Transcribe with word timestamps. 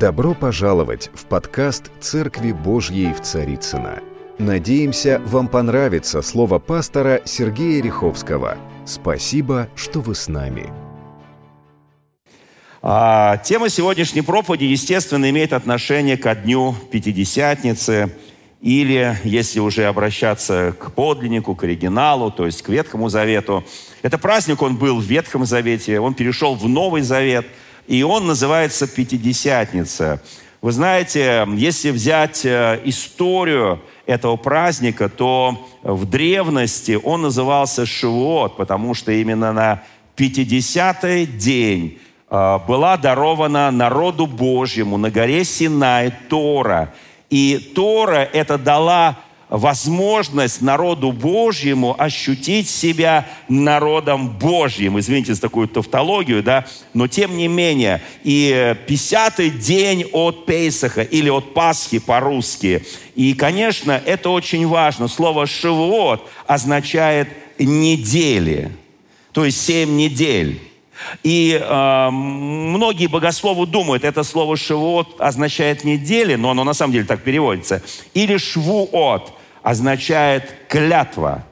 Добро 0.00 0.34
пожаловать 0.34 1.08
в 1.14 1.26
подкаст 1.26 1.84
«Церкви 2.00 2.50
Божьей 2.50 3.12
в 3.12 3.20
Царицына. 3.20 4.00
Надеемся, 4.40 5.22
вам 5.24 5.46
понравится 5.46 6.20
слово 6.20 6.58
пастора 6.58 7.22
Сергея 7.24 7.80
Риховского. 7.80 8.56
Спасибо, 8.84 9.68
что 9.76 10.00
вы 10.00 10.16
с 10.16 10.26
нами. 10.26 10.66
А, 12.82 13.36
тема 13.36 13.68
сегодняшней 13.68 14.22
проповеди, 14.22 14.64
естественно, 14.64 15.30
имеет 15.30 15.52
отношение 15.52 16.16
ко 16.16 16.34
дню 16.34 16.74
Пятидесятницы, 16.90 18.12
или, 18.60 19.16
если 19.22 19.60
уже 19.60 19.84
обращаться 19.84 20.74
к 20.76 20.90
подлиннику, 20.90 21.54
к 21.54 21.62
оригиналу, 21.62 22.32
то 22.32 22.46
есть 22.46 22.62
к 22.62 22.68
Ветхому 22.68 23.10
Завету. 23.10 23.62
Это 24.02 24.18
праздник, 24.18 24.60
он 24.60 24.76
был 24.76 24.98
в 24.98 25.04
Ветхом 25.04 25.46
Завете, 25.46 26.00
он 26.00 26.14
перешел 26.14 26.56
в 26.56 26.68
Новый 26.68 27.02
Завет– 27.02 27.46
и 27.86 28.02
он 28.02 28.26
называется 28.26 28.86
«Пятидесятница». 28.86 30.20
Вы 30.64 30.72
знаете, 30.72 31.46
если 31.56 31.90
взять 31.90 32.46
э, 32.46 32.80
историю 32.84 33.82
этого 34.06 34.36
праздника, 34.36 35.10
то 35.10 35.68
в 35.82 36.06
древности 36.06 36.98
он 37.02 37.20
назывался 37.20 37.84
Шивот, 37.84 38.56
потому 38.56 38.94
что 38.94 39.12
именно 39.12 39.52
на 39.52 39.82
50-й 40.16 41.26
день 41.26 41.98
э, 42.30 42.58
была 42.66 42.96
дарована 42.96 43.70
народу 43.70 44.26
Божьему 44.26 44.96
на 44.96 45.10
горе 45.10 45.44
Синай 45.44 46.10
Тора. 46.30 46.94
И 47.28 47.72
Тора 47.74 48.26
это 48.32 48.56
дала 48.56 49.18
возможность 49.48 50.62
народу 50.62 51.12
Божьему 51.12 51.94
ощутить 51.98 52.68
себя 52.68 53.26
народом 53.48 54.28
Божьим. 54.28 54.98
Извините 54.98 55.34
за 55.34 55.40
такую 55.40 55.68
тавтологию, 55.68 56.42
да, 56.42 56.66
но 56.92 57.06
тем 57.06 57.36
не 57.36 57.48
менее. 57.48 58.02
И 58.22 58.76
50-й 58.86 59.50
день 59.50 60.04
от 60.12 60.46
Пейсаха 60.46 61.02
или 61.02 61.28
от 61.28 61.54
Пасхи 61.54 61.98
по-русски. 61.98 62.84
И, 63.14 63.34
конечно, 63.34 64.00
это 64.04 64.30
очень 64.30 64.66
важно. 64.66 65.08
Слово 65.08 65.46
«шивот» 65.46 66.28
означает 66.46 67.28
«недели», 67.58 68.72
то 69.32 69.44
есть 69.44 69.60
семь 69.60 69.96
недель. 69.96 70.60
И 71.22 71.60
э, 71.60 72.10
многие 72.10 73.06
богословы 73.06 73.66
думают, 73.66 74.04
это 74.04 74.22
слово 74.22 74.56
«шивот» 74.56 75.20
означает 75.20 75.84
«недели», 75.84 76.34
но 76.34 76.50
оно 76.50 76.64
на 76.64 76.74
самом 76.74 76.92
деле 76.92 77.04
так 77.04 77.22
переводится. 77.22 77.82
Или 78.14 78.36
«швуот», 78.36 79.32
означает 79.62 80.54
клятва. 80.68 81.44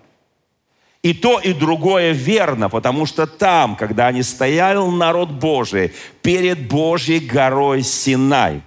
И 1.03 1.14
то, 1.14 1.41
и 1.41 1.53
другое 1.53 2.12
верно, 2.12 2.69
потому 2.69 3.06
что 3.06 3.27
там, 3.27 3.75
когда 3.75 4.06
они 4.06 4.23
стоял 4.23 4.89
народ 4.91 5.30
Божий 5.30 5.92
перед 6.23 6.69
Божьей 6.69 7.19
горой 7.19 7.83
Синай, 7.83 8.62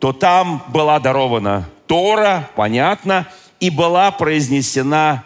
то 0.00 0.12
там 0.12 0.64
была 0.68 0.98
дарована 0.98 1.68
Тора, 1.86 2.48
понятно, 2.56 3.28
и 3.60 3.70
была 3.70 4.10
произнесена 4.10 5.24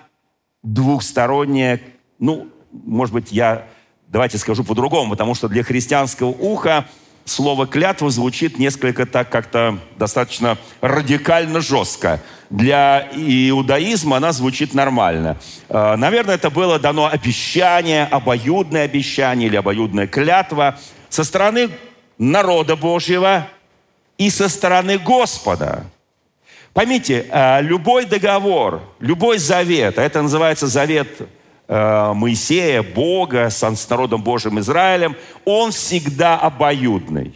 двухсторонняя, 0.62 1.80
ну, 2.18 2.48
может 2.72 3.14
быть, 3.14 3.30
я, 3.30 3.66
давайте 4.14 4.38
скажу 4.38 4.62
по-другому, 4.62 5.10
потому 5.10 5.34
что 5.34 5.48
для 5.48 5.64
христианского 5.64 6.28
уха 6.28 6.86
слово 7.24 7.66
«клятва» 7.66 8.10
звучит 8.10 8.60
несколько 8.60 9.06
так 9.06 9.28
как-то 9.28 9.80
достаточно 9.98 10.56
радикально 10.80 11.60
жестко 11.60 12.20
для 12.48 13.08
иудаизма 13.12 14.18
она 14.18 14.30
звучит 14.32 14.72
нормально. 14.72 15.36
Э, 15.68 15.96
наверное, 15.96 16.36
это 16.36 16.50
было 16.50 16.78
дано 16.78 17.06
обещание, 17.06 18.04
обоюдное 18.04 18.84
обещание 18.84 19.48
или 19.48 19.56
обоюдная 19.56 20.06
клятва 20.06 20.78
со 21.08 21.24
стороны 21.24 21.70
народа 22.16 22.76
Божьего 22.76 23.48
и 24.16 24.30
со 24.30 24.48
стороны 24.48 24.98
Господа. 24.98 25.86
Поймите, 26.72 27.26
э, 27.28 27.62
любой 27.62 28.04
договор, 28.04 28.80
любой 29.00 29.38
завет, 29.38 29.98
а 29.98 30.02
это 30.02 30.22
называется 30.22 30.68
завет 30.68 31.08
Моисея, 31.66 32.82
Бога 32.82 33.48
с 33.50 33.88
народом 33.88 34.22
Божьим 34.22 34.60
Израилем, 34.60 35.16
он 35.44 35.72
всегда 35.72 36.38
обоюдный. 36.38 37.34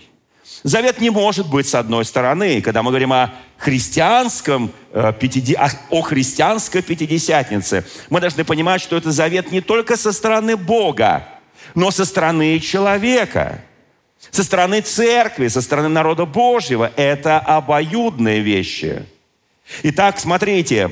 Завет 0.63 1.01
не 1.01 1.11
может 1.11 1.49
быть 1.49 1.69
с 1.69 1.75
одной 1.75 2.05
стороны. 2.05 2.61
Когда 2.61 2.83
мы 2.83 2.91
говорим 2.91 3.13
о 3.13 3.33
христианском, 3.57 4.73
э, 4.93 5.13
о 5.91 6.03
христианской 6.03 6.83
пятидесятнице, 6.83 7.85
мы 8.11 8.21
должны 8.21 8.45
понимать, 8.45 8.81
что 8.81 8.97
это 8.97 9.13
завет 9.13 9.53
не 9.53 9.61
только 9.61 9.97
со 9.97 10.13
стороны 10.13 10.57
Бога, 10.57 11.29
но 11.75 11.91
со 11.91 12.05
стороны 12.05 12.59
человека, 12.59 13.61
со 14.31 14.43
стороны 14.43 14.81
церкви, 14.81 15.49
со 15.49 15.63
стороны 15.63 15.89
народа 15.89 16.25
Божьего. 16.25 16.91
Это 16.97 17.39
обоюдные 17.39 18.41
вещи. 18.41 19.05
Итак, 19.85 20.19
смотрите, 20.19 20.91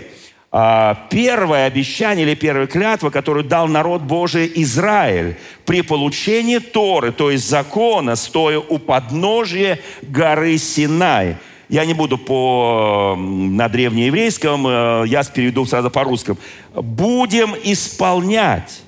первое 1.10 1.66
обещание 1.66 2.24
или 2.24 2.34
первая 2.34 2.66
клятва, 2.66 3.10
которую 3.10 3.44
дал 3.44 3.68
народ 3.68 4.02
Божий 4.02 4.50
Израиль 4.54 5.36
при 5.66 5.82
получении 5.82 6.58
Торы, 6.58 7.12
то 7.12 7.30
есть 7.30 7.48
закона, 7.48 8.16
стоя 8.16 8.58
у 8.58 8.78
подножия 8.78 9.80
горы 10.02 10.56
Синай. 10.56 11.36
Я 11.68 11.84
не 11.84 11.94
буду 11.94 12.16
по, 12.16 13.16
на 13.18 13.68
древнееврейском, 13.68 14.66
э, 14.66 15.04
я 15.08 15.24
переведу 15.24 15.66
сразу 15.66 15.90
по-русскому. 15.90 16.38
«Будем 16.74 17.54
исполнять 17.64 18.82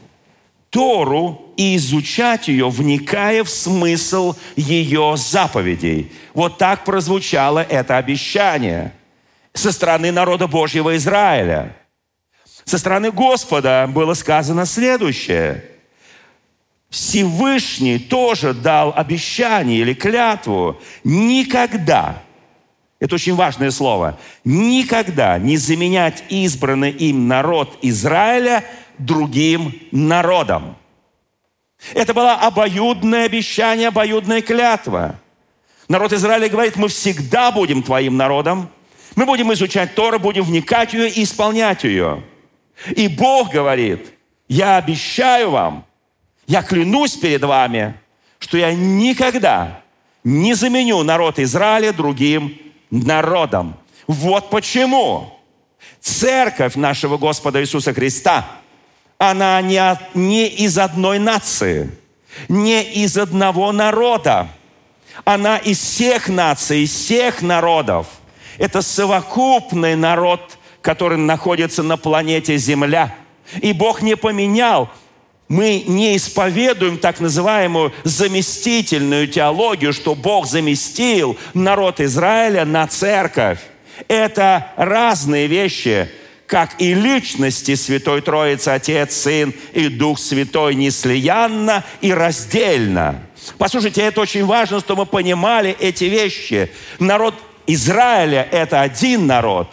Тору 0.71 1.43
и 1.57 1.77
изучать 1.77 2.49
ее, 2.49 2.71
вникая 2.71 3.43
в 3.43 3.51
смысл 3.51 4.37
ее 4.55 5.17
заповедей». 5.17 6.13
Вот 6.35 6.57
так 6.57 6.85
прозвучало 6.85 7.59
это 7.59 7.97
обещание– 7.99 8.93
со 9.59 9.73
стороны 9.73 10.13
народа 10.13 10.47
Божьего 10.47 10.97
Израиля. 10.97 11.75
Со 12.65 12.79
стороны 12.79 13.11
Господа 13.11 13.89
было 13.93 14.15
сказано 14.15 14.67
следующее. 14.67 15.65
Всевышний 16.91 17.99
тоже 17.99 18.55
дал 18.55 18.93
обещание 18.95 19.81
или 19.81 19.95
клятву 19.95 20.81
никогда, 21.05 22.23
это 22.99 23.17
очень 23.17 23.35
важное 23.35 23.71
слово, 23.71 24.19
никогда 24.45 25.39
не 25.39 25.57
заменять 25.57 26.25
избранный 26.31 26.91
им 26.91 27.29
народ 27.29 27.79
Израиля 27.83 28.65
другим 28.97 29.75
народом. 29.93 30.77
Это 31.95 32.15
было 32.15 32.35
обоюдное 32.35 33.27
обещание, 33.27 33.89
обоюдная 33.89 34.41
клятва. 34.41 35.21
Народ 35.89 36.13
Израиля 36.13 36.49
говорит, 36.49 36.77
мы 36.77 36.89
всегда 36.89 37.53
будем 37.53 37.83
твоим 37.83 38.17
народом, 38.17 38.71
мы 39.19 39.27
будем 39.27 39.53
изучать 39.53 39.97
Тору, 39.97 40.21
будем 40.21 40.45
вникать 40.45 40.91
в 40.91 40.95
ее 40.95 41.11
и 41.11 41.25
исполнять 41.25 41.83
ее. 41.83 42.23
И 42.95 43.09
Бог 43.09 43.51
говорит, 43.51 44.13
я 44.47 44.77
обещаю 44.77 45.51
вам, 45.51 45.85
я 46.47 46.63
клянусь 46.63 47.17
перед 47.17 47.43
вами, 47.43 47.95
что 48.39 48.57
я 48.59 48.73
никогда 48.73 49.81
не 50.23 50.55
заменю 50.55 51.03
народ 51.03 51.41
Израиля 51.41 51.93
другим 51.93 52.57
народом. 52.93 53.75
Вот 54.07 54.51
почему 54.51 55.37
церковь 56.01 56.77
нашего 56.77 57.19
Господа 57.19 57.61
Иисуса 57.61 57.93
Христа, 57.93 58.49
она 59.19 59.61
не, 59.63 59.79
от, 59.79 60.15
не 60.15 60.47
из 60.47 60.79
одной 60.79 61.19
нации, 61.19 61.91
не 62.49 62.85
из 62.85 63.19
одного 63.19 63.73
народа. 63.73 64.47
Она 65.25 65.59
из 65.59 65.81
всех 65.81 66.29
наций, 66.29 66.85
из 66.85 66.93
всех 66.93 67.43
народов– 67.43 68.07
это 68.59 68.83
совокупный 68.83 69.97
народ, 69.97 70.59
который 70.83 71.19
находится 71.19 71.83
на 71.83 71.97
планете 71.97 72.57
Земля. 72.57 73.15
И 73.63 73.73
Бог 73.73 74.03
не 74.03 74.17
поменял 74.17 74.91
мы 75.49 75.83
не 75.87 76.17
исповедуем 76.17 76.99
так 76.99 77.21
называемую 77.21 77.93
заместительную 78.05 79.29
теологию, 79.29 79.93
что 79.93 80.15
Бог 80.15 80.47
заместил 80.47 81.39
народ 81.55 82.01
Израиля 82.01 82.65
на 82.65 82.87
церковь. 82.87 83.59
Это 84.09 84.73
разные 84.77 85.47
вещи, 85.47 86.11
как 86.47 86.81
и 86.81 86.95
личности 86.95 87.75
Святой 87.75 88.21
Троицы, 88.21 88.69
Отец, 88.69 89.15
Сын 89.15 89.55
и 89.73 89.89
Дух 89.89 90.19
Святой 90.19 90.75
неслиянно 90.75 91.85
и 92.01 92.13
раздельно. 92.13 93.23
Послушайте, 93.57 94.03
это 94.03 94.21
очень 94.21 94.45
важно, 94.45 94.81
чтобы 94.81 95.03
мы 95.03 95.07
понимали 95.07 95.75
эти 95.81 96.05
вещи. 96.05 96.71
Народ 96.99 97.35
Израиля– 97.69 98.49
это 98.51 98.81
один 98.81 99.27
народ, 99.27 99.69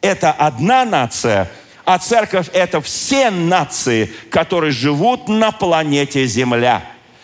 это 0.00 0.30
одна 0.30 0.84
нация, 0.84 1.50
а 1.84 1.98
церковь– 1.98 2.46
это 2.52 2.80
все 2.80 3.30
нации, 3.30 4.06
которые 4.30 4.70
живут 4.70 5.28
на 5.28 5.50
планете 5.50 6.24
Земля. 6.26 6.82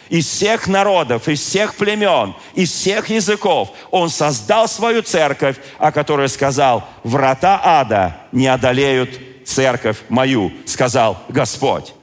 Из 0.08 0.26
всех 0.26 0.66
народов, 0.66 1.28
из 1.28 1.40
всех 1.40 1.76
племен, 1.76 2.34
из 2.54 2.72
всех 2.72 3.08
языков 3.08 3.70
Он 3.90 4.10
создал 4.10 4.68
свою 4.68 5.02
церковь, 5.02 5.56
о 5.78 5.92
которой 5.92 6.28
сказал, 6.28 6.88
врата 7.04 7.60
ада 7.62 8.16
не 8.32 8.48
одолеют 8.48 9.10
церковь 9.44 9.98
мою, 10.08 10.52
сказал 10.64 11.18
Господь. 11.28 11.94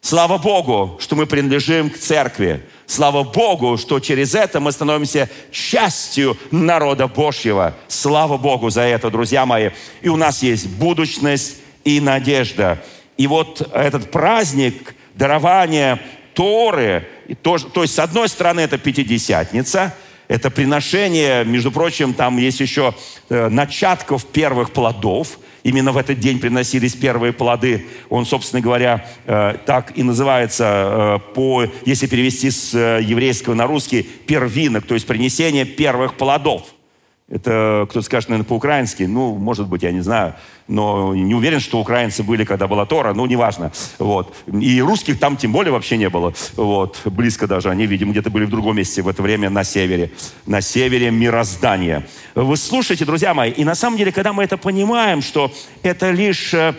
Слава 0.00 0.38
Богу, 0.38 0.98
что 1.00 1.14
мы 1.14 1.26
принадлежим 1.26 1.90
к 1.90 1.98
церкви. 1.98 2.62
Слава 2.86 3.24
Богу, 3.24 3.76
что 3.78 3.98
через 3.98 4.34
это 4.34 4.60
мы 4.60 4.70
становимся 4.70 5.28
частью 5.50 6.38
народа 6.52 7.08
Божьего. 7.08 7.74
Слава 7.88 8.36
Богу 8.36 8.70
за 8.70 8.82
это, 8.82 9.10
друзья 9.10 9.44
мои. 9.44 9.70
И 10.02 10.08
у 10.08 10.16
нас 10.16 10.42
есть 10.42 10.68
будущность 10.68 11.56
и 11.84 12.00
надежда. 12.00 12.82
И 13.16 13.26
вот 13.26 13.68
этот 13.72 14.10
праздник 14.10 14.94
дарования 15.14 16.00
Торы, 16.34 17.08
то, 17.42 17.58
то 17.58 17.82
есть, 17.82 17.94
с 17.94 17.98
одной 17.98 18.28
стороны, 18.28 18.60
это 18.60 18.78
Пятидесятница, 18.78 19.94
это 20.28 20.50
приношение, 20.50 21.44
между 21.44 21.72
прочим, 21.72 22.12
там 22.14 22.36
есть 22.36 22.60
еще 22.60 22.94
э, 23.28 23.48
начатков 23.48 24.26
первых 24.26 24.72
плодов. 24.72 25.38
Именно 25.66 25.90
в 25.90 25.96
этот 25.96 26.20
день 26.20 26.38
приносились 26.38 26.94
первые 26.94 27.32
плоды. 27.32 27.86
Он, 28.08 28.24
собственно 28.24 28.62
говоря, 28.62 29.04
э, 29.24 29.56
так 29.66 29.98
и 29.98 30.04
называется, 30.04 31.18
э, 31.28 31.32
по, 31.34 31.66
если 31.84 32.06
перевести 32.06 32.52
с 32.52 32.72
э, 32.72 33.00
еврейского 33.02 33.54
на 33.54 33.66
русский, 33.66 34.04
первинок, 34.04 34.86
то 34.86 34.94
есть 34.94 35.08
принесение 35.08 35.64
первых 35.64 36.14
плодов. 36.14 36.75
Это 37.28 37.86
кто-то 37.90 38.02
скажет, 38.02 38.28
наверное, 38.28 38.48
по-украински. 38.48 39.02
Ну, 39.02 39.34
может 39.34 39.66
быть, 39.66 39.82
я 39.82 39.90
не 39.90 40.00
знаю. 40.00 40.34
Но 40.68 41.12
не 41.12 41.34
уверен, 41.34 41.58
что 41.58 41.80
украинцы 41.80 42.22
были, 42.22 42.44
когда 42.44 42.68
была 42.68 42.86
Тора. 42.86 43.14
Ну, 43.14 43.26
неважно. 43.26 43.72
Вот. 43.98 44.32
И 44.46 44.80
русских 44.80 45.18
там 45.18 45.36
тем 45.36 45.50
более 45.50 45.72
вообще 45.72 45.96
не 45.96 46.08
было. 46.08 46.32
Вот. 46.54 47.00
Близко 47.04 47.48
даже. 47.48 47.68
Они, 47.68 47.86
видимо, 47.86 48.12
где-то 48.12 48.30
были 48.30 48.44
в 48.44 48.50
другом 48.50 48.76
месте 48.76 49.02
в 49.02 49.08
это 49.08 49.22
время 49.22 49.50
на 49.50 49.64
севере. 49.64 50.12
На 50.46 50.60
севере 50.60 51.10
мироздания. 51.10 52.06
Вы 52.36 52.56
слушайте, 52.56 53.04
друзья 53.04 53.34
мои. 53.34 53.50
И 53.50 53.64
на 53.64 53.74
самом 53.74 53.96
деле, 53.96 54.12
когда 54.12 54.32
мы 54.32 54.44
это 54.44 54.56
понимаем, 54.56 55.20
что 55.20 55.52
это 55.82 56.12
лишь 56.12 56.54
э, 56.54 56.74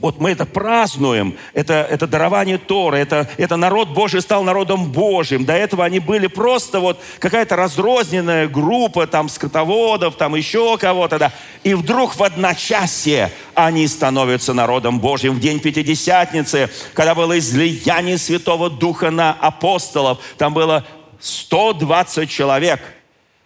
вот 0.00 0.18
мы 0.18 0.30
это 0.30 0.46
празднуем, 0.46 1.36
это, 1.52 1.86
это 1.88 2.06
дарование 2.06 2.56
Торы, 2.56 2.98
это, 2.98 3.28
это 3.36 3.56
народ 3.56 3.90
Божий 3.90 4.22
стал 4.22 4.42
народом 4.42 4.90
Божьим. 4.90 5.44
До 5.44 5.52
этого 5.52 5.84
они 5.84 6.00
были 6.00 6.26
просто 6.26 6.80
вот 6.80 7.00
какая-то 7.18 7.56
разрозненная 7.56 8.48
группа 8.48 9.06
там 9.06 9.28
скотоводов, 9.28 10.16
там 10.16 10.34
еще 10.34 10.78
кого-то. 10.78 11.18
Да. 11.18 11.32
И 11.64 11.74
вдруг 11.74 12.16
в 12.16 12.22
одночасье 12.22 13.30
они 13.54 13.86
становятся 13.86 14.54
народом 14.54 15.00
Божьим. 15.00 15.34
В 15.34 15.40
день 15.40 15.60
Пятидесятницы, 15.60 16.70
когда 16.94 17.14
было 17.14 17.38
излияние 17.38 18.16
Святого 18.16 18.70
Духа 18.70 19.10
на 19.10 19.32
апостолов, 19.32 20.18
там 20.38 20.54
было 20.54 20.86
120 21.20 22.30
человек. 22.30 22.80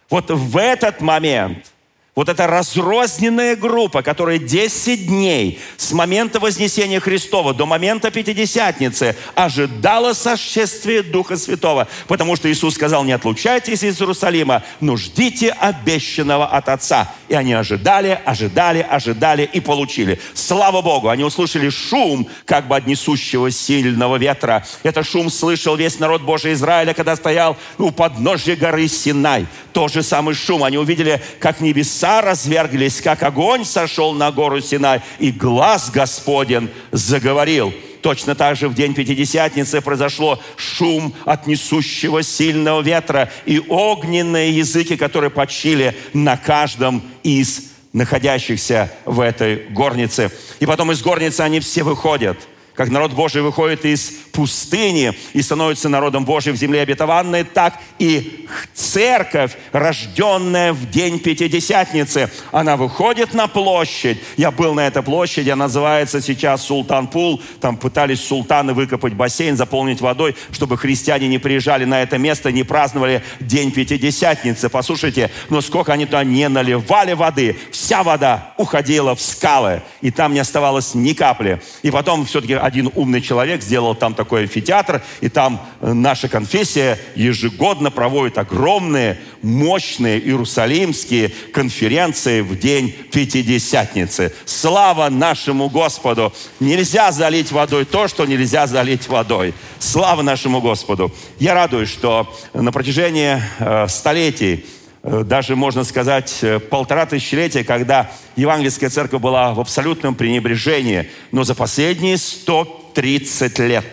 Вот 0.09 0.31
в 0.31 0.57
этот 0.57 1.01
момент– 1.01 1.65
вот 2.15 2.29
эта 2.29 2.47
разрозненная 2.47 3.57
группа, 3.57 4.01
которая 4.01 4.37
10 4.37 5.07
дней 5.07 5.59
с 5.75 5.91
момента 5.91 6.39
Вознесения 6.39 7.01
Христова 7.01 7.53
до 7.53 7.65
момента 7.65 8.09
Пятидесятницы 8.09 9.17
ожидала 9.35 10.13
сошествия 10.13 11.03
Духа 11.03 11.35
Святого. 11.35 11.89
Потому 12.07 12.37
что 12.37 12.49
Иисус 12.49 12.75
сказал, 12.75 13.03
не 13.03 13.11
отлучайтесь 13.11 13.83
из 13.83 13.99
Иерусалима, 13.99 14.63
но 14.79 14.95
ждите 14.95 15.51
обещанного 15.51 16.47
от 16.47 16.69
Отца. 16.69 17.11
И 17.27 17.33
они 17.33 17.51
ожидали, 17.51 18.17
ожидали, 18.23 18.85
ожидали 18.89 19.49
и 19.51 19.59
получили. 19.59 20.21
Слава 20.33 20.81
Богу, 20.81 21.09
они 21.09 21.25
услышали 21.25 21.67
шум, 21.67 22.29
как 22.45 22.69
бы 22.69 22.77
от 22.77 22.87
несущего 22.87 23.51
сильного 23.51 24.15
ветра. 24.15 24.65
Это 24.83 25.03
шум 25.03 25.29
слышал 25.29 25.75
весь 25.75 25.99
народ 25.99 26.21
Божий 26.21 26.53
Израиля, 26.53 26.93
когда 26.93 27.17
стоял 27.17 27.57
у 27.77 27.91
подножья 27.91 28.55
горы 28.55 28.87
Синай. 28.87 29.47
Тот 29.73 29.91
же 29.91 30.01
самый 30.01 30.33
шум. 30.33 30.63
Они 30.63 30.77
увидели, 30.77 31.21
как 31.39 31.59
небеса 31.59 32.04
небеса 32.05 32.21
разверглись, 32.21 33.01
как 33.01 33.23
огонь 33.23 33.65
сошел 33.65 34.13
на 34.13 34.31
гору 34.31 34.61
Синай, 34.61 35.01
и 35.19 35.31
глаз 35.31 35.89
Господен 35.89 36.69
заговорил. 36.91 37.73
Точно 38.01 38.35
так 38.35 38.55
же 38.55 38.69
в 38.69 38.75
день 38.75 38.93
Пятидесятницы 38.93 39.81
произошло 39.81 40.39
шум 40.55 41.13
от 41.25 41.47
несущего 41.47 42.21
сильного 42.21 42.81
ветра 42.81 43.31
и 43.47 43.59
огненные 43.59 44.55
языки, 44.55 44.95
которые 44.95 45.31
почили 45.31 45.95
на 46.13 46.37
каждом 46.37 47.01
из 47.23 47.71
находящихся 47.93 48.91
в 49.05 49.19
этой 49.19 49.67
горнице. 49.71 50.29
И 50.59 50.67
потом 50.67 50.91
из 50.91 51.01
горницы 51.01 51.41
они 51.41 51.59
все 51.59 51.81
выходят– 51.81 52.37
как 52.75 52.89
народ 52.89 53.13
Божий 53.13 53.41
выходит 53.41 53.85
из 53.85 54.11
пустыни 54.31 55.13
и 55.33 55.41
становится 55.41 55.87
народом 55.87 56.25
Божьим 56.25 56.53
в 56.53 56.57
земле 56.57 56.81
обетованной, 56.81 57.43
так 57.43 57.79
и 57.99 58.47
церковь, 58.73 59.53
рожденная 59.71 60.73
в 60.73 60.89
день 60.89 61.19
Пятидесятницы, 61.19 62.29
она 62.51 62.75
выходит 62.75 63.33
на 63.33 63.47
площадь. 63.47 64.17
Я 64.35 64.51
был 64.51 64.73
на 64.73 64.87
этой 64.87 65.03
площади, 65.03 65.49
она 65.49 65.65
называется 65.65 66.21
сейчас 66.21 66.65
Султанпул. 66.65 67.41
Там 67.61 67.77
пытались 67.77 68.23
султаны 68.23 68.73
выкопать 68.73 69.13
бассейн, 69.13 69.55
заполнить 69.55 70.01
водой, 70.01 70.35
чтобы 70.51 70.77
христиане 70.77 71.27
не 71.27 71.37
приезжали 71.37 71.85
на 71.85 72.01
это 72.01 72.17
место, 72.17 72.51
не 72.51 72.63
праздновали 72.63 73.23
день 73.39 73.71
Пятидесятницы. 73.71 74.69
Послушайте, 74.69 75.31
но 75.49 75.61
сколько 75.61 75.93
они 75.93 76.05
туда 76.05 76.23
не 76.23 76.47
наливали 76.49 77.13
воды, 77.13 77.57
вся 77.71 78.03
вода 78.03 78.53
уходила 78.57 79.15
в 79.15 79.21
скалы, 79.21 79.81
и 80.01 80.11
там 80.11 80.33
не 80.33 80.39
оставалось 80.39 80.93
ни 80.93 81.13
капли. 81.13 81.61
И 81.81 81.91
потом 81.91 82.25
все-таки 82.25 82.53
один 82.65 82.89
умный 82.95 83.21
человек 83.21 83.61
сделал 83.61 83.93
там 83.93 84.15
такой 84.15 84.43
амфитеатр, 84.43 85.03
и 85.21 85.29
там 85.29 85.61
э, 85.81 85.93
наша 85.93 86.27
конфессия 86.27 86.97
ежегодно 87.13 87.91
проводит 87.91 88.39
огромные, 88.39 89.19
мощные 89.43 90.19
иерусалимские 90.19 91.31
конференции 91.53 92.41
в 92.41 92.57
день 92.57 92.91
Пятидесятницы. 93.11 94.33
Слава 94.45 95.09
нашему 95.09 95.69
Господу! 95.69 96.33
Нельзя 96.59 97.11
залить 97.11 97.51
водой 97.51 97.85
то, 97.85 98.07
что 98.07 98.25
нельзя 98.25 98.65
залить 98.65 99.07
водой. 99.07 99.53
Слава 99.77 100.23
нашему 100.23 100.59
Господу! 100.59 101.13
Я 101.37 101.53
радуюсь, 101.53 101.89
что 101.89 102.35
на 102.53 102.71
протяжении 102.71 103.39
э, 103.59 103.87
столетий 103.87 104.65
даже, 105.05 105.55
можно 105.55 105.83
сказать, 105.83 106.43
полтора 106.71 107.05
тысячелетия, 107.05 107.63
когда 107.63 108.09
евангельская 108.35 108.89
церковь 108.89 109.21
была 109.21 109.53
в 109.53 109.59
абсолютном 109.59 110.15
пренебрежении, 110.15 111.11
но 111.31 111.43
за 111.43 111.53
последние 111.53 112.17
130 112.17 113.59
лет 113.59 113.85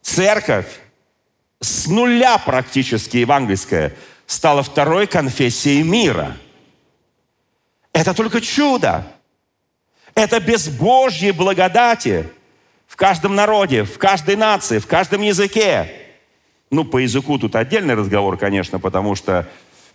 церковь 0.00 0.66
с 1.60 1.86
нуля 1.86 2.38
практически 2.38 3.18
евангельская 3.18 3.92
стала 4.26 4.62
второй 4.62 5.06
конфессией 5.06 5.82
мира. 5.82 6.36
Это 7.92 8.14
только 8.14 8.40
чудо. 8.40 9.06
Это 10.14 10.40
без 10.40 10.68
Божьей 10.68 11.32
благодати 11.32 12.28
в 12.86 12.96
каждом 12.96 13.34
народе, 13.34 13.84
в 13.84 13.98
каждой 13.98 14.36
нации, 14.36 14.78
в 14.78 14.86
каждом 14.86 15.20
языке. 15.20 15.90
Ну, 16.70 16.84
по 16.84 16.98
языку 16.98 17.38
тут 17.38 17.54
отдельный 17.54 17.94
разговор, 17.94 18.36
конечно, 18.38 18.80
потому 18.80 19.14
что 19.14 19.48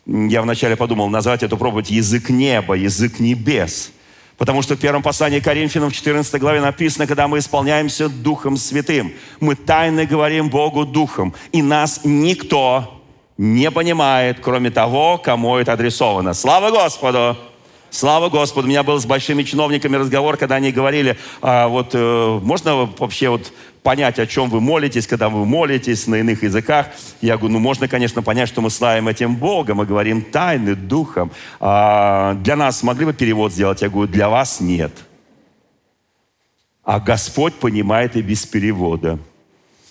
я 0.06 0.42
вначале 0.42 0.75
подумал 0.75 1.09
назвать 1.09 1.44
эту 1.44 1.57
проповедь 1.57 1.89
«Язык 1.89 2.29
неба», 2.29 2.75
«Язык 2.75 3.20
небес». 3.20 3.91
Потому 4.38 4.63
что 4.63 4.75
в 4.75 4.79
первом 4.79 5.03
послании 5.03 5.39
Коринфянам 5.39 5.91
в 5.91 5.93
14 5.93 6.41
главе 6.41 6.62
написано, 6.62 7.05
когда 7.05 7.27
мы 7.27 7.38
исполняемся 7.38 8.10
Духом 8.10 8.58
Святым, 8.58 9.13
мы 9.39 9.55
тайно 9.55 10.05
говорим 10.05 10.50
Богу 10.50 10.86
Духом, 10.86 11.36
и 11.51 11.62
нас 11.62 12.01
никто 12.03 13.03
не 13.38 13.70
понимает, 13.70 14.39
кроме 14.41 14.72
того, 14.72 15.20
кому 15.20 15.58
это 15.58 15.74
адресовано. 15.74 16.34
Слава 16.34 16.72
Господу! 16.72 17.38
Слава 17.91 18.29
Господу! 18.29 18.67
У 18.67 18.70
меня 18.70 18.84
был 18.84 19.00
с 19.00 19.05
большими 19.05 19.43
чиновниками 19.43 19.98
разговор, 19.98 20.38
когда 20.38 20.55
они 20.55 20.72
говорили, 20.72 21.17
а, 21.41 21.67
вот 21.67 21.89
э, 21.93 22.39
можно 22.41 22.89
вообще 22.98 23.29
вот 23.29 23.51
понять, 23.84 24.20
о 24.20 24.28
чем 24.28 24.50
вы 24.50 24.62
молитесь, 24.62 25.08
когда 25.08 25.30
вы 25.30 25.46
молитесь 25.46 26.08
на 26.08 26.16
иных 26.16 26.44
языках. 26.44 26.88
Я 27.22 27.38
говорю, 27.38 27.54
ну 27.54 27.60
можно, 27.60 27.88
конечно, 27.88 28.22
понять, 28.22 28.50
что 28.50 28.62
мы 28.62 28.70
славим 28.70 29.08
этим 29.08 29.36
Богом, 29.36 29.78
мы 29.78 29.86
говорим 29.86 30.22
тайны 30.22 30.76
духом. 30.76 31.32
А 31.60 32.36
для 32.36 32.56
нас 32.56 32.84
могли 32.84 33.06
бы 33.06 33.14
перевод 33.14 33.54
сделать? 33.54 33.82
Я 33.82 33.90
говорю, 33.90 34.12
для 34.12 34.30
вас 34.30 34.60
нет. 34.60 34.92
А 36.84 37.00
Господь 37.00 37.56
понимает 37.56 38.16
и 38.16 38.22
без 38.22 38.46
перевода. 38.46 39.20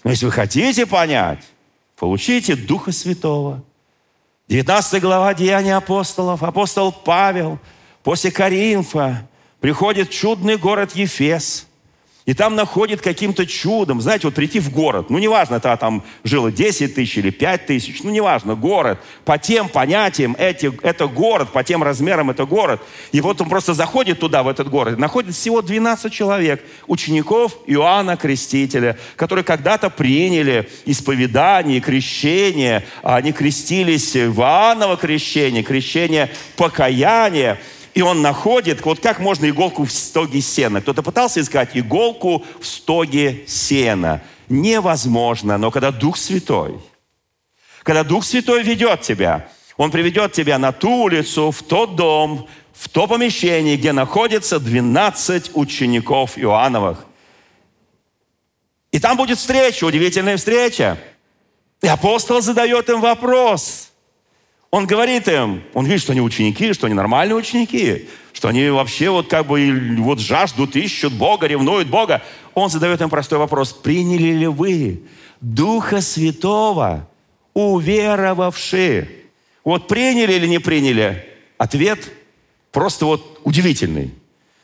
Но 0.05 0.11
если 0.11 0.27
вы 0.27 0.33
хотите 0.33 0.87
понять, 0.87 1.45
получите 1.99 2.57
Духа 2.57 2.93
Святого. 2.93 3.63
19 4.49 5.01
глава 5.03 5.35
Деяния 5.35 5.77
апостолов. 5.77 6.43
Апостол 6.43 6.93
Павел– 6.93 7.59
После 8.03 8.31
Каринфа 8.31 9.29
приходит 9.61 10.11
чудный 10.11 10.57
город 10.57 10.93
Ефес. 10.93 11.67
И 12.27 12.35
там 12.35 12.55
находит 12.55 13.01
каким-то 13.01 13.47
чудом, 13.47 14.01
знаете, 14.01 14.27
вот 14.27 14.35
прийти 14.35 14.61
в 14.61 14.71
город, 14.71 15.09
ну, 15.09 15.19
неважно, 15.19 15.55
это 15.57 15.75
там 15.79 16.05
жило 16.23 16.53
10 16.53 16.95
тысяч 16.95 17.17
или 17.17 17.31
5 17.31 17.67
тысяч, 17.67 18.03
ну, 18.03 18.11
неважно, 18.11 18.55
город, 18.55 18.99
по 19.25 19.39
тем 19.39 19.69
понятиям 19.69 20.37
эти, 20.39 20.71
это 20.83 21.07
город, 21.07 21.51
по 21.51 21.65
тем 21.65 21.83
размерам 21.83 22.29
это 22.31 22.45
город. 22.45 22.83
И 23.13 23.23
вот 23.23 23.41
он 23.41 23.49
просто 23.49 23.73
заходит 23.73 24.21
туда, 24.21 24.43
в 24.43 24.49
этот 24.49 24.69
город, 24.69 24.99
находит 24.99 25.35
всего 25.35 25.63
12 25.63 26.13
человек, 26.13 26.63
учеников 26.87 27.57
Иоанна 27.67 28.17
Крестителя, 28.17 28.99
которые 29.17 29.45
когда-то 29.45 29.89
приняли 29.89 30.69
исповедание 30.85 31.81
крещение, 31.81 32.85
они 33.03 33.33
крестились 33.33 34.15
в 34.15 34.41
Иоанново 34.41 34.99
крещение, 34.99 35.63
крещение 35.63 36.31
покаяния, 36.57 37.59
и 37.95 38.03
он 38.03 38.23
находит, 38.23 38.85
вот 38.85 39.01
как 39.01 39.19
можно 39.19 39.49
иголку 39.49 39.85
в 39.85 39.93
стоге 39.93 40.41
сена. 40.41 40.81
Кто-то 40.81 41.03
пытался 41.03 41.41
искать 41.41 41.71
иголку 41.75 42.45
в 42.61 42.67
стоге 42.67 43.45
сена. 43.47 44.23
невозможно. 44.49 45.59
Но 45.59 45.71
когда 45.71 45.91
Дух 45.91 46.17
Святой, 46.17 46.79
когда 47.83 48.05
Дух 48.05 48.25
Святой 48.25 48.63
ведет 48.63 49.03
тебя, 49.03 49.49
Он 49.77 49.91
приведет 49.91 50.33
тебя 50.33 50.59
на 50.59 50.73
ту 50.73 51.05
улицу, 51.05 51.51
в 51.51 51.63
тот 51.63 51.97
дом, 51.97 52.49
в 52.73 52.89
то 52.89 53.07
помещение, 53.07 53.77
где 53.77 53.93
находится 53.93 54.59
12 54.59 55.53
учеников 55.55 56.39
Иоанновых. 56.39 57.05
И 58.93 58.99
там 58.99 59.17
будет 59.17 59.39
встреча, 59.39 59.85
удивительная 59.85 60.37
встреча. 60.37 60.99
И 61.83 61.87
апостол 61.87 62.41
задает 62.41 62.89
им 62.89 63.01
вопрос. 63.01 63.90
Он 64.71 64.87
говорит 64.87 65.27
им, 65.27 65.63
он 65.75 65.87
видит, 65.87 66.03
что 66.03 66.13
они 66.13 66.21
ученики, 66.21 66.73
что 66.73 66.87
они 66.87 66.95
нормальные 66.95 67.35
ученики, 67.35 68.09
что 68.33 68.49
они 68.49 68.69
вообще 68.69 69.11
вот 69.11 69.29
как 69.29 69.47
бы 69.47 69.97
вот 69.99 70.21
жаждут, 70.21 70.77
ищут 70.77 71.13
Бога, 71.13 71.49
ревнуют 71.49 71.89
Бога. 71.89 72.23
Он 72.55 72.71
задает 72.71 73.01
им 73.01 73.11
простой 73.11 73.39
вопрос. 73.39 73.73
Приняли 73.73 74.33
ли 74.33 74.47
вы 74.47 75.03
Духа 75.41 76.01
Святого, 76.01 77.09
уверовавшие? 77.53 79.11
Вот 79.65 79.89
приняли 79.89 80.35
или 80.35 80.47
не 80.47 80.61
приняли? 80.61 81.27
Ответ 81.59 82.09
просто 82.71 83.07
вот 83.07 83.41
удивительный. 83.43 84.15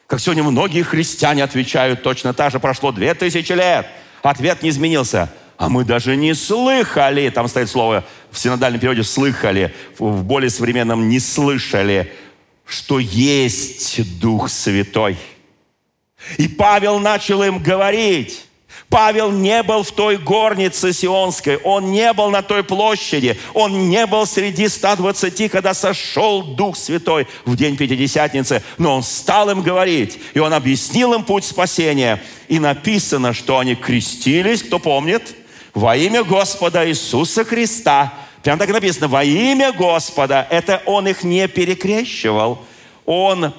Как 0.06 0.20
сегодня 0.20 0.44
многие 0.44 0.82
христиане 0.82 1.42
отвечают 1.42 2.04
точно 2.04 2.32
так 2.32 2.52
же. 2.52 2.60
Прошло 2.60 2.92
две 2.92 3.12
тысячи 3.14 3.52
лет. 3.52 3.88
Ответ 4.22 4.62
не 4.62 4.68
изменился. 4.68 5.32
А 5.58 5.68
мы 5.68 5.84
даже 5.84 6.16
не 6.16 6.34
слыхали, 6.34 7.30
там 7.30 7.48
стоит 7.48 7.70
слово 7.70 8.04
в 8.30 8.38
синодальном 8.38 8.78
переводе 8.78 9.02
«слыхали», 9.02 9.74
в 9.98 10.22
более 10.22 10.50
современном 10.50 11.08
«не 11.08 11.18
слышали», 11.18 12.12
что 12.66 12.98
есть 12.98 14.18
Дух 14.20 14.50
Святой. 14.50 15.16
И 16.36 16.48
Павел 16.48 16.98
начал 16.98 17.42
им 17.42 17.62
говорить, 17.62 18.44
Павел 18.88 19.30
не 19.30 19.62
был 19.62 19.82
в 19.82 19.90
той 19.92 20.16
горнице 20.16 20.92
Сионской, 20.92 21.56
он 21.56 21.90
не 21.90 22.12
был 22.12 22.30
на 22.30 22.42
той 22.42 22.62
площади, 22.62 23.38
он 23.54 23.88
не 23.88 24.06
был 24.06 24.26
среди 24.26 24.68
120, 24.68 25.50
когда 25.50 25.74
сошел 25.74 26.42
Дух 26.42 26.76
Святой 26.76 27.26
в 27.44 27.56
день 27.56 27.76
Пятидесятницы, 27.76 28.62
но 28.78 28.96
он 28.96 29.02
стал 29.02 29.50
им 29.50 29.62
говорить, 29.62 30.18
и 30.34 30.38
он 30.38 30.52
объяснил 30.52 31.14
им 31.14 31.24
путь 31.24 31.44
спасения. 31.44 32.22
И 32.48 32.58
написано, 32.58 33.32
что 33.32 33.58
они 33.58 33.74
крестились, 33.74 34.62
кто 34.62 34.78
помнит, 34.78 35.34
во 35.76 35.94
имя 35.94 36.24
Господа 36.24 36.88
Иисуса 36.88 37.44
Христа. 37.44 38.14
Прям 38.42 38.58
так 38.58 38.70
написано, 38.70 39.08
во 39.08 39.22
имя 39.22 39.72
Господа. 39.72 40.46
Это 40.50 40.82
он 40.86 41.06
их 41.06 41.22
не 41.22 41.46
перекрещивал. 41.48 42.64
Он 43.04 43.52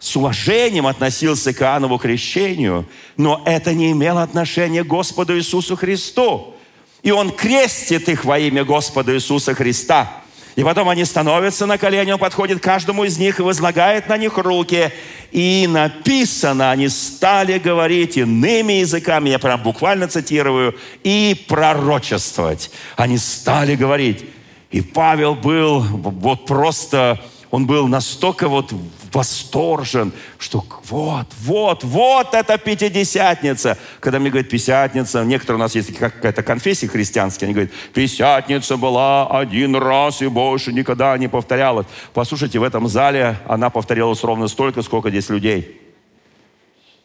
с 0.00 0.16
уважением 0.16 0.88
относился 0.88 1.54
к 1.54 1.62
Иоаннову 1.62 1.98
крещению, 1.98 2.84
но 3.16 3.42
это 3.46 3.72
не 3.74 3.92
имело 3.92 4.24
отношения 4.24 4.82
к 4.82 4.88
Господу 4.88 5.38
Иисусу 5.38 5.76
Христу. 5.76 6.56
И 7.04 7.12
Он 7.12 7.30
крестит 7.30 8.08
их 8.08 8.24
во 8.24 8.40
имя 8.40 8.64
Господа 8.64 9.14
Иисуса 9.14 9.54
Христа. 9.54 10.21
И 10.54 10.62
потом 10.62 10.88
они 10.88 11.04
становятся 11.04 11.66
на 11.66 11.78
колени, 11.78 12.12
он 12.12 12.18
подходит 12.18 12.60
к 12.60 12.62
каждому 12.62 13.04
из 13.04 13.18
них 13.18 13.38
и 13.38 13.42
возлагает 13.42 14.08
на 14.08 14.18
них 14.18 14.36
руки. 14.36 14.92
И 15.30 15.66
написано, 15.68 16.70
они 16.70 16.88
стали 16.88 17.58
говорить 17.58 18.18
иными 18.18 18.74
языками, 18.74 19.30
я 19.30 19.38
прям 19.38 19.62
буквально 19.62 20.08
цитирую, 20.08 20.76
и 21.02 21.44
пророчествовать. 21.48 22.70
Они 22.96 23.16
стали 23.16 23.76
говорить. 23.76 24.26
И 24.70 24.80
Павел 24.80 25.34
был 25.34 25.80
вот 25.80 26.46
просто, 26.46 27.20
он 27.50 27.66
был 27.66 27.88
настолько 27.88 28.48
вот 28.48 28.72
восторжен, 29.12 30.12
что 30.38 30.64
вот, 30.88 31.26
вот, 31.40 31.84
вот 31.84 32.34
это 32.34 32.58
Пятидесятница. 32.58 33.78
Когда 34.00 34.18
мне 34.18 34.30
говорят 34.30 34.50
Пятидесятница, 34.50 35.24
некоторые 35.24 35.58
у 35.58 35.60
нас 35.60 35.74
есть 35.74 35.96
какая-то 35.96 36.42
конфессия 36.42 36.88
христианская, 36.88 37.46
они 37.46 37.54
говорят, 37.54 37.72
Пятидесятница 37.92 38.76
была 38.76 39.26
один 39.26 39.76
раз 39.76 40.22
и 40.22 40.26
больше 40.26 40.72
никогда 40.72 41.16
не 41.18 41.28
повторялась. 41.28 41.86
Послушайте, 42.14 42.58
в 42.58 42.62
этом 42.62 42.88
зале 42.88 43.38
она 43.46 43.70
повторялась 43.70 44.22
ровно 44.22 44.48
столько, 44.48 44.82
сколько 44.82 45.10
здесь 45.10 45.28
людей. 45.28 45.80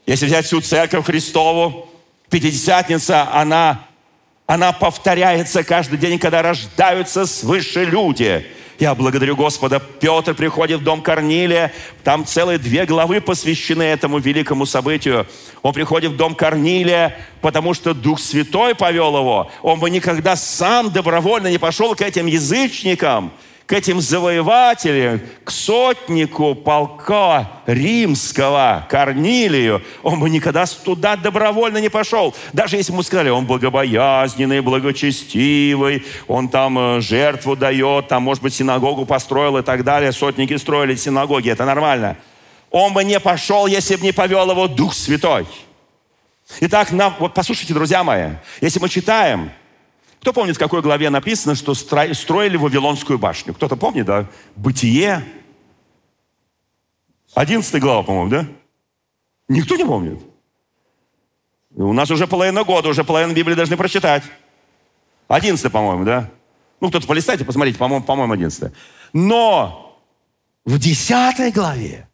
Если 0.05 0.25
взять 0.25 0.45
всю 0.45 0.61
церковь 0.61 1.05
Христову, 1.05 1.89
Пятидесятница, 2.29 3.27
она, 3.33 3.85
она 4.45 4.71
повторяется 4.73 5.63
каждый 5.63 5.97
день, 5.97 6.19
когда 6.19 6.41
рождаются 6.41 7.25
свыше 7.25 7.85
люди– 7.85 8.45
я 8.79 8.93
благодарю 8.95 9.35
Господа. 9.35 9.79
Петр 9.79 10.33
приходит 10.35 10.81
в 10.81 10.83
дом 10.83 11.01
Корнилия. 11.01 11.73
Там 12.03 12.25
целые 12.25 12.59
две 12.59 12.85
главы 12.85 13.21
посвящены 13.21 13.83
этому 13.83 14.19
великому 14.19 14.65
событию. 14.65 15.25
Он 15.63 15.73
приходит 15.73 16.11
в 16.11 16.15
дом 16.15 16.35
Корнилия, 16.35 17.17
потому 17.41 17.73
что 17.73 17.93
Дух 17.93 18.19
Святой 18.19 18.75
повел 18.75 19.17
его. 19.17 19.51
Он 19.61 19.79
бы 19.79 19.89
никогда 19.89 20.35
сам 20.35 20.91
добровольно 20.91 21.47
не 21.47 21.57
пошел 21.57 21.95
к 21.95 22.01
этим 22.01 22.25
язычникам– 22.27 23.31
к 23.67 23.73
этим 23.73 23.99
завоевателям, 23.99 25.19
к 25.43 25.51
сотнику 25.51 26.55
полка 26.55 27.51
римского, 27.65 28.87
Корнилию, 28.89 29.83
он 30.03 30.21
бы 30.21 30.29
никогда 30.29 30.65
туда 30.65 31.17
добровольно 31.17 31.79
не 31.79 31.89
пошел. 31.89 32.33
Даже 32.53 32.77
если 32.77 32.93
ему 32.93 33.03
сказали, 33.03 33.29
он 33.29 33.45
богобоязненный, 33.45 34.61
благочестивый, 34.61 36.05
он 36.29 36.47
там 36.47 36.79
э, 36.79 37.01
жертву 37.01 37.57
дает, 37.57 38.07
там, 38.07 38.23
может 38.23 38.41
быть, 38.41 38.53
синагогу 38.53 39.05
построил 39.05 39.57
и 39.57 39.61
так 39.61 39.83
далее. 39.83 40.13
Сотники 40.13 40.55
строили 40.55 40.95
синагоги, 40.95 41.49
это 41.49 41.65
нормально. 41.65 42.15
Он 42.71 42.93
бы 42.93 43.03
не 43.03 43.19
пошел, 43.19 43.67
если 43.67 43.97
бы 43.97 44.03
не 44.03 44.13
повел 44.13 44.49
его 44.49 44.69
Дух 44.69 44.93
Святой. 44.93 45.45
Итак, 46.61 46.93
нам, 46.93 47.13
вот 47.19 47.33
послушайте, 47.33 47.73
друзья 47.73 48.01
мои, 48.05 48.29
если 48.61 48.79
мы 48.79 48.87
читаем 48.87 49.51
кто 50.19 50.33
помнит, 50.33 50.55
в 50.55 50.59
какой 50.59 50.81
главе 50.81 51.09
написано, 51.09 51.55
что 51.55 51.73
строили 51.73 52.57
Вавилонскую 52.57 53.19
башню? 53.19 53.53
Кто-то 53.53 53.75
помнит, 53.75 54.05
да? 54.05 54.27
Бытие. 54.55 55.23
Одиннадцатая 57.33 57.81
глава, 57.81 58.03
по-моему, 58.03 58.29
да? 58.29 58.47
Никто 59.47 59.75
не 59.75 59.85
помнит. 59.85 60.19
У 61.75 61.93
нас 61.93 62.09
уже 62.09 62.27
половина 62.27 62.63
года, 62.63 62.89
уже 62.89 63.03
половину 63.03 63.33
Библии 63.33 63.53
должны 63.53 63.77
прочитать. 63.77 64.23
Одиннадцатая, 65.27 65.71
по-моему, 65.71 66.03
да? 66.03 66.29
Ну, 66.79 66.89
кто-то 66.89 67.07
полистайте, 67.07 67.45
посмотрите, 67.45 67.77
по-моему, 67.77 68.03
по-моему, 68.03 68.33
одиннадцатая. 68.33 68.73
Но 69.13 69.99
в 70.65 70.79
десятой 70.79 71.51
главе, 71.51 72.09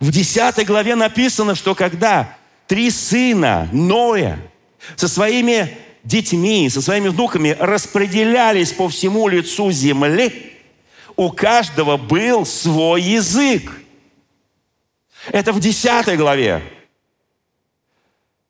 в 0.00 0.10
десятой 0.10 0.64
главе 0.64 0.94
написано, 0.94 1.54
что 1.54 1.74
когда 1.74 2.36
три 2.66 2.90
сына 2.90 3.68
Ноя 3.72 4.38
со 4.96 5.08
своими 5.08 5.76
детьми, 6.04 6.68
со 6.68 6.82
своими 6.82 7.08
внуками 7.08 7.56
распределялись 7.58 8.72
по 8.72 8.88
всему 8.88 9.28
лицу 9.28 9.70
земли, 9.70 10.52
у 11.16 11.30
каждого 11.30 11.96
был 11.96 12.46
свой 12.46 13.02
язык. 13.02 13.70
Это 15.30 15.52
в 15.52 15.60
10 15.60 16.16
главе. 16.16 16.62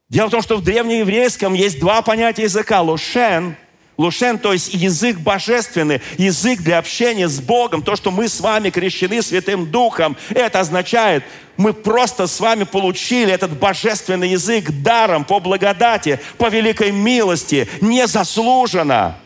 Дело 0.08 0.28
в 0.28 0.30
том, 0.30 0.42
что 0.42 0.56
в 0.56 0.62
древнееврейском 0.62 1.54
есть 1.54 1.80
два 1.80 2.02
понятия 2.02 2.42
языка. 2.42 2.82
Лошен 2.82 3.56
Лушен, 3.98 4.38
то 4.38 4.52
есть 4.52 4.72
язык 4.72 5.18
божественный, 5.18 6.00
язык 6.16 6.60
для 6.60 6.78
общения 6.78 7.28
с 7.28 7.40
Богом, 7.40 7.82
то, 7.82 7.94
что 7.94 8.10
мы 8.10 8.28
с 8.28 8.40
вами 8.40 8.70
крещены 8.70 9.22
Святым 9.22 9.70
Духом, 9.70 10.16
это 10.30 10.60
означает, 10.60 11.24
мы 11.58 11.74
просто 11.74 12.26
с 12.26 12.40
вами 12.40 12.64
получили 12.64 13.32
этот 13.32 13.58
божественный 13.58 14.30
язык 14.30 14.70
даром, 14.82 15.24
по 15.24 15.40
благодати, 15.40 16.18
по 16.38 16.48
великой 16.48 16.90
милости, 16.90 17.68
незаслуженно. 17.80 19.18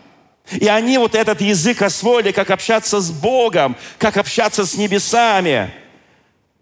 И 0.50 0.66
они 0.66 0.98
вот 0.98 1.14
этот 1.14 1.40
язык 1.40 1.82
освоили, 1.82 2.32
как 2.32 2.50
общаться 2.50 3.00
с 3.00 3.10
Богом, 3.10 3.76
как 3.98 4.16
общаться 4.16 4.64
с 4.66 4.76
небесами. 4.76 5.70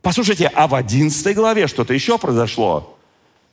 Послушайте, 0.03 0.51
а 0.55 0.69
в 0.69 0.75
11 0.75 1.35
главе 1.35 1.67
что-то 1.67 1.95
еще 1.95 2.19
произошло. 2.19 2.99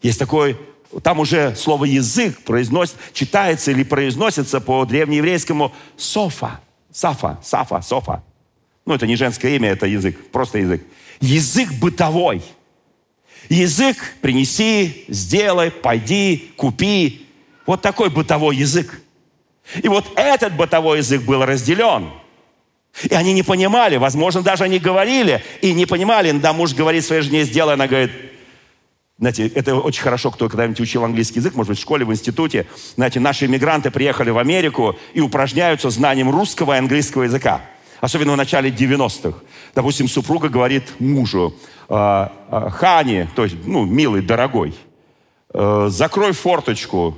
Есть 0.01 0.20
такой 0.20 0.58
там 1.03 1.19
уже 1.19 1.55
слово 1.55 1.86
язык 1.86 2.43
произносит, 2.43 2.95
читается 3.13 3.71
или 3.71 3.83
произносится 3.83 4.60
по 4.60 4.86
древнееврейскому 4.86 5.74
софа. 5.95 6.60
Сафа, 6.91 7.39
сафа, 7.41 7.81
софа. 7.81 8.24
Ну, 8.86 8.93
это 8.93 9.07
не 9.07 9.15
женское 9.15 9.55
имя, 9.55 9.69
это 9.69 9.88
язык, 9.88 10.17
просто 10.31 10.57
язык. 10.57 10.83
Язык 11.21 11.71
бытовой. 11.79 12.41
Язык 13.48 13.98
принеси, 14.21 15.05
сделай, 15.07 15.71
пойди, 15.71 16.51
купи. 16.57 17.27
Вот 17.65 17.81
такой 17.81 18.10
бытовой 18.10 18.57
язык. 18.57 19.01
И 19.81 19.88
вот 19.88 20.12
этот 20.15 20.53
бытовой 20.55 20.98
язык 20.98 21.21
был 21.21 21.45
разделен. 21.45 22.10
И 23.10 23.13
они 23.13 23.33
не 23.33 23.43
понимали, 23.43 23.95
возможно, 23.95 24.41
даже 24.41 24.65
они 24.65 24.79
говорили 24.79 25.43
и 25.62 25.74
не 25.74 25.86
понимали. 25.86 26.31
Да, 26.31 26.51
муж 26.51 26.74
говорит 26.74 27.05
своей 27.05 27.21
жене, 27.21 27.43
сделай, 27.43 27.75
она 27.75 27.88
говорит, 27.88 28.12
знаете, 29.22 29.48
это 29.50 29.75
очень 29.75 30.01
хорошо, 30.01 30.32
кто 30.32 30.50
когда-нибудь 30.50 30.80
учил 30.80 31.04
английский 31.04 31.38
язык, 31.38 31.54
может 31.54 31.70
быть, 31.70 31.78
в 31.78 31.82
школе, 31.82 32.04
в 32.04 32.12
институте. 32.12 32.66
Знаете, 32.96 33.20
наши 33.20 33.46
иммигранты 33.46 33.92
приехали 33.92 34.32
в 34.32 34.40
Америку 34.40 34.98
и 35.13 35.22
упражняются 35.22 35.92
знанием 35.92 36.32
русского 36.32 36.74
и 36.74 36.80
английского 36.80 37.24
языка. 37.24 37.62
Особенно 38.00 38.34
в 38.34 38.36
начале 38.36 38.72
90-х. 38.72 39.38
Допустим, 39.75 40.08
супруга 40.08 40.50
говорит 40.50 41.00
мужу, 41.00 41.56
э, 41.88 41.94
э, 42.50 42.70
Хани, 42.72 43.28
то 43.36 43.44
есть, 43.44 43.58
ну, 43.63 43.86
милый, 43.86 44.24
дорогой. 44.24 44.74
э, 45.54 45.88
закрой 45.92 46.32
форточку, 46.32 47.16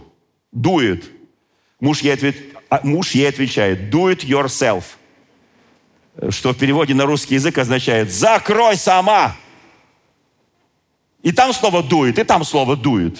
дует. 0.52 1.06
Муж 1.80 2.02
ей, 2.02 2.14
ответ, 2.14 2.36
а, 2.70 2.82
муж 2.84 3.12
ей 3.12 3.30
отвечает, 3.30 3.94
do 3.94 4.14
it 4.14 4.26
yourself, 4.26 4.84
что 6.32 6.52
в 6.52 6.58
переводе 6.58 6.96
на 6.96 7.06
русский 7.06 7.36
язык 7.36 7.58
означает 7.58 8.12
«закрой 8.12 8.76
сама». 8.76 9.38
И 11.24 11.32
там 11.32 11.54
слово 11.54 11.82
дует, 11.82 12.20
и 12.20 12.24
там 12.24 12.44
слово 12.44 12.76
дует. 12.76 13.18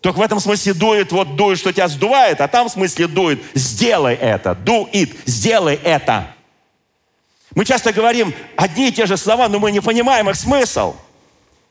Только 0.00 0.18
в 0.18 0.22
этом 0.22 0.40
смысле 0.40 0.74
дует, 0.74 1.12
вот 1.12 1.36
дует, 1.36 1.58
что 1.58 1.72
тебя 1.72 1.88
сдувает, 1.88 2.40
а 2.40 2.48
там 2.48 2.68
в 2.68 2.72
смысле 2.72 3.06
дует, 3.06 3.40
сделай 3.54 4.14
это, 4.14 4.56
do 4.64 4.90
it, 4.92 5.14
сделай 5.26 5.78
это. 5.82 6.34
Мы 7.54 7.64
часто 7.64 7.92
говорим 7.92 8.32
одни 8.56 8.88
и 8.88 8.92
те 8.92 9.06
же 9.06 9.16
слова, 9.16 9.48
но 9.48 9.58
мы 9.58 9.72
не 9.72 9.80
понимаем 9.80 10.30
их 10.30 10.36
смысл. 10.36 10.94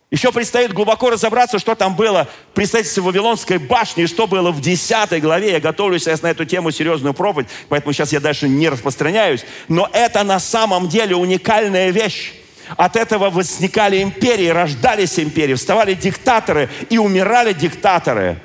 Еще 0.10 0.32
предстоит 0.32 0.72
глубоко 0.72 1.10
разобраться, 1.10 1.60
что 1.60 1.76
там 1.76 1.96
было 1.96 2.30
при 2.54 2.66
строительстве 2.66 3.04
Вавилонской 3.04 3.58
башни, 3.58 4.06
что 4.06 4.26
было 4.26 4.52
в 4.52 4.62
10 4.62 5.22
главе. 5.22 5.52
Я 5.52 5.60
готовлюсь 5.60 6.04
сейчас 6.04 6.22
на 6.22 6.28
эту 6.28 6.46
тему 6.46 6.72
серьезную 6.72 7.14
проповедь, 7.14 7.48
поэтому 7.68 7.94
сейчас 7.94 8.14
я 8.14 8.22
дальше 8.22 8.48
не 8.48 8.70
распространяюсь. 8.70 9.44
Но 9.68 9.90
это 9.92 10.24
на 10.24 10.40
самом 10.40 10.88
деле 10.88 11.16
уникальная 11.16 11.90
вещь. 11.90 12.34
От 12.76 12.96
этого 12.96 13.30
возникали 13.30 14.02
империи, 14.02 14.48
рождались 14.48 15.20
империи, 15.20 15.54
вставали 15.54 15.94
диктаторы 15.94 16.70
и 16.90 16.98
умирали 16.98 17.54
диктаторы. 17.54 18.40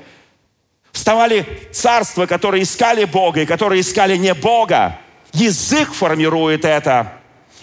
Вставали 0.93 1.47
царства, 1.73 2.27
которые 2.27 2.63
искали 2.63 3.05
Бога 3.05 3.41
и 3.41 3.47
которые 3.47 3.81
искали 3.81 4.17
не 4.17 4.35
Бога. 4.35 4.99
Язык 5.33 5.93
формирует 5.93 6.65
это. 6.65 7.15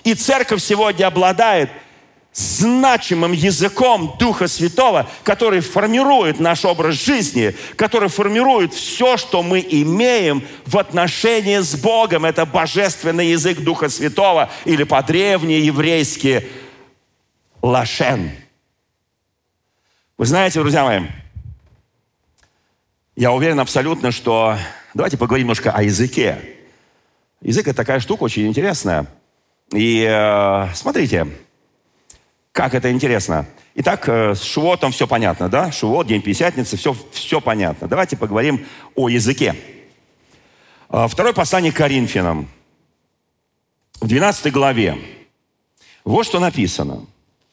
И 0.04 0.16
церковь 0.16 0.62
сегодня 0.62 1.06
обладает 1.06 1.70
значимым 2.34 3.32
языком 3.32 4.16
Духа 4.20 4.48
Святого, 4.48 5.10
который 5.24 5.60
формирует 5.62 6.40
наш 6.40 6.64
образ 6.64 6.96
жизни, 6.96 7.56
который 7.76 8.10
формирует 8.10 8.74
все, 8.74 9.18
что 9.18 9.44
мы 9.44 9.60
имеем 9.60 10.44
в 10.66 10.78
отношении 10.78 11.60
с 11.60 11.76
Богом. 11.76 12.26
Это 12.26 12.46
божественный 12.46 13.28
язык 13.28 13.60
Духа 13.60 13.90
Святого 13.90 14.50
или 14.66 14.84
по-древнееврейски 14.84 16.48
лашен. 17.62 18.32
Вы 20.18 20.26
знаете, 20.26 20.60
друзья 20.60 20.84
мои, 20.84 21.02
я 23.16 23.32
уверен 23.32 23.60
абсолютно, 23.60 24.12
что... 24.12 24.58
Давайте 24.94 25.18
поговорим 25.18 25.46
немножко 25.46 25.72
о 25.72 25.84
языке. 25.84 26.40
Язык– 27.42 27.68
это 27.68 27.78
такая 27.78 28.00
штука 28.00 28.24
очень 28.24 28.48
интересная. 28.48 29.06
И 29.72 30.04
э, 30.10 30.68
смотрите, 30.74 31.28
как 32.52 32.74
это 32.74 32.92
интересно. 32.92 33.46
Итак, 33.76 34.10
э, 34.10 34.36
с 34.36 34.44
Шивотом 34.44 34.92
все 34.92 35.08
понятно, 35.08 35.50
да? 35.50 35.72
Шивот, 35.72 36.08
День 36.08 36.22
Пятидесятницы, 36.22 36.78
все, 36.78 36.96
все 37.12 37.40
понятно. 37.40 37.88
Давайте 37.88 38.18
поговорим 38.18 38.66
о 38.96 39.10
языке. 39.10 39.56
Э, 40.90 41.08
второе 41.10 41.34
послание 41.34 41.72
Коринфянам. 41.72 42.48
В 44.02 44.08
12 44.08 44.52
главе. 44.52 44.98
Вот 46.04 46.26
что 46.26 46.40
написано. 46.40 47.06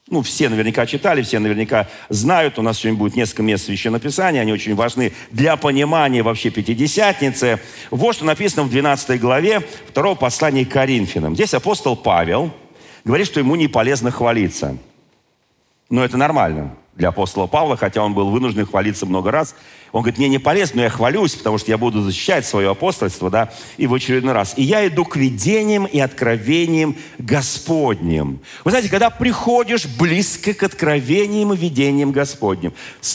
Ну, 0.08 0.22
все 0.22 0.48
наверняка 0.48 0.86
читали, 0.86 1.22
все 1.22 1.40
наверняка 1.40 1.88
знают. 2.08 2.60
У 2.60 2.62
нас 2.62 2.78
сегодня 2.78 2.98
будет 2.98 3.16
несколько 3.16 3.42
мест 3.42 3.64
Священного 3.64 4.00
Писания. 4.00 4.40
Они 4.40 4.52
очень 4.52 4.76
важны 4.76 5.12
для 5.32 5.56
понимания 5.56 6.22
вообще 6.22 6.50
Пятидесятницы. 6.50 7.58
Вот 7.90 8.14
что 8.14 8.24
написано 8.24 8.62
в 8.62 8.70
12 8.70 9.20
главе 9.20 9.60
второго 9.88 10.14
послания 10.14 10.64
к 10.64 10.70
Коринфянам. 10.70 11.34
Здесь 11.34 11.54
апостол 11.54 11.96
Павел 11.96 12.52
говорит, 13.06 13.28
что 13.28 13.40
ему 13.40 13.54
не 13.54 13.68
полезно 13.68 14.10
хвалиться. 14.10 14.76
Но 15.88 16.04
это 16.04 16.16
нормально 16.16 16.75
для 16.96 17.10
апостола 17.10 17.46
Павла, 17.46 17.76
хотя 17.76 18.02
он 18.02 18.14
был 18.14 18.30
вынужден 18.30 18.66
хвалиться 18.66 19.06
много 19.06 19.30
раз. 19.30 19.54
Он 19.92 20.02
говорит, 20.02 20.18
мне 20.18 20.28
не 20.28 20.38
полезно, 20.38 20.78
но 20.78 20.82
я 20.82 20.90
хвалюсь, 20.90 21.34
потому 21.36 21.58
что 21.58 21.70
я 21.70 21.78
буду 21.78 22.02
защищать 22.02 22.44
свое 22.44 22.70
апостольство, 22.70 23.30
да, 23.30 23.52
и 23.76 23.86
в 23.86 23.94
очередной 23.94 24.32
раз. 24.32 24.54
И 24.56 24.62
я 24.62 24.86
иду 24.88 25.04
к 25.04 25.14
видениям 25.14 25.84
и 25.84 26.00
откровениям 26.00 26.96
Господним. 27.18 28.40
Вы 28.64 28.70
знаете, 28.72 28.90
когда 28.90 29.10
приходишь 29.10 29.86
близко 29.86 30.52
к 30.52 30.64
откровениям 30.64 31.52
и 31.52 31.56
видениям 31.56 32.10
Господним, 32.10 32.75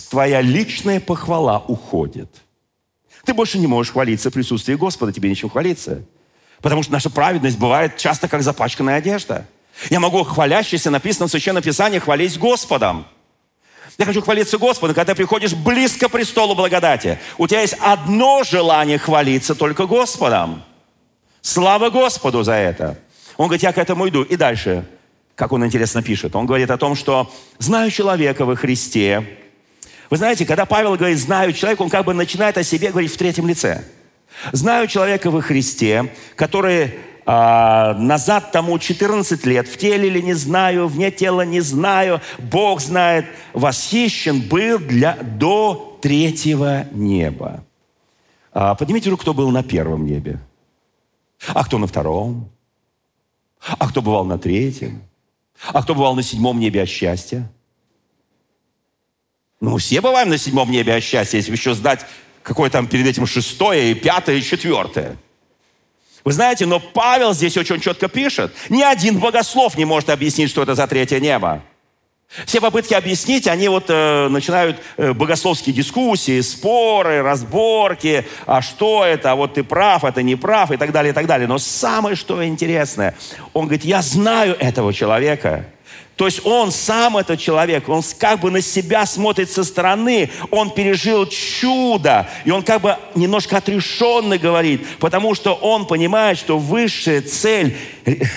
твоя 0.10 0.40
личная 0.42 1.02
похвала 1.02 1.60
уходит. 1.68 2.30
Ты 3.26 3.34
больше 3.34 3.60
не 3.60 3.68
можешь 3.68 3.92
хвалиться 3.92 4.30
в 4.30 4.34
присутствии 4.34 4.76
Господа, 4.76 5.12
тебе 5.12 5.30
нечем 5.30 5.50
хвалиться. 5.50 6.06
Потому 6.62 6.82
что 6.84 6.94
наша 6.94 7.10
праведность 7.10 7.58
бывает 7.58 7.98
часто 7.98 8.30
как 8.30 8.42
запачканная 8.42 8.96
одежда– 8.96 9.46
я 9.90 10.00
могу 10.00 10.24
хвалящийся, 10.24 10.90
написано 10.90 11.28
в 11.28 11.32
Священном 11.32 11.64
Писании, 11.64 12.00
хвалить 12.00 12.38
Господом. 12.38 13.06
Я 13.98 14.06
хочу 14.06 14.22
хвалиться 14.22 14.58
Господом, 14.58 14.96
когда 14.96 15.16
приходишь 15.16 15.54
близко 15.54 16.08
к 16.08 16.12
престолу 16.12 16.56
благодати. 16.56 17.20
У 17.38 17.48
тебя 17.48 17.62
есть 17.62 17.76
одно 17.80 18.44
желание 18.44 18.98
хвалиться 18.98 19.54
только 19.56 19.86
Господом. 19.86 20.64
Слава 21.42 21.90
Господу 21.90 22.44
за 22.44 22.54
это. 22.54 22.98
Он 23.38 23.48
говорит, 23.48 23.64
я 23.64 23.74
к 23.74 23.78
этому 23.78 24.08
иду. 24.08 24.24
И 24.24 24.36
дальше, 24.36 24.86
как 25.36 25.52
он 25.52 25.66
интересно 25.66 26.02
пишет, 26.04 26.36
он 26.36 26.46
говорит 26.46 26.70
о 26.70 26.78
том, 26.78 26.96
что 26.96 27.32
знаю 27.58 27.92
человека 27.92 28.46
во 28.46 28.56
Христе. 28.56 29.38
Вы 30.10 30.18
знаете, 30.18 30.46
когда 30.46 30.66
Павел 30.66 30.96
говорит 30.96 31.18
«знаю 31.18 31.54
человека», 31.54 31.82
он 31.82 31.90
как 31.90 32.06
бы 32.06 32.14
начинает 32.14 32.58
о 32.58 32.64
себе 32.64 32.90
говорить 32.90 33.14
в 33.14 33.18
третьем 33.18 33.48
лице. 33.48 33.84
Знаю 34.52 34.88
человека 34.88 35.32
во 35.32 35.42
Христе, 35.42 36.14
который 36.36 36.96
а, 37.34 37.94
назад 37.94 38.52
тому 38.52 38.78
14 38.78 39.46
лет, 39.46 39.66
в 39.70 39.78
теле 39.78 40.08
или 40.10 40.20
не 40.20 40.34
знаю, 40.34 40.90
вне 40.90 41.12
тела 41.12 41.46
не 41.46 41.62
знаю, 41.62 42.20
Бог 42.40 42.82
знает, 42.82 43.26
восхищен 43.54 44.42
был 44.42 44.80
для, 44.80 45.16
до 45.16 45.98
третьего 46.02 46.88
неба. 46.92 47.64
А, 48.52 48.76
поднимите 48.76 49.10
руку, 49.10 49.22
кто 49.22 49.34
был 49.34 49.50
на 49.50 49.64
первом 49.64 50.06
небе. 50.06 50.42
А 51.48 51.64
кто 51.64 51.78
на 51.78 51.88
втором? 51.88 52.50
А 53.80 53.88
кто 53.88 54.02
бывал 54.02 54.26
на 54.26 54.38
третьем? 54.38 55.02
А 55.68 55.84
кто 55.84 55.96
бывал 55.96 56.16
на 56.16 56.24
седьмом 56.24 56.60
небе 56.60 56.82
от 56.82 56.90
счастья? 56.90 57.50
Ну, 59.62 59.78
все 59.78 60.02
бываем 60.02 60.28
на 60.28 60.38
седьмом 60.38 60.70
небе 60.70 60.96
от 60.96 61.04
счастья, 61.04 61.38
если 61.38 61.54
еще 61.54 61.76
сдать 61.76 62.06
какое 62.44 62.70
там 62.70 62.88
перед 62.88 63.08
этим 63.08 63.26
шестое, 63.26 63.92
и 63.92 63.94
пятое, 63.94 64.36
и 64.36 64.42
четвертое. 64.42 65.16
Вы 66.24 66.34
знаете, 66.34 66.66
но 66.66 66.80
Павел 66.80 67.34
здесь 67.34 67.58
очень 67.58 67.80
четко 67.80 68.08
пишет. 68.08 68.54
Ни 68.70 68.84
один 68.84 69.20
богослов 69.20 69.78
не 69.78 69.86
может 69.86 70.10
объяснить, 70.10 70.50
что 70.50 70.62
это 70.62 70.76
за 70.76 70.88
третье 70.88 71.20
небо. 71.20 71.62
Все 72.46 72.62
попытки 72.62 72.94
объяснить, 72.94 73.46
они 73.48 73.68
вот 73.68 73.86
э, 73.90 74.30
начинают 74.30 74.78
э, 74.96 75.12
богословские 75.12 75.76
дискуссии, 75.76 76.40
споры, 76.40 77.22
разборки, 77.22 78.26
а 78.46 78.62
что 78.62 79.04
это, 79.04 79.32
а 79.32 79.36
вот 79.36 79.56
ты 79.56 79.66
прав, 79.66 80.06
это 80.06 80.24
не 80.24 80.38
прав 80.38 80.72
и 80.72 80.78
так 80.78 80.94
далее, 80.94 81.12
и 81.12 81.14
так 81.14 81.26
далее. 81.26 81.46
Но 81.46 81.58
самое, 81.58 82.16
что 82.16 82.46
интересное, 82.46 83.16
он 83.52 83.66
говорит, 83.66 83.84
я 83.84 84.02
знаю 84.02 84.56
этого 84.58 84.94
человека, 84.94 85.66
то 86.18 86.26
есть 86.28 86.46
он 86.46 86.72
сам, 86.72 87.18
этот 87.18 87.40
человек, 87.40 87.90
он 87.90 88.04
как 88.20 88.42
бы 88.42 88.52
на 88.52 88.62
себя 88.62 89.06
смотрит 89.06 89.50
со 89.50 89.64
стороны, 89.64 90.30
он 90.52 90.70
пережил 90.70 91.26
чудо, 91.26 92.30
и 92.46 92.52
он 92.52 92.62
как 92.62 92.82
бы 92.82 92.98
немножко 93.16 93.58
отрешенно 93.58 94.38
говорит, 94.38 94.86
потому 95.00 95.34
что 95.34 95.54
он 95.54 95.88
понимает, 95.88 96.38
что 96.38 96.60
высшая 96.60 97.22
цель 97.22 97.76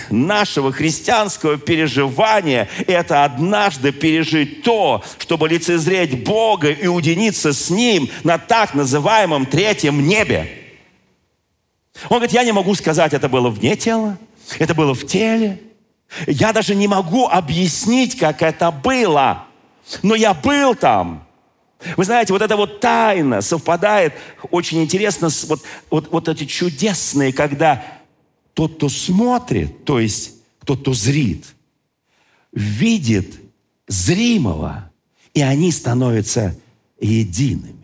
нашего 0.09 0.73
христианского 0.73 1.59
переживания– 1.59 2.69
это 2.87 3.25
однажды 3.25 3.93
пережить 3.93 4.63
то, 4.63 5.03
чтобы 5.19 5.49
лицезреть 5.49 6.25
Бога 6.25 6.71
и 6.71 6.87
уединиться 6.87 7.53
с 7.53 7.69
Ним 7.69 8.09
на 8.23 8.39
так 8.39 8.75
называемом 8.75 9.45
третьем 9.47 10.07
небе. 10.07 10.49
Он 12.09 12.17
говорит, 12.17 12.33
я 12.33 12.45
не 12.45 12.53
могу 12.53 12.75
сказать, 12.75 13.13
это 13.13 13.29
было 13.29 13.51
вне 13.51 13.77
тела, 13.77 14.17
это 14.59 14.75
было 14.75 14.95
в 14.95 15.07
теле– 15.07 15.59
я 16.27 16.53
даже 16.53 16.75
не 16.75 16.89
могу 16.89 17.27
объяснить, 17.27 18.17
как 18.17 18.43
это 18.43 18.71
было. 18.71 19.47
Но 20.03 20.15
я 20.15 20.35
был 20.35 20.75
там. 20.75 21.27
Вы 21.97 22.05
знаете, 22.05 22.33
вот 22.33 22.41
эта 22.41 22.57
вот 22.57 22.81
тайна 22.81 23.43
совпадает 23.43 24.15
очень 24.51 24.83
интересно 24.83 25.29
с 25.29 25.45
вот, 25.45 25.63
вот, 25.91 26.11
вот 26.11 26.29
эти 26.29 26.47
чудесные, 26.47 27.33
когда 27.33 27.85
тот, 28.55 28.77
кто 28.77 28.89
смотрит, 28.89 29.85
то 29.85 29.99
есть 29.99 30.33
тот, 30.65 30.81
кто 30.81 30.95
зрит, 30.95 31.45
видит 32.53 33.39
зримого, 33.87 34.91
и 35.35 35.43
они 35.43 35.71
становятся 35.73 36.57
едиными. 36.99 37.75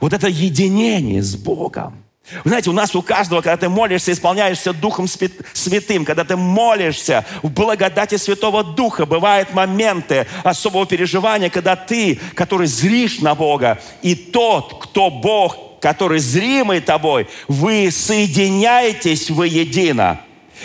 Вот 0.00 0.12
это 0.12 0.28
единение 0.28 1.22
с 1.22 1.36
Богом– 1.36 2.02
вы 2.44 2.50
знаете, 2.50 2.70
у 2.70 2.74
нас 2.74 2.94
у 2.94 3.02
каждого, 3.02 3.40
когда 3.40 3.56
ты 3.56 3.68
молишься, 3.68 4.12
исполняешься 4.12 4.72
Духом 4.72 5.06
Святым, 5.08 6.04
когда 6.04 6.24
ты 6.24 6.36
молишься 6.36 7.24
в 7.42 7.50
благодати 7.50 8.16
Святого 8.16 8.62
Духа, 8.62 9.06
бывают 9.06 9.54
моменты 9.54 10.26
особого 10.44 10.86
переживания, 10.86 11.50
когда 11.50 11.76
ты, 11.76 12.20
который 12.34 12.66
зришь 12.66 13.20
на 13.20 13.34
Бога, 13.34 13.80
и 14.02 14.14
тот, 14.14 14.82
кто 14.82 15.10
Бог, 15.10 15.80
который 15.80 16.18
зримый 16.18 16.80
тобой, 16.80 17.28
вы 17.46 17.90
соединяетесь 17.90 19.30
воедино. 19.30 20.20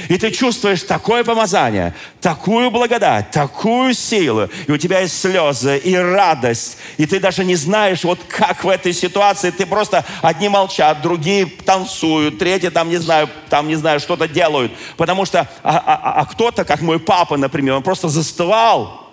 И 0.09 0.17
ты 0.17 0.31
чувствуешь 0.31 0.83
такое 0.83 1.23
помазание, 1.23 1.93
такую 2.19 2.71
благодать, 2.71 3.31
такую 3.31 3.93
силу. 3.93 4.49
И 4.67 4.71
у 4.71 4.77
тебя 4.77 4.99
есть 4.99 5.19
слезы 5.19 5.77
и 5.77 5.95
радость. 5.95 6.77
И 6.97 7.05
ты 7.05 7.19
даже 7.19 7.45
не 7.45 7.55
знаешь, 7.55 8.03
вот 8.03 8.19
как 8.27 8.63
в 8.63 8.69
этой 8.69 8.93
ситуации. 8.93 9.51
Ты 9.51 9.65
просто 9.65 10.03
одни 10.21 10.49
молчат, 10.49 11.01
другие 11.01 11.45
танцуют, 11.45 12.39
третьи 12.39 12.69
там, 12.69 12.89
не 12.89 12.97
знаю, 12.97 13.29
там, 13.49 13.67
не 13.67 13.75
знаю, 13.75 13.99
что-то 13.99 14.27
делают. 14.27 14.71
Потому 14.97 15.25
что, 15.25 15.47
а, 15.61 15.77
а, 15.85 16.21
а 16.21 16.25
кто-то, 16.25 16.65
как 16.65 16.81
мой 16.81 16.99
папа, 16.99 17.37
например, 17.37 17.75
он 17.75 17.83
просто 17.83 18.09
застывал, 18.09 19.09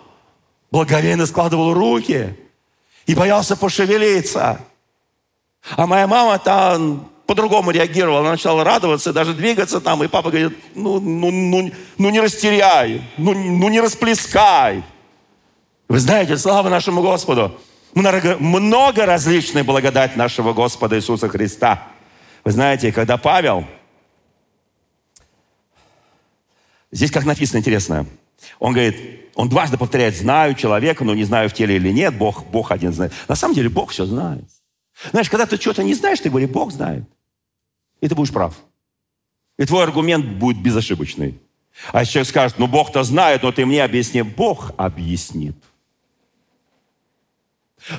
благовейно 0.71 1.27
складывал 1.27 1.75
руки 1.75 2.37
и 3.07 3.14
боялся 3.14 3.57
пошевелиться. 3.57 4.61
А 5.77 5.87
моя 5.87 6.07
мама 6.07 6.38
там 6.38 7.11
по-другому 7.31 7.71
реагировала. 7.71 8.23
Она 8.23 8.33
начала 8.33 8.64
радоваться, 8.64 9.12
даже 9.12 9.35
двигаться 9.35 9.81
там. 9.81 10.03
И 10.03 10.09
папа 10.09 10.31
говорит, 10.31 10.59
ну, 10.75 10.99
ну, 10.99 11.31
ну, 11.31 11.71
ну 11.97 12.11
не 12.11 12.19
растеряй, 12.19 13.03
ну, 13.16 13.33
ну 13.35 13.69
не 13.69 13.81
расплескай. 13.81 14.83
Вы 15.88 15.99
знаете, 16.01 16.37
слава 16.37 16.69
нашему 16.69 17.03
Господу. 17.03 17.57
Много, 17.95 18.37
много 18.40 19.07
различной 19.07 19.62
благодать 19.62 20.16
нашего 20.16 20.53
Господа 20.53 20.97
Иисуса 20.97 21.29
Христа. 21.29 21.87
Вы 22.43 22.51
знаете, 22.51 22.90
когда 22.90 23.16
Павел, 23.16 23.64
здесь 26.90 27.12
как 27.12 27.25
написано 27.25 27.59
интересно, 27.59 28.07
он 28.59 28.73
говорит, 28.73 29.31
он 29.37 29.49
дважды 29.49 29.79
повторяет, 29.79 30.16
знаю 30.16 30.57
человека, 30.57 31.05
но 31.05 31.14
не 31.14 31.23
знаю 31.23 31.49
в 31.49 31.53
теле 31.53 31.77
или 31.77 31.93
нет, 31.93 32.12
Бог, 32.12 32.45
Бог 32.47 32.73
один 32.73 32.93
знает. 32.93 33.12
На 33.29 33.37
самом 33.37 33.55
деле 33.55 33.69
Бог 33.69 33.93
все 33.93 34.05
знает. 34.05 34.47
Знаешь, 35.12 35.31
когда 35.31 35.47
ты 35.47 35.59
что-то 35.59 35.85
не 35.85 35.95
знаешь, 35.95 36.19
ты 36.19 36.29
говоришь, 36.29 36.51
Бог 36.51 36.73
знает. 36.73 37.05
И 38.01 38.09
ты 38.09 38.15
будешь 38.15 38.33
прав. 38.33 38.55
И 39.59 39.65
твой 39.67 39.85
аргумент 39.85 40.25
будет 40.25 40.63
безошибочный. 40.63 41.39
А 41.93 42.05
человек 42.05 42.29
скажет, 42.29 42.59
ну 42.59 42.67
Бог-то 42.67 43.03
знает, 43.03 43.43
но 43.43 43.53
ты 43.53 43.67
мне 43.67 43.85
объясни. 43.85 44.23
Бог 44.23 44.73
объяснит. 44.77 45.57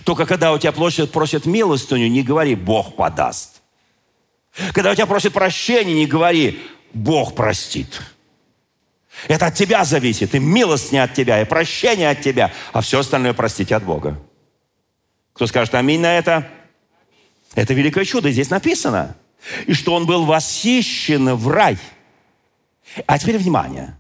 Только 0.03 0.25
когда 0.25 0.53
у 0.53 0.57
тебя 0.57 0.71
просят, 0.71 1.11
просят 1.11 1.45
милостыню, 1.45 2.07
не 2.07 2.23
говори, 2.23 2.55
Бог 2.55 2.95
подаст. 2.95 3.61
Когда 4.73 4.91
у 4.91 4.95
тебя 4.95 5.07
просят 5.07 5.33
прощения, 5.33 5.93
не 5.93 6.05
говори, 6.05 6.61
Бог 6.93 7.35
простит. 7.35 8.01
Это 9.27 9.47
от 9.47 9.55
тебя 9.55 9.83
зависит, 9.85 10.33
и 10.35 10.39
милость 10.39 10.91
не 10.91 10.97
от 10.97 11.13
тебя, 11.13 11.41
и 11.41 11.45
прощение 11.45 12.09
от 12.09 12.21
тебя, 12.21 12.51
а 12.73 12.81
все 12.81 12.99
остальное 12.99 13.33
простить 13.33 13.71
от 13.71 13.83
Бога. 13.83 14.19
Кто 15.33 15.47
скажет 15.47 15.75
аминь 15.75 16.01
на 16.01 16.17
это? 16.17 16.49
Это 17.55 17.73
великое 17.73 18.05
чудо, 18.05 18.31
здесь 18.31 18.49
написано 18.49 19.15
и 19.67 19.73
что 19.73 19.93
он 19.93 20.05
был 20.05 20.25
восхищен 20.25 21.35
в 21.35 21.47
рай. 21.47 21.77
А 23.05 23.17
теперь 23.17 23.37
внимание. 23.37 23.99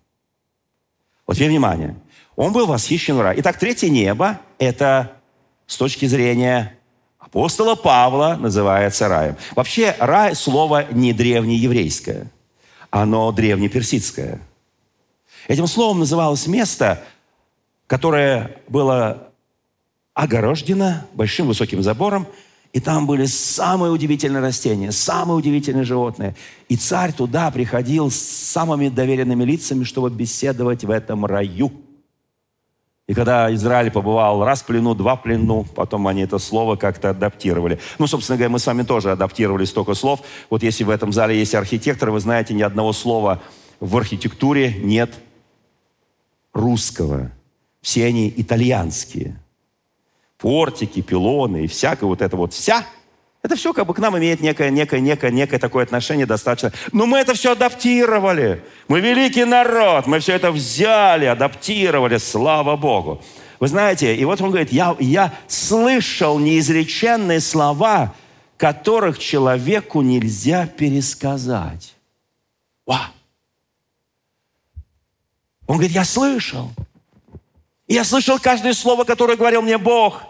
Вот 1.25 1.35
теперь 1.35 1.49
внимание. 1.49 1.95
Он 2.35 2.51
был 2.51 2.65
восхищен 2.65 3.15
в 3.15 3.21
рай. 3.21 3.39
Итак, 3.39 3.57
третье 3.57 3.89
небо– 3.89 4.39
это 4.59 5.13
с 5.67 5.77
точки 5.77 6.05
зрения 6.05 6.77
апостола 7.19 7.75
Павла 7.75 8.37
называется 8.39 9.07
раем. 9.07 9.35
Вообще, 9.55 9.95
рай– 9.99 10.35
слово 10.35 10.85
не 10.91 11.13
древнееврейское. 11.13 12.27
Оно 12.89 13.31
древнеперсидское. 13.31 14.41
Этим 15.47 15.67
словом 15.67 15.99
называлось 15.99 16.47
место, 16.47 17.03
которое 17.87 18.57
было 18.67 19.29
огорождено 20.13 21.05
большим 21.13 21.47
высоким 21.47 21.81
забором– 21.81 22.27
и 22.73 22.79
там 22.79 23.05
были 23.05 23.25
самые 23.25 23.91
удивительные 23.91 24.41
растения, 24.41 24.91
самые 24.91 25.37
удивительные 25.37 25.83
животные. 25.83 26.35
И 26.69 26.77
царь 26.77 27.11
туда 27.11 27.51
приходил 27.51 28.09
с 28.09 28.15
самыми 28.15 28.87
доверенными 28.87 29.43
лицами, 29.43 29.83
чтобы 29.83 30.09
беседовать 30.09 30.85
в 30.85 30.89
этом 30.89 31.25
раю. 31.25 31.71
И 33.07 33.13
когда 33.13 33.53
Израиль 33.53 33.91
побывал 33.91 34.45
раз 34.45 34.61
в 34.61 34.65
плену, 34.65 34.95
два 34.95 35.17
в 35.17 35.23
плену, 35.23 35.65
потом 35.75 36.07
они 36.07 36.21
это 36.21 36.37
слово 36.37 36.77
как-то 36.77 37.09
адаптировали. 37.09 37.77
Ну, 37.99 38.07
собственно 38.07 38.37
говоря, 38.37 38.51
мы 38.51 38.59
с 38.59 38.65
вами 38.65 38.83
тоже 38.83 39.11
адаптировали 39.11 39.65
столько 39.65 39.93
слов. 39.93 40.21
Вот 40.49 40.63
если 40.63 40.85
в 40.85 40.89
этом 40.89 41.11
зале 41.11 41.37
есть 41.37 41.53
архитектор, 41.53 42.09
вы 42.09 42.21
знаете, 42.21 42.53
ни 42.53 42.61
одного 42.61 42.93
слова 42.93 43.41
в 43.81 43.97
архитектуре 43.97 44.75
нет 44.81 45.13
русского. 46.53 47.31
Все 47.81 48.05
они 48.05 48.33
итальянские 48.37 49.41
портики, 50.41 51.01
пилоны 51.01 51.65
и 51.65 51.67
всякое 51.67 52.07
вот 52.07 52.21
это 52.21 52.35
вот 52.35 52.53
вся, 52.53 52.85
это 53.43 53.55
все 53.55 53.73
как 53.73 53.87
бы 53.87 53.93
к 53.93 53.99
нам 53.99 54.17
имеет 54.17 54.41
некое, 54.41 54.69
некое, 54.69 54.99
некое, 54.99 55.31
некое 55.31 55.57
такое 55.57 55.83
отношение 55.83 56.25
достаточно. 56.25 56.71
Но 56.91 57.05
мы 57.05 57.19
это 57.19 57.33
все 57.33 57.53
адаптировали. 57.53 58.63
Мы 58.87 58.99
великий 58.99 59.45
народ, 59.45 60.05
мы 60.05 60.19
все 60.19 60.33
это 60.33 60.51
взяли, 60.51 61.25
адаптировали, 61.25 62.17
слава 62.17 62.75
Богу. 62.75 63.21
Вы 63.59 63.67
знаете, 63.67 64.15
и 64.15 64.25
вот 64.25 64.41
он 64.41 64.49
говорит, 64.49 64.71
я, 64.71 64.95
я 64.99 65.33
слышал 65.47 66.39
неизреченные 66.39 67.39
слова, 67.39 68.13
которых 68.57 69.17
человеку 69.17 70.01
нельзя 70.01 70.67
пересказать. 70.67 71.95
Ва! 72.85 73.11
Он 75.65 75.77
говорит, 75.77 75.91
я 75.91 76.03
слышал. 76.03 76.71
Я 77.87 78.03
слышал 78.03 78.39
каждое 78.39 78.73
слово, 78.73 79.03
которое 79.03 79.35
говорил 79.35 79.61
мне 79.61 79.77
Бог. 79.77 80.23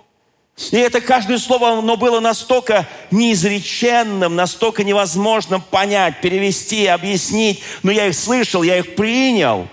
И 0.69 0.78
это 0.78 1.02
каждое 1.02 1.39
слово, 1.39 1.80
оно 1.80 1.97
было 1.97 2.19
настолько 2.19 2.88
неизреченным, 3.10 4.36
настолько 4.36 4.84
невозможным 4.84 5.62
понять, 5.62 6.21
перевести, 6.21 6.86
объяснить. 6.86 7.62
Но 7.82 7.91
я 7.91 8.08
их 8.08 8.15
слышал, 8.15 8.62
я 8.62 8.78
их 8.78 8.95
принял. 8.95 9.67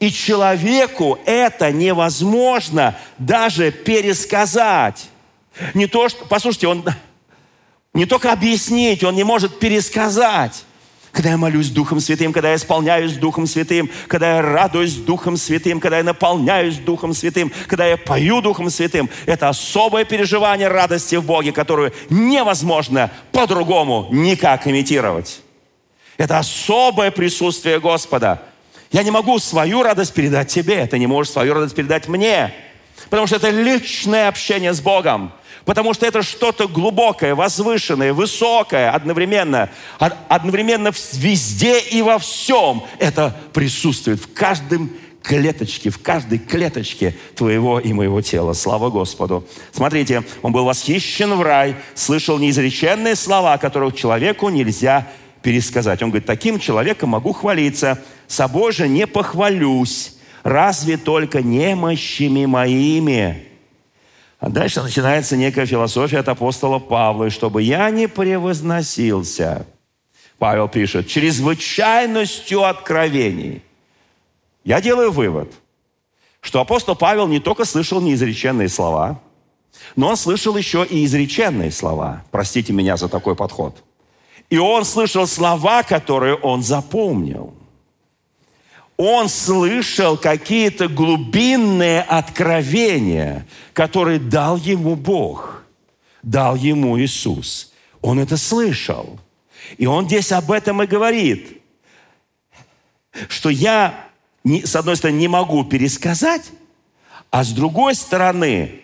И 0.00 0.10
человеку 0.10 1.18
это 1.24 1.72
невозможно 1.72 2.98
даже 3.18 3.70
пересказать. 3.72 5.08
Не 5.72 5.86
то, 5.86 6.08
что, 6.08 6.24
послушайте, 6.26 6.68
он 6.68 6.84
не 7.94 8.06
только 8.06 8.32
объяснить, 8.32 9.04
он 9.04 9.14
не 9.14 9.24
может 9.24 9.58
пересказать 9.58 10.64
когда 11.14 11.30
я 11.30 11.36
молюсь 11.36 11.70
Духом 11.70 12.00
Святым, 12.00 12.32
когда 12.32 12.50
я 12.50 12.56
исполняюсь 12.56 13.12
Духом 13.12 13.46
Святым, 13.46 13.88
когда 14.08 14.36
я 14.36 14.42
радуюсь 14.42 14.94
Духом 14.94 15.36
Святым, 15.36 15.78
когда 15.78 15.98
я 15.98 16.02
наполняюсь 16.02 16.76
Духом 16.76 17.14
Святым, 17.14 17.52
когда 17.68 17.86
я 17.86 17.96
пою 17.96 18.42
Духом 18.42 18.68
Святым. 18.68 19.08
Это 19.24 19.48
особое 19.48 20.04
переживание 20.04 20.66
радости 20.66 21.14
в 21.14 21.24
Боге, 21.24 21.52
которую 21.52 21.92
невозможно 22.10 23.12
по-другому 23.30 24.08
никак 24.10 24.66
имитировать. 24.66 25.40
Это 26.16 26.38
особое 26.38 27.12
присутствие 27.12 27.78
Господа. 27.78 28.42
Я 28.90 29.04
не 29.04 29.12
могу 29.12 29.38
свою 29.38 29.84
радость 29.84 30.14
передать 30.14 30.48
тебе, 30.48 30.84
ты 30.86 30.98
не 30.98 31.06
можешь 31.06 31.32
свою 31.32 31.54
радость 31.54 31.76
передать 31.76 32.08
мне. 32.08 32.52
Потому 33.08 33.28
что 33.28 33.36
это 33.36 33.50
личное 33.50 34.26
общение 34.26 34.72
с 34.72 34.80
Богом. 34.80 35.32
Потому 35.64 35.94
что 35.94 36.06
это 36.06 36.22
что-то 36.22 36.68
глубокое, 36.68 37.34
возвышенное, 37.34 38.12
высокое 38.12 38.90
одновременно. 38.90 39.70
Одновременно 39.98 40.92
везде 41.12 41.80
и 41.80 42.02
во 42.02 42.18
всем 42.18 42.82
это 42.98 43.34
присутствует. 43.52 44.20
В 44.20 44.32
каждом 44.32 44.90
клеточке, 45.22 45.88
в 45.88 45.98
каждой 45.98 46.38
клеточке 46.38 47.16
твоего 47.34 47.80
и 47.80 47.92
моего 47.94 48.20
тела. 48.20 48.52
Слава 48.52 48.90
Господу. 48.90 49.48
Смотрите, 49.72 50.22
он 50.42 50.52
был 50.52 50.64
восхищен 50.64 51.34
в 51.34 51.42
рай, 51.42 51.76
слышал 51.94 52.38
неизреченные 52.38 53.16
слова, 53.16 53.56
которых 53.56 53.96
человеку 53.96 54.50
нельзя 54.50 55.08
пересказать. 55.42 56.02
Он 56.02 56.10
говорит, 56.10 56.26
таким 56.26 56.58
человеком 56.58 57.10
могу 57.10 57.32
хвалиться, 57.32 58.02
собой 58.26 58.72
же 58.72 58.86
не 58.86 59.06
похвалюсь, 59.06 60.16
разве 60.42 60.98
только 60.98 61.42
немощами 61.42 62.44
моими. 62.44 63.53
А 64.44 64.50
дальше 64.50 64.82
начинается 64.82 65.38
некая 65.38 65.64
философия 65.64 66.18
от 66.18 66.28
апостола 66.28 66.78
Павла, 66.78 67.30
чтобы 67.30 67.62
я 67.62 67.88
не 67.88 68.08
превозносился. 68.08 69.64
Павел 70.36 70.68
пишет, 70.68 71.08
чрезвычайностью 71.08 72.62
откровений. 72.62 73.62
Я 74.62 74.82
делаю 74.82 75.12
вывод, 75.12 75.50
что 76.42 76.60
апостол 76.60 76.94
Павел 76.94 77.26
не 77.26 77.40
только 77.40 77.64
слышал 77.64 78.02
неизреченные 78.02 78.68
слова, 78.68 79.18
но 79.96 80.08
он 80.08 80.16
слышал 80.18 80.54
еще 80.58 80.84
и 80.84 81.06
изреченные 81.06 81.70
слова. 81.70 82.22
Простите 82.30 82.74
меня 82.74 82.98
за 82.98 83.08
такой 83.08 83.34
подход. 83.36 83.82
И 84.50 84.58
он 84.58 84.84
слышал 84.84 85.26
слова, 85.26 85.82
которые 85.84 86.34
он 86.34 86.62
запомнил– 86.62 87.54
он 88.96 89.28
слышал 89.28 90.16
какие-то 90.16 90.88
глубинные 90.88 92.02
откровения, 92.02 93.46
которые 93.72 94.20
дал 94.20 94.56
ему 94.56 94.94
Бог, 94.94 95.64
дал 96.22 96.54
ему 96.54 96.98
Иисус. 97.00 97.72
Он 98.00 98.20
это 98.20 98.36
слышал. 98.36 99.18
И 99.78 99.86
он 99.86 100.06
здесь 100.06 100.30
об 100.30 100.52
этом 100.52 100.82
и 100.82 100.86
говорит, 100.86 101.60
что 103.28 103.48
я, 103.48 104.08
с 104.44 104.76
одной 104.76 104.96
стороны, 104.96 105.16
не 105.16 105.28
могу 105.28 105.64
пересказать, 105.64 106.50
а 107.30 107.42
с 107.42 107.50
другой 107.50 107.94
стороны, 107.96 108.80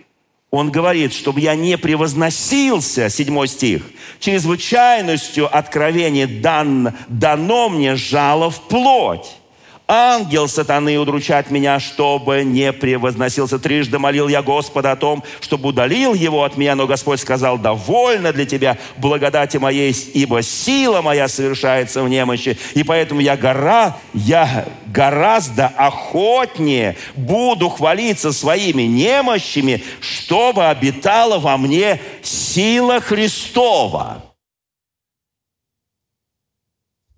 Он 0.50 0.72
говорит, 0.72 1.12
чтобы 1.12 1.40
я 1.40 1.54
не 1.54 1.78
превозносился, 1.78 3.08
седьмой 3.08 3.46
стих, 3.46 3.84
чрезвычайностью 4.18 5.56
откровения 5.56 6.26
дан, 6.26 6.96
дано 7.06 7.68
мне 7.68 7.94
жало 7.94 8.50
в 8.50 8.60
плоть 8.62 9.39
ангел 9.90 10.46
сатаны 10.46 10.96
удручать 10.98 11.50
меня, 11.50 11.80
чтобы 11.80 12.44
не 12.44 12.72
превозносился. 12.72 13.58
Трижды 13.58 13.98
молил 13.98 14.28
я 14.28 14.40
Господа 14.40 14.92
о 14.92 14.96
том, 14.96 15.24
чтобы 15.40 15.70
удалил 15.70 16.14
его 16.14 16.44
от 16.44 16.56
меня, 16.56 16.76
но 16.76 16.86
Господь 16.86 17.20
сказал, 17.20 17.58
довольно 17.58 18.32
для 18.32 18.46
тебя 18.46 18.78
благодати 18.98 19.56
моей, 19.56 19.92
ибо 20.14 20.42
сила 20.42 21.02
моя 21.02 21.26
совершается 21.26 22.04
в 22.04 22.08
немощи, 22.08 22.56
и 22.74 22.84
поэтому 22.84 23.20
я, 23.20 23.36
гора, 23.36 23.96
я 24.14 24.68
гораздо 24.86 25.66
охотнее 25.66 26.96
буду 27.16 27.68
хвалиться 27.68 28.32
своими 28.32 28.82
немощами, 28.82 29.82
чтобы 30.00 30.66
обитала 30.68 31.40
во 31.40 31.56
мне 31.56 32.00
сила 32.22 33.00
Христова. 33.00 34.24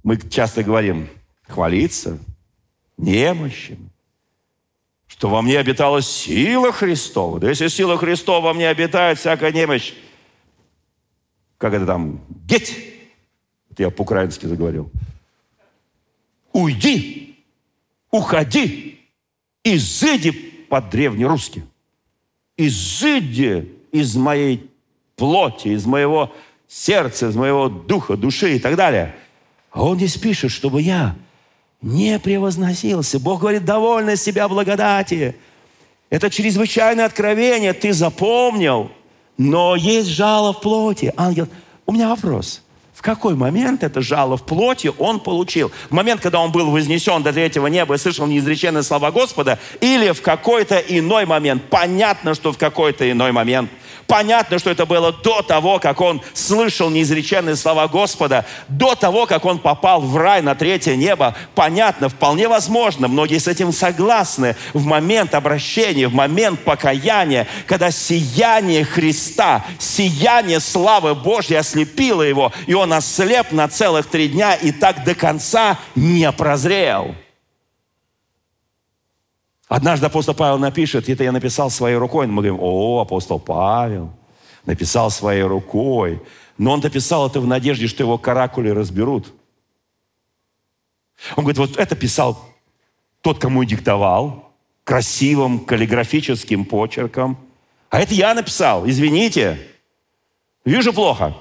Мы 0.03 0.19
часто 0.19 0.63
говорим, 0.63 1.11
хвалиться– 1.47 2.19
немощен, 3.03 3.91
что 5.07 5.29
во 5.29 5.43
мне 5.43 5.59
обитала 5.59 6.01
сила 6.01 6.73
Христова. 6.73 7.39
Да 7.39 7.49
если 7.49 7.69
сила 7.69 7.99
Христова 7.99 8.41
во 8.41 8.55
мне 8.55 8.69
обитает, 8.69 9.19
всякая 9.19 9.53
немощь, 9.53 9.93
как 11.59 11.75
это 11.75 11.85
там, 11.85 12.21
геть, 12.47 12.77
это 13.71 13.83
я 13.83 13.91
по-украински 13.91 14.47
заговорил, 14.47 14.91
уйди, 16.53 17.37
уходи, 18.11 19.01
изыди 19.65 20.31
по-древнерусски, 20.69 21.65
изыди 22.57 23.73
из 23.91 24.17
моей 24.17 24.71
плоти, 25.17 25.69
из 25.69 25.85
моего 25.87 26.33
сердца, 26.69 27.29
из 27.29 27.37
моего 27.37 27.69
духа, 27.69 28.17
души 28.17 28.57
и 28.57 28.59
так 28.59 28.77
далее. 28.77 29.15
А 29.71 29.85
он 29.85 29.97
здесь 29.97 30.17
пишет, 30.17 30.51
чтобы 30.51 30.83
я 30.83 31.17
не 31.83 32.19
превозносился. 32.19 33.19
Бог 33.19 33.41
говорит, 33.41 33.65
довольно 33.65 34.17
себя 34.17 34.49
благодати. 34.49 35.37
Это 36.11 36.31
чрезвычайное 36.31 37.07
откровение, 37.07 37.73
ты 37.73 37.93
запомнил, 37.93 38.91
но 39.37 39.77
есть 39.77 40.09
жало 40.09 40.53
в 40.53 40.61
плоти. 40.61 41.13
Ангел, 41.17 41.49
у 41.87 41.93
меня 41.93 42.09
вопрос. 42.09 42.63
В 42.95 43.03
какой 43.03 43.35
момент 43.35 43.83
это 43.83 44.01
жало 44.01 44.37
в 44.37 44.45
плоти 44.45 44.93
он 44.99 45.19
получил? 45.19 45.73
В 45.89 45.93
момент, 45.93 46.21
когда 46.21 46.41
он 46.41 46.53
был 46.53 46.71
вознесен 46.71 47.23
до 47.23 47.33
третьего 47.33 47.67
неба 47.67 47.95
и 47.95 47.99
слышал 47.99 48.27
неизреченные 48.27 48.85
слова 48.85 49.11
Господа, 49.11 49.59
или 49.81 50.13
в 50.13 50.23
какой-то 50.23 50.77
иной 50.77 51.27
момент? 51.27 51.65
Понятно, 51.69 52.35
что 52.35 52.53
в 52.53 52.59
какой-то 52.59 53.11
иной 53.11 53.33
момент– 53.33 53.71
Понятно, 54.13 54.59
что 54.59 54.69
это 54.69 54.85
было 54.85 55.11
до 55.11 55.41
того, 55.41 55.79
как 55.79 56.03
он 56.03 56.21
слышал 56.35 56.91
неизреченные 56.91 57.57
слова 57.57 57.89
Господа, 57.89 58.45
до 58.69 58.95
того, 58.95 59.25
как 59.25 59.47
он 59.47 59.59
попал 59.59 60.03
в 60.03 60.15
рай 60.19 60.43
на 60.43 60.55
третье 60.55 60.97
небо. 60.97 61.35
Понятно, 61.55 62.11
вполне 62.11 62.47
возможно, 62.47 63.09
многие 63.09 63.39
с 63.39 63.49
этим 63.49 63.73
согласны, 63.73 64.55
в 64.75 64.85
момент 64.85 65.35
обращения, 65.35 66.09
в 66.09 66.15
момент 66.15 66.61
покаяния, 66.63 67.47
когда 67.67 67.91
сияние 67.91 68.85
Христа, 68.85 69.65
сияние 69.79 70.61
славы 70.61 71.15
Божьей 71.15 71.57
ослепило 71.57 72.21
его, 72.21 72.53
и 72.67 72.75
он 72.75 72.93
ослеп 72.93 73.51
на 73.51 73.67
целых 73.67 74.09
три 74.09 74.29
дня 74.29 74.55
и 74.55 74.73
так 74.73 75.05
до 75.05 75.15
конца 75.15 75.79
не 75.95 76.31
прозрел. 76.33 77.15
Однажды 79.73 80.05
апостол 80.05 80.35
Павел 80.35 80.59
напишет, 80.59 81.09
это 81.09 81.25
я 81.25 81.33
написал 81.33 81.71
своей 81.71 81.97
рукой. 81.97 82.27
Мы 82.27 82.43
говорим, 82.43 82.59
о, 82.61 83.01
апостол 83.01 83.39
Павел 83.39 84.13
написал 84.67 85.11
своей 85.11 85.45
рукой. 85.45 86.21
Но 86.59 86.73
он 86.73 86.81
написал 86.81 87.27
это 87.27 87.41
в 87.41 87.47
надежде, 87.47 87.87
что 87.87 88.03
его 88.03 88.19
каракули 88.19 88.69
разберут. 88.69 89.33
Он 91.37 91.45
говорит, 91.45 91.57
вот 91.57 91.79
это 91.79 91.97
писал 91.97 92.39
тот, 93.23 93.39
кому 93.39 93.63
и 93.63 93.67
диктовал, 93.67 94.53
красивым 94.85 95.61
каллиграфическим 95.61 96.67
почерком. 96.67 97.39
А 97.89 97.99
это 97.99 98.13
я 98.13 98.35
написал, 98.35 98.87
извините. 98.87 99.59
Вижу 100.67 100.93
плохо. 100.93 101.35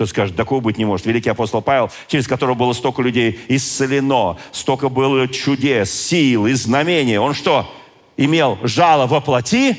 Кто 0.00 0.06
скажет, 0.06 0.34
такого 0.34 0.60
быть 0.60 0.78
не 0.78 0.86
может. 0.86 1.04
Великий 1.04 1.28
апостол 1.28 1.60
Павел, 1.60 1.90
через 2.06 2.26
которого 2.26 2.54
было 2.54 2.72
столько 2.72 3.02
людей 3.02 3.38
исцелено, 3.48 4.38
столько 4.50 4.88
было 4.88 5.28
чудес, 5.28 5.92
сил 5.92 6.46
и 6.46 6.54
знамений. 6.54 7.18
Он 7.18 7.34
что, 7.34 7.70
имел 8.16 8.56
жало 8.62 9.06
во 9.06 9.20
плоти? 9.20 9.76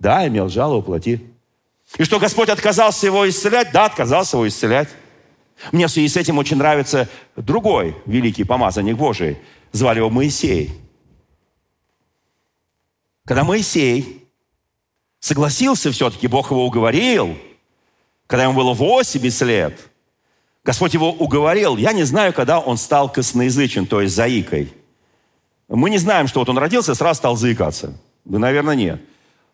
Да, 0.00 0.26
имел 0.26 0.48
жало 0.48 0.74
во 0.78 0.82
плоти. 0.82 1.22
И 1.98 2.02
что 2.02 2.18
Господь 2.18 2.48
отказался 2.48 3.06
его 3.06 3.28
исцелять? 3.28 3.70
Да, 3.70 3.84
отказался 3.84 4.38
его 4.38 4.48
исцелять. 4.48 4.88
Мне 5.70 5.86
в 5.86 5.90
связи 5.92 6.08
с 6.08 6.16
этим 6.16 6.38
очень 6.38 6.56
нравится 6.56 7.08
другой 7.36 7.94
великий 8.06 8.42
помазанник 8.42 8.96
Божий. 8.96 9.38
Звали 9.70 9.98
его 9.98 10.10
Моисей. 10.10 10.72
Когда 13.24 13.44
Моисей 13.44 14.26
согласился 15.20 15.92
все-таки, 15.92 16.26
Бог 16.26 16.50
его 16.50 16.66
уговорил– 16.66 17.38
когда 18.30 18.44
ему 18.44 18.54
было 18.54 18.72
80 18.74 19.42
лет, 19.42 19.80
Господь 20.62 20.94
его 20.94 21.10
уговорил. 21.10 21.76
Я 21.76 21.92
не 21.92 22.04
знаю, 22.04 22.32
когда 22.32 22.60
он 22.60 22.76
стал 22.76 23.10
косноязычен, 23.10 23.86
то 23.86 24.00
есть 24.00 24.14
заикой. 24.14 24.72
Мы 25.68 25.90
не 25.90 25.98
знаем, 25.98 26.28
что 26.28 26.38
вот 26.38 26.48
он 26.48 26.56
родился 26.56 26.92
и 26.92 26.94
сразу 26.94 27.18
стал 27.18 27.36
заикаться. 27.36 27.98
Да, 28.24 28.38
наверное, 28.38 28.76
нет. 28.76 29.00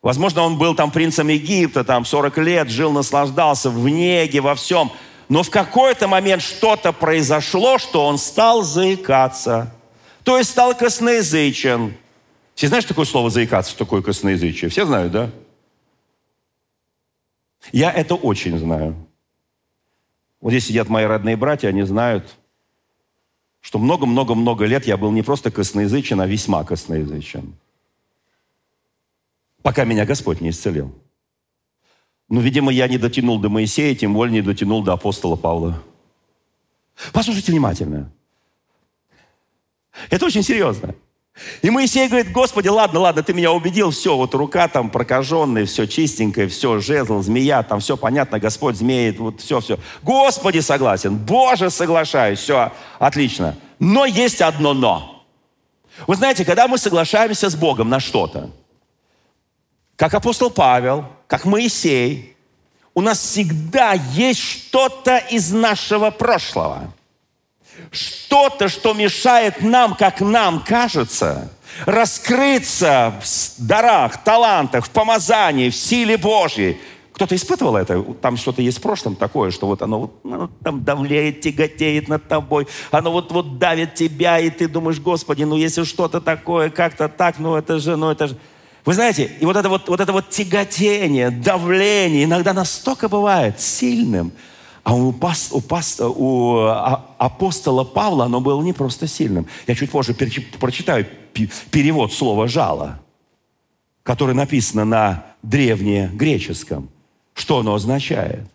Возможно, 0.02 0.42
он 0.42 0.58
был 0.58 0.74
там 0.74 0.90
принцем 0.90 1.28
Египта, 1.28 1.84
там 1.84 2.04
40 2.04 2.36
лет, 2.36 2.68
жил, 2.68 2.92
наслаждался 2.92 3.70
в 3.70 3.88
неге, 3.88 4.42
во 4.42 4.54
всем. 4.54 4.92
Но 5.30 5.42
в 5.42 5.48
какой-то 5.48 6.06
момент 6.06 6.42
что-то 6.42 6.92
произошло, 6.92 7.78
что 7.78 8.06
он 8.06 8.18
стал 8.18 8.62
заикаться. 8.62 9.74
То 10.22 10.36
есть 10.36 10.50
стал 10.50 10.74
косноязычен. 10.74 11.94
Все 12.54 12.68
знают, 12.68 12.84
что 12.84 12.92
такое 12.92 13.06
слово 13.06 13.30
заикаться, 13.30 13.74
такое 13.74 14.02
косноязычие? 14.02 14.68
Все 14.68 14.84
знают, 14.84 15.12
да? 15.12 15.30
Я 17.72 17.92
это 17.92 18.14
очень 18.14 18.58
знаю. 18.58 18.94
Вот 20.40 20.50
здесь 20.50 20.66
сидят 20.66 20.88
мои 20.88 21.04
родные 21.04 21.36
братья, 21.36 21.68
они 21.68 21.82
знают, 21.82 22.36
что 23.60 23.78
много-много-много 23.78 24.64
лет 24.64 24.86
я 24.86 24.96
был 24.96 25.10
не 25.10 25.22
просто 25.22 25.50
косноязычен, 25.50 26.20
а 26.20 26.26
весьма 26.26 26.64
косноязычен. 26.64 27.54
Пока 29.62 29.84
меня 29.84 30.06
Господь 30.06 30.40
не 30.40 30.50
исцелил. 30.50 30.94
Но, 32.28 32.40
видимо, 32.40 32.72
я 32.72 32.88
не 32.88 32.98
дотянул 32.98 33.40
до 33.40 33.48
Моисея, 33.48 33.94
тем 33.94 34.14
более 34.14 34.34
не 34.34 34.42
дотянул 34.42 34.82
до 34.82 34.92
апостола 34.92 35.36
Павла. 35.36 35.82
Послушайте 37.12 37.52
внимательно. 37.52 38.12
Это 40.10 40.26
очень 40.26 40.42
серьезно. 40.42 40.94
И 41.60 41.68
Моисей 41.68 42.08
говорит, 42.08 42.32
Господи, 42.32 42.68
ладно, 42.68 43.00
ладно, 43.00 43.22
ты 43.22 43.34
меня 43.34 43.52
убедил, 43.52 43.90
все, 43.90 44.16
вот 44.16 44.34
рука 44.34 44.68
там 44.68 44.88
прокаженная, 44.88 45.66
все 45.66 45.86
чистенькое, 45.86 46.48
все, 46.48 46.80
жезл, 46.80 47.20
змея, 47.20 47.62
там 47.62 47.80
все 47.80 47.96
понятно, 47.96 48.38
Господь 48.38 48.76
змеет, 48.76 49.18
вот 49.18 49.40
все, 49.42 49.60
все. 49.60 49.78
Господи, 50.02 50.60
согласен, 50.60 51.16
Боже, 51.16 51.68
соглашаюсь, 51.70 52.38
все, 52.38 52.72
отлично. 52.98 53.56
Но 53.78 54.06
есть 54.06 54.40
одно 54.40 54.72
но. 54.72 55.26
Вы 56.06 56.16
знаете, 56.16 56.44
когда 56.44 56.68
мы 56.68 56.78
соглашаемся 56.78 57.50
с 57.50 57.54
Богом 57.54 57.90
на 57.90 58.00
что-то, 58.00 58.50
как 59.96 60.14
апостол 60.14 60.50
Павел, 60.50 61.04
как 61.26 61.44
Моисей, 61.44 62.36
у 62.94 63.02
нас 63.02 63.18
всегда 63.18 63.92
есть 63.92 64.40
что-то 64.40 65.18
из 65.18 65.52
нашего 65.52 66.10
прошлого– 66.10 66.94
что-то, 67.90 68.68
что 68.68 68.94
мешает 68.94 69.62
нам, 69.62 69.94
как 69.94 70.20
нам 70.20 70.60
кажется, 70.60 71.50
раскрыться 71.84 73.14
в 73.20 73.66
дарах, 73.66 74.22
талантах, 74.24 74.86
в 74.86 74.90
помазании, 74.90 75.70
в 75.70 75.76
силе 75.76 76.16
Божьей. 76.16 76.80
Кто-то 77.12 77.34
испытывал 77.34 77.76
это? 77.76 78.02
Там 78.20 78.36
что-то 78.36 78.60
есть 78.60 78.78
в 78.78 78.82
прошлом 78.82 79.16
такое, 79.16 79.50
что 79.50 79.66
вот 79.66 79.80
оно, 79.80 80.00
вот, 80.00 80.20
оно 80.24 80.50
там 80.62 80.84
давляет, 80.84 81.40
тяготеет 81.40 82.08
над 82.08 82.28
тобой, 82.28 82.68
оно 82.90 83.10
вот, 83.10 83.32
вот 83.32 83.58
давит 83.58 83.94
тебя, 83.94 84.38
и 84.38 84.50
ты 84.50 84.68
думаешь, 84.68 85.00
Господи, 85.00 85.44
ну 85.44 85.56
если 85.56 85.84
что-то 85.84 86.20
такое, 86.20 86.68
как-то 86.68 87.08
так, 87.08 87.38
ну 87.38 87.56
это 87.56 87.78
же, 87.78 87.96
ну 87.96 88.10
это 88.10 88.28
же... 88.28 88.36
Вы 88.84 88.92
знаете, 88.92 89.30
и 89.40 89.46
вот 89.46 89.56
это 89.56 89.68
вот, 89.68 89.88
вот 89.88 90.00
это 90.00 90.12
вот 90.12 90.28
тяготение, 90.28 91.30
давление 91.30 92.24
иногда 92.24 92.52
настолько 92.52 93.08
бывает 93.08 93.60
сильным, 93.60 94.32
а 94.86 94.94
у, 94.94 95.12
паст, 95.12 95.52
у, 95.52 95.60
паст, 95.60 96.00
у 96.00 96.58
а, 96.58 97.16
апостола 97.18 97.82
Павла 97.82 98.26
оно 98.26 98.40
было 98.40 98.62
не 98.62 98.72
просто 98.72 99.08
сильным. 99.08 99.48
Я 99.66 99.74
чуть 99.74 99.90
позже 99.90 100.14
прочитаю 100.14 101.04
перевод 101.72 102.12
слова 102.12 102.46
«жало», 102.46 103.00
которое 104.04 104.34
написано 104.34 104.84
на 104.84 105.26
древнегреческом. 105.42 106.88
Что 107.34 107.58
оно 107.58 107.74
означает? 107.74 108.46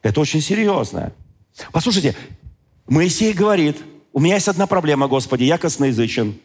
Это 0.00 0.20
очень 0.20 0.42
серьезно. 0.42 1.12
Послушайте, 1.72 2.14
Моисей 2.86 3.32
говорит, 3.32 3.78
у 4.12 4.20
меня 4.20 4.36
есть 4.36 4.46
одна 4.46 4.68
проблема, 4.68 5.08
Господи, 5.08 5.42
я 5.42 5.58
косноязычен. 5.58 6.38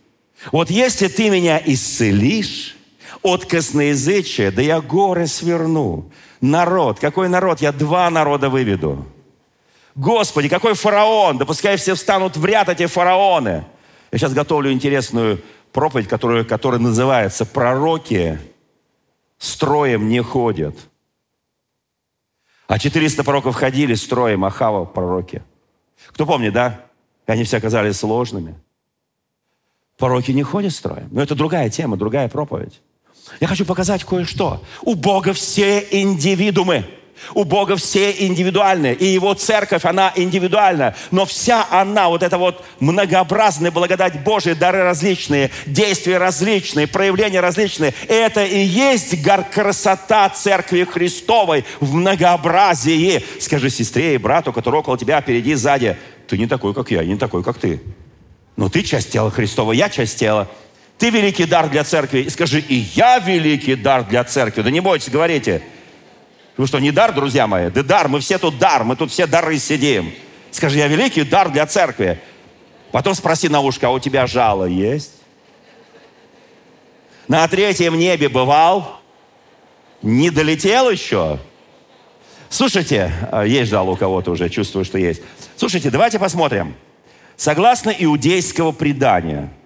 Вот 0.52 0.72
если 0.72 1.08
ты 1.08 1.30
меня 1.30 1.62
исцелишь, 1.64 2.76
От 3.22 3.46
косноязычия, 3.46 4.52
да 4.52 4.62
я 4.62 4.82
горы 4.82 5.28
сверну. 5.28 6.12
Народ, 6.44 7.00
какой 7.00 7.30
народ? 7.30 7.62
Я 7.62 7.72
два 7.72 8.10
народа 8.10 8.50
выведу. 8.50 9.06
Господи, 9.96 10.50
какой 10.50 10.74
фараон? 10.74 11.38
Да 11.38 11.46
пускай 11.46 11.78
все 11.78 11.96
встанут 11.96 12.36
в 12.36 12.44
ряд 12.44 12.68
эти 12.68 12.86
фараоны. 12.86 13.64
Я 14.12 14.18
сейчас 14.18 14.34
готовлю 14.34 14.70
интересную 14.74 15.42
проповедь, 15.72 16.10
которая, 16.10 16.44
которая 16.44 16.82
называется 16.82 17.46
«Пророки 17.46 18.42
строем 19.38 20.10
не 20.10 20.22
ходят». 20.22 20.76
А 22.68 22.78
400 22.78 23.24
пророков 23.24 23.56
ходили 23.56 23.94
строем, 23.94 24.44
Ахава 24.44 24.84
пророки. 24.84 25.44
Кто 26.08 26.26
помнит, 26.26 26.52
да? 26.52 26.82
И 27.26 27.32
они 27.32 27.46
все 27.46 27.56
оказались 27.56 27.96
сложными. 27.96 28.60
Пророки 29.98 30.32
не 30.32 30.44
ходят 30.44 30.74
строем. 30.74 31.08
Но 31.10 31.22
это 31.22 31.36
другая 31.36 31.70
тема, 31.70 31.96
другая 31.96 32.28
проповедь. 32.28 32.82
Я 33.40 33.48
хочу 33.48 33.66
показать 33.66 34.04
кое-что. 34.04 34.64
У 34.82 34.96
Бога 34.96 35.34
все 35.34 35.86
индивидуумы. 35.92 36.86
У 37.34 37.44
Бога 37.44 37.76
все 37.76 38.12
индивидуальные. 38.12 38.96
И 38.96 39.06
Его 39.06 39.34
церковь, 39.34 39.86
она 39.86 40.12
индивидуальна. 40.16 40.96
Но 41.12 41.26
вся 41.26 41.66
она, 41.70 42.10
вот 42.10 42.24
эта 42.24 42.38
вот 42.38 42.64
многообразная 42.80 43.72
благодать 43.72 44.24
Божия, 44.24 44.56
дары 44.56 44.84
различные, 44.84 45.52
действия 45.66 46.18
различные, 46.18 46.88
проявления 46.88 47.40
различные. 47.40 47.94
Это 48.08 48.44
и 48.44 48.60
есть 48.60 49.16
красота 49.52 50.30
Церкви 50.30 50.84
Христовой 50.84 51.66
в 51.80 51.94
многообразии. 51.94 53.24
Скажи 53.40 53.70
сестре 53.70 54.16
и 54.16 54.18
брату, 54.18 54.52
который 54.52 54.80
около 54.80 54.98
тебя, 54.98 55.22
впереди, 55.22 55.56
сзади. 55.56 55.98
Ты 56.28 56.38
не 56.38 56.48
такой, 56.48 56.74
как 56.74 56.92
я, 56.92 57.04
не 57.04 57.16
такой, 57.16 57.44
как 57.44 57.58
ты. 57.58 57.82
Но 58.56 58.70
ты 58.70 58.84
часть 58.84 59.12
тела 59.12 59.32
Христова, 59.32 59.72
я 59.72 59.90
часть 59.90 60.20
тела. 60.20 60.48
Ты 60.98 61.10
великий 61.10 61.46
дар 61.46 61.70
для 61.70 61.84
церкви. 61.84 62.20
И 62.20 62.30
скажи, 62.30 62.60
и 62.60 62.76
я 62.76 63.20
великий 63.20 63.76
дар 63.76 64.06
для 64.06 64.24
церкви. 64.24 64.62
Да 64.62 64.72
не 64.72 64.80
бойтесь, 64.80 65.10
говорите. 65.10 65.62
Вы 66.56 66.68
что, 66.68 66.80
не 66.80 66.92
дар, 66.92 67.14
друзья 67.14 67.48
мои? 67.48 67.70
Да 67.70 67.84
дар, 67.84 68.08
мы 68.08 68.20
все 68.20 68.38
тут 68.38 68.58
дар, 68.58 68.84
мы 68.84 68.96
тут 68.96 69.12
все 69.12 69.26
дары 69.26 69.58
сидим. 69.58 70.14
Скажи, 70.52 70.78
я 70.78 70.88
великий 70.88 71.24
дар 71.24 71.50
для 71.50 71.66
церкви. 71.66 72.20
Потом 72.92 73.16
спроси 73.16 73.50
на 73.50 73.60
ушко, 73.62 73.88
а 73.88 73.90
у 73.90 74.00
тебя 74.00 74.28
жало 74.28 74.66
есть? 74.66 75.14
На 77.28 77.48
третьем 77.48 77.98
небе 77.98 78.30
бывал? 78.30 79.02
Не 80.04 80.30
долетел 80.30 80.92
еще? 80.92 81.40
Слушайте, 82.50 83.12
а, 83.32 83.44
есть 83.44 83.72
жало 83.72 83.92
у 83.92 83.96
кого-то 83.96 84.30
уже, 84.30 84.48
чувствую, 84.50 84.86
что 84.86 85.00
есть. 85.00 85.24
Слушайте, 85.58 85.90
давайте 85.90 86.20
посмотрим. 86.20 86.76
Согласно 87.36 87.90
иудейского 87.90 88.72
предания– 88.72 89.52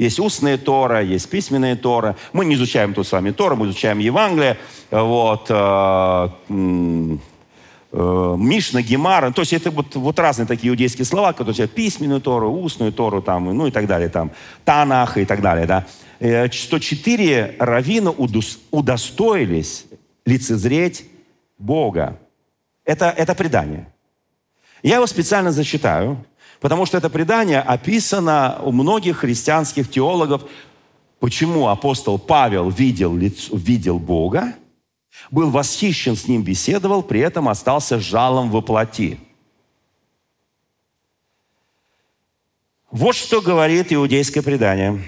есть 0.00 0.18
устная 0.18 0.56
Тора, 0.56 1.02
есть 1.02 1.28
письменная 1.28 1.76
Тора. 1.76 2.16
Мы 2.32 2.46
не 2.46 2.54
изучаем 2.54 2.94
тут 2.94 3.06
с 3.06 3.12
вами 3.12 3.32
Тора, 3.32 3.54
мы 3.54 3.66
изучаем 3.66 3.98
Евангелие. 3.98 4.56
Вот, 4.90 5.46
э, 5.50 6.28
э, 6.48 8.36
Мишна, 8.38 8.80
Гемара. 8.80 9.30
То 9.30 9.42
есть 9.42 9.52
это 9.52 9.70
вот, 9.70 9.94
вот 9.96 10.18
разные 10.18 10.46
такие 10.46 10.70
иудейские 10.70 11.04
слова, 11.04 11.34
которые 11.34 11.68
письменную 11.68 12.22
Тору, 12.22 12.50
устную 12.50 12.92
Тору, 12.92 13.20
там, 13.20 13.44
ну 13.54 13.66
и 13.66 13.70
так 13.70 13.86
далее, 13.86 14.08
там, 14.08 14.30
Танах 14.64 15.18
и 15.18 15.26
так 15.26 15.42
далее. 15.42 15.66
Да? 15.66 15.86
Э, 16.18 16.50
что 16.50 16.78
четыре 16.78 17.56
равина 17.58 18.10
удостоились 18.70 19.84
лицезреть 20.24 21.04
Бога. 21.58 22.18
Это, 22.86 23.10
это 23.10 23.34
предание. 23.34 23.86
Я 24.82 24.96
его 24.96 25.06
специально 25.06 25.52
зачитаю, 25.52 26.24
Потому 26.60 26.84
что 26.84 26.98
это 26.98 27.08
предание 27.08 27.60
описано 27.60 28.60
у 28.62 28.70
многих 28.70 29.18
христианских 29.18 29.90
теологов, 29.90 30.44
почему 31.18 31.68
апостол 31.68 32.18
Павел 32.18 32.68
видел, 32.68 33.16
лицо, 33.16 33.56
видел 33.56 33.98
Бога, 33.98 34.54
был 35.30 35.50
восхищен 35.50 36.16
с 36.16 36.28
ним, 36.28 36.42
беседовал, 36.42 37.02
при 37.02 37.20
этом 37.20 37.48
остался 37.48 37.98
жалом 37.98 38.50
во 38.50 38.60
плоти. 38.60 39.18
Вот 42.90 43.16
что 43.16 43.40
говорит 43.40 43.92
иудейское 43.92 44.42
предание. 44.42 45.02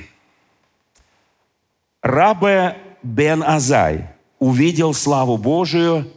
Рабе 2.01 2.79
бен 3.03 3.43
Азай 3.43 4.09
увидел 4.39 4.95
славу 4.95 5.37
Божию 5.37 6.11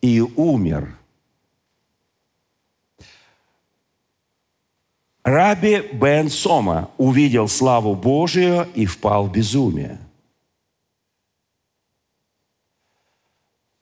и 0.00 0.20
умер– 0.20 0.98
Раби 5.24 5.88
Бен 5.92 6.28
Сома 6.28 6.90
увидел 6.98 7.46
славу 7.46 7.94
Божию 7.94 8.68
и 8.74 8.86
впал 8.86 9.28
в 9.28 9.32
безумие. 9.32 9.98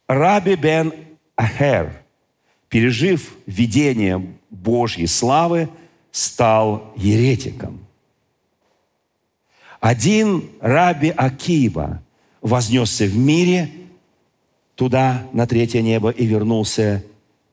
Раби 0.06 0.56
Бен 0.56 0.92
Ахер, 1.36 2.02
пережив 2.68 3.36
видение 3.46 4.34
Божьей 4.50 5.06
славы, 5.06 5.70
стал 6.10 6.92
еретиком. 6.96 7.86
Один 9.80 10.50
Раби 10.60 11.08
Акиба 11.08 12.02
вознесся 12.42 13.06
в 13.06 13.16
мире 13.16 13.70
туда, 14.74 15.26
на 15.32 15.46
третье 15.46 15.80
небо, 15.80 16.10
и 16.10 16.26
вернулся 16.26 17.02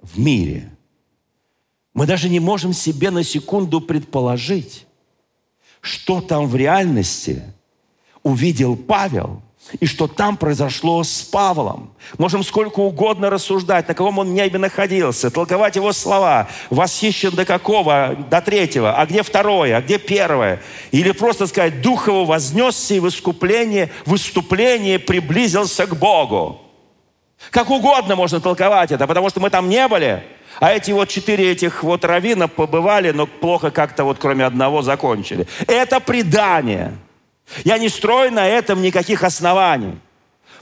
в 0.02 0.20
мире– 0.20 0.72
мы 1.98 2.06
даже 2.06 2.30
не 2.30 2.40
можем 2.40 2.74
себе 2.74 3.10
на 3.10 3.24
секунду 3.24 3.82
предположить, 3.82 4.86
что 5.82 6.22
там 6.22 6.46
в 6.46 6.56
реальности 6.56 7.42
увидел 8.22 8.76
Павел 8.76 9.42
и 9.80 9.88
что 9.88 10.08
там 10.08 10.38
произошло 10.38 11.04
с 11.04 11.24
Павлом. 11.24 11.90
Можем 12.20 12.44
сколько 12.44 12.82
угодно 12.82 13.32
рассуждать, 13.32 13.88
на 13.88 13.96
каком 13.96 14.20
он 14.20 14.36
небе 14.36 14.60
находился, 14.60 15.32
толковать 15.32 15.76
его 15.76 15.92
слова, 15.92 16.48
восхищен 16.70 17.32
до 17.32 17.46
какого, 17.46 18.16
до 18.30 18.42
третьего, 18.42 18.94
а 18.96 19.04
где 19.08 19.24
второе, 19.24 19.76
а 19.76 19.82
где 19.82 19.98
первое. 19.98 20.62
Или 20.92 21.10
просто 21.14 21.48
сказать, 21.48 21.82
Дух 21.82 22.10
его 22.10 22.26
вознесся 22.26 22.94
и 22.94 23.00
в 23.00 23.08
искупление, 23.08 23.90
в 24.06 24.12
выступлении 24.12 24.98
приблизился 24.98 25.88
к 25.88 25.98
Богу. 25.98 26.62
Как 27.50 27.72
угодно 27.72 28.16
можно 28.16 28.40
толковать 28.40 28.92
это, 28.92 29.08
потому 29.08 29.32
что 29.32 29.40
мы 29.40 29.50
там 29.50 29.68
не 29.68 29.88
были– 29.88 30.24
а 30.60 30.72
эти 30.72 30.92
вот 30.92 31.10
четыре 31.10 31.52
этих 31.52 31.84
вот 31.84 32.04
равина 32.06 32.48
побывали, 32.48 33.12
но 33.12 33.28
плохо 33.28 33.72
как-то 33.72 34.04
вот 34.04 34.18
кроме 34.20 34.46
одного 34.46 34.82
закончили. 34.82 35.48
Это 35.68 36.00
предание. 36.00 36.94
Я 37.64 37.78
не 37.78 37.90
строю 37.90 38.32
на 38.32 38.48
этом 38.48 38.82
никаких 38.82 39.24
оснований. 39.24 39.98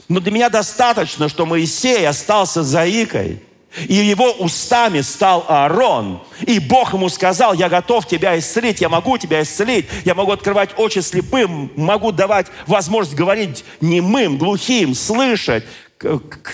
Но 0.08 0.20
для 0.20 0.30
меня 0.30 0.48
достаточно, 0.48 1.28
что 1.28 1.46
Моисей 1.46 2.06
остался 2.06 2.62
заикой, 2.62 3.42
и 3.88 3.94
его 3.94 4.30
устами 4.32 5.00
стал 5.00 5.44
Аарон. 5.48 6.22
И 6.46 6.58
Бог 6.60 6.94
ему 6.94 7.08
сказал, 7.08 7.52
я 7.54 7.68
готов 7.68 8.06
тебя 8.06 8.38
исцелить, 8.38 8.80
я 8.80 8.88
могу 8.88 9.18
тебя 9.18 9.42
исцелить, 9.42 9.86
я 10.04 10.14
могу 10.14 10.32
открывать 10.32 10.70
очи 10.78 11.00
слепым, 11.00 11.70
могу 11.76 12.12
давать 12.12 12.46
возможность 12.66 13.16
говорить 13.16 13.64
немым, 13.80 14.38
глухим, 14.38 14.94
слышать, 14.94 15.64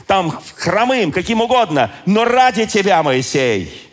там 0.06 0.38
хромым, 0.56 1.12
каким 1.12 1.40
угодно, 1.40 1.90
но 2.06 2.24
ради 2.24 2.66
тебя, 2.66 3.02
Моисей, 3.02 3.90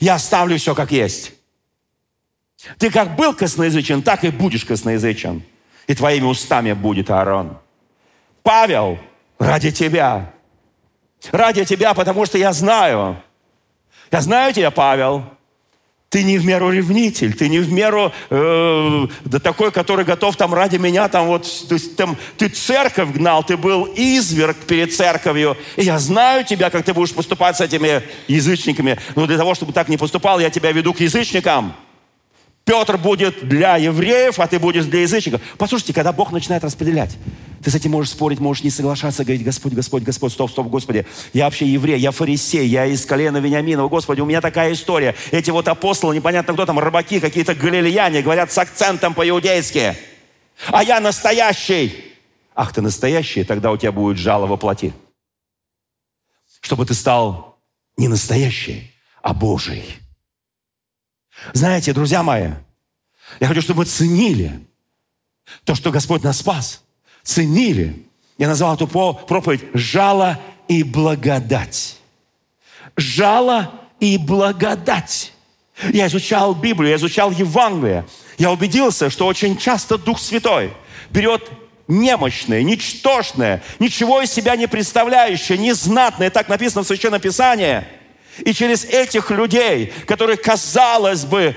я 0.00 0.14
оставлю 0.14 0.58
все 0.58 0.74
как 0.74 0.90
есть. 0.90 1.32
Ты 2.78 2.90
как 2.90 3.16
был 3.16 3.34
косноязычен, 3.34 4.02
так 4.02 4.24
и 4.24 4.30
будешь 4.30 4.64
косноязычен. 4.64 5.42
И 5.86 5.94
твоими 5.94 6.24
устами 6.24 6.72
будет 6.72 7.10
Аарон. 7.10 7.58
Павел, 8.42 8.98
ради 9.38 9.70
тебя. 9.70 10.32
Ради 11.30 11.64
тебя, 11.64 11.92
потому 11.94 12.24
что 12.24 12.38
я 12.38 12.52
знаю. 12.52 13.22
Я 14.10 14.20
знаю 14.20 14.52
тебя, 14.54 14.70
Павел. 14.70 15.24
Ты 16.14 16.22
не 16.22 16.38
в 16.38 16.46
меру 16.46 16.70
ревнитель, 16.70 17.34
ты 17.34 17.48
не 17.48 17.58
в 17.58 17.72
меру 17.72 18.12
э, 18.30 19.06
да 19.24 19.40
такой, 19.40 19.72
который 19.72 20.04
готов 20.04 20.36
там 20.36 20.54
ради 20.54 20.76
меня, 20.76 21.08
там 21.08 21.26
вот, 21.26 21.42
то 21.68 21.74
есть, 21.74 21.96
там, 21.96 22.16
ты 22.38 22.48
церковь 22.48 23.08
гнал, 23.10 23.42
ты 23.42 23.56
был 23.56 23.88
изверг 23.96 24.56
перед 24.58 24.94
церковью. 24.94 25.56
И 25.74 25.82
я 25.82 25.98
знаю 25.98 26.44
тебя, 26.44 26.70
как 26.70 26.84
ты 26.84 26.94
будешь 26.94 27.12
поступать 27.12 27.56
с 27.56 27.60
этими 27.60 28.00
язычниками. 28.28 28.96
Но 29.16 29.26
для 29.26 29.36
того, 29.36 29.56
чтобы 29.56 29.72
так 29.72 29.88
не 29.88 29.96
поступал, 29.96 30.38
я 30.38 30.50
тебя 30.50 30.70
веду 30.70 30.94
к 30.94 31.00
язычникам. 31.00 31.74
Петр 32.64 32.96
будет 32.96 33.48
для 33.48 33.76
евреев, 33.76 34.38
а 34.38 34.46
ты 34.46 34.60
будешь 34.60 34.84
для 34.84 35.00
язычников. 35.00 35.40
Послушайте, 35.58 35.94
когда 35.94 36.12
Бог 36.12 36.30
начинает 36.30 36.62
распределять, 36.62 37.18
ты 37.64 37.70
с 37.70 37.74
этим 37.74 37.92
можешь 37.92 38.12
спорить, 38.12 38.40
можешь 38.40 38.62
не 38.62 38.68
соглашаться, 38.68 39.24
говорить, 39.24 39.42
Господь, 39.42 39.72
Господь, 39.72 40.02
Господь, 40.02 40.32
стоп, 40.32 40.50
стоп, 40.50 40.66
Господи, 40.66 41.06
я 41.32 41.46
вообще 41.46 41.66
еврей, 41.66 41.98
я 41.98 42.10
фарисей, 42.10 42.66
я 42.66 42.84
из 42.84 43.06
колена 43.06 43.38
Вениаминова, 43.38 43.88
Господи, 43.88 44.20
у 44.20 44.26
меня 44.26 44.42
такая 44.42 44.74
история. 44.74 45.14
Эти 45.30 45.50
вот 45.50 45.66
апостолы, 45.66 46.14
непонятно 46.14 46.52
кто 46.52 46.66
там, 46.66 46.78
рыбаки, 46.78 47.20
какие-то 47.20 47.54
галилеяне, 47.54 48.20
говорят 48.20 48.52
с 48.52 48.58
акцентом 48.58 49.14
по-иудейски. 49.14 49.96
А 50.66 50.84
я 50.84 51.00
настоящий. 51.00 52.12
Ах, 52.54 52.74
ты 52.74 52.82
настоящий, 52.82 53.44
тогда 53.44 53.72
у 53.72 53.78
тебя 53.78 53.92
будет 53.92 54.18
жало 54.18 54.46
воплоти. 54.46 54.92
Чтобы 56.60 56.84
ты 56.84 56.92
стал 56.92 57.58
не 57.96 58.08
настоящий, 58.08 58.92
а 59.22 59.32
Божий. 59.32 59.84
Знаете, 61.54 61.94
друзья 61.94 62.22
мои, 62.22 62.50
я 63.40 63.48
хочу, 63.48 63.62
чтобы 63.62 63.78
мы 63.78 63.84
ценили 63.86 64.66
то, 65.64 65.74
что 65.74 65.90
Господь 65.90 66.22
нас 66.22 66.40
спас. 66.40 66.84
Ценили. 67.24 68.06
Я 68.38 68.48
назвал 68.48 68.74
эту 68.74 68.86
проповедь 68.86 69.62
«Жало 69.72 70.38
и 70.68 70.82
благодать». 70.82 71.96
Жало 72.96 73.72
и 73.98 74.18
благодать. 74.18 75.32
Я 75.90 76.06
изучал 76.06 76.54
Библию, 76.54 76.90
я 76.90 76.96
изучал 76.96 77.32
Евангелие. 77.32 78.06
Я 78.38 78.52
убедился, 78.52 79.10
что 79.10 79.26
очень 79.26 79.56
часто 79.56 79.98
Дух 79.98 80.20
Святой 80.20 80.72
берет 81.10 81.50
немощное, 81.88 82.62
ничтожное, 82.62 83.62
ничего 83.78 84.22
из 84.22 84.30
себя 84.30 84.56
не 84.56 84.66
представляющее, 84.66 85.58
незнатное, 85.58 86.30
так 86.30 86.48
написано 86.48 86.82
в 86.82 86.86
Священном 86.86 87.20
Писании. 87.20 87.84
И 88.38 88.52
через 88.52 88.84
этих 88.84 89.30
людей, 89.30 89.92
которые, 90.06 90.36
казалось 90.36 91.24
бы, 91.24 91.56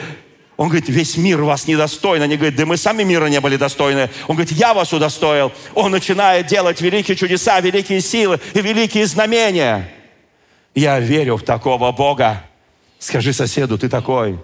он 0.57 0.69
говорит, 0.69 0.89
весь 0.89 1.17
мир 1.17 1.43
вас 1.43 1.67
недостоин. 1.67 2.23
Они 2.23 2.35
говорят, 2.35 2.55
да 2.55 2.65
мы 2.65 2.77
сами 2.77 3.03
мира 3.03 3.27
не 3.27 3.39
были 3.39 3.57
достойны. 3.57 4.09
Он 4.27 4.35
говорит, 4.35 4.51
я 4.51 4.73
вас 4.73 4.91
удостоил. 4.91 5.51
Он 5.75 5.91
начинает 5.91 6.47
делать 6.47 6.81
великие 6.81 7.15
чудеса, 7.15 7.59
великие 7.59 8.01
силы 8.01 8.39
и 8.55 8.61
великие 8.61 9.05
знамения. 9.05 9.91
Я 10.73 10.99
верю 10.99 11.37
в 11.37 11.43
такого 11.43 11.91
Бога. 11.91 12.43
Скажи 12.97 13.33
соседу, 13.33 13.77
ты 13.77 13.87
такой. 13.87 14.39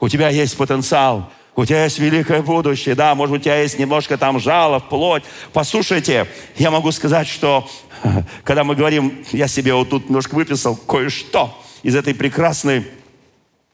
У 0.00 0.08
тебя 0.08 0.30
есть 0.30 0.56
потенциал. 0.56 1.30
У 1.54 1.64
тебя 1.64 1.84
есть 1.84 2.00
великое 2.00 2.42
будущее. 2.42 2.96
Да, 2.96 3.14
может 3.14 3.36
у 3.36 3.38
тебя 3.38 3.60
есть 3.60 3.78
немножко 3.78 4.18
там 4.18 4.40
жало, 4.40 4.80
плоть. 4.80 5.22
Послушайте, 5.52 6.26
я 6.56 6.72
могу 6.72 6.90
сказать, 6.90 7.28
что 7.28 7.68
когда 8.42 8.64
мы 8.64 8.74
говорим, 8.74 9.24
я 9.30 9.46
себе 9.46 9.74
вот 9.74 9.90
тут 9.90 10.06
немножко 10.06 10.34
выписал 10.34 10.74
кое-что 10.74 11.56
из 11.84 11.94
этой 11.94 12.14
прекрасной 12.14 12.84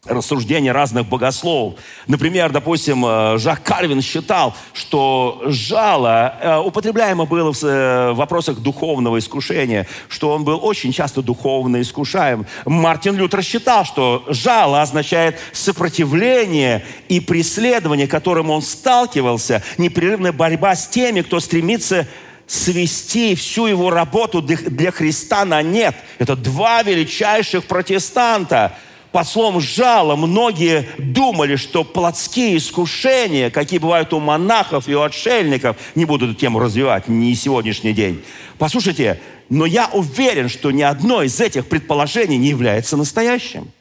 рассуждения 0.07 0.73
разных 0.73 1.09
богословов. 1.09 1.75
Например, 2.07 2.51
допустим, 2.51 3.05
э, 3.05 3.39
Жак 3.39 3.63
Карвин 3.65 4.01
считал, 4.01 4.55
что 4.73 5.43
жало 5.47 6.35
э, 6.41 6.57
употребляемо 6.59 7.25
было 7.25 7.51
э, 7.51 8.13
в 8.13 8.15
вопросах 8.15 8.59
духовного 8.59 9.19
искушения, 9.19 9.87
что 10.09 10.31
он 10.31 10.45
был 10.45 10.61
очень 10.63 10.93
часто 10.93 11.21
духовно 11.21 11.81
искушаем. 11.81 12.47
Мартин 12.65 13.17
Лютер 13.17 13.43
считал, 13.43 13.85
что 13.85 14.25
жало 14.29 14.83
означает 14.83 15.39
сопротивление 15.53 16.85
и 17.09 17.19
преследование, 17.19 18.07
которым 18.07 18.51
он 18.51 18.63
сталкивался, 18.63 19.65
непрерывная 19.79 20.33
борьба 20.33 20.77
с 20.77 20.87
теми, 20.87 21.23
кто 21.23 21.41
стремится 21.41 22.07
свести 22.47 23.35
всю 23.35 23.67
его 23.67 23.91
работу 23.91 24.41
для 24.41 24.91
Христа 24.91 25.45
на 25.45 25.61
нет. 25.61 25.95
Это 26.19 26.37
два 26.37 26.83
величайших 26.83 27.67
протестанта– 27.67 28.79
под 29.19 29.27
словом 29.27 29.61
«жало» 29.61 30.15
многие 30.15 30.87
думали, 30.97 31.57
что 31.57 31.83
плотские 31.83 32.57
искушения, 32.57 33.51
какие 33.51 33.81
бывают 33.81 34.13
у 34.13 34.21
монахов 34.21 34.87
и 34.87 34.95
у 34.95 35.03
отшельников, 35.03 35.77
не 35.97 36.05
буду 36.05 36.27
эту 36.27 36.35
тему 36.37 36.61
развивать, 36.61 37.09
не 37.09 37.35
сегодняшний 37.35 37.93
день. 37.93 38.23
Послушайте, 38.59 39.21
но 39.49 39.67
я 39.67 39.91
уверен, 39.93 40.49
что 40.49 40.71
ни 40.71 40.83
одно 40.83 41.25
из 41.25 41.41
этих 41.41 41.67
предположений 41.67 42.37
не 42.37 42.51
является 42.51 42.97
настоящим. 42.97 43.73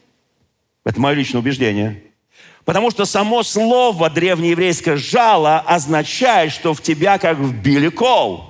Это 0.83 0.99
мое 0.99 1.13
личное 1.13 1.41
убеждение. 1.41 2.01
Потому 2.65 2.89
что 2.89 3.05
само 3.05 3.43
слово 3.43 4.09
древнееврейское 4.09 4.97
«жало» 4.97 5.59
означает, 5.59 6.51
что 6.51 6.73
в 6.73 6.81
тебя 6.81 7.19
как 7.19 7.37
вбили 7.37 7.89
кол. 7.89 8.49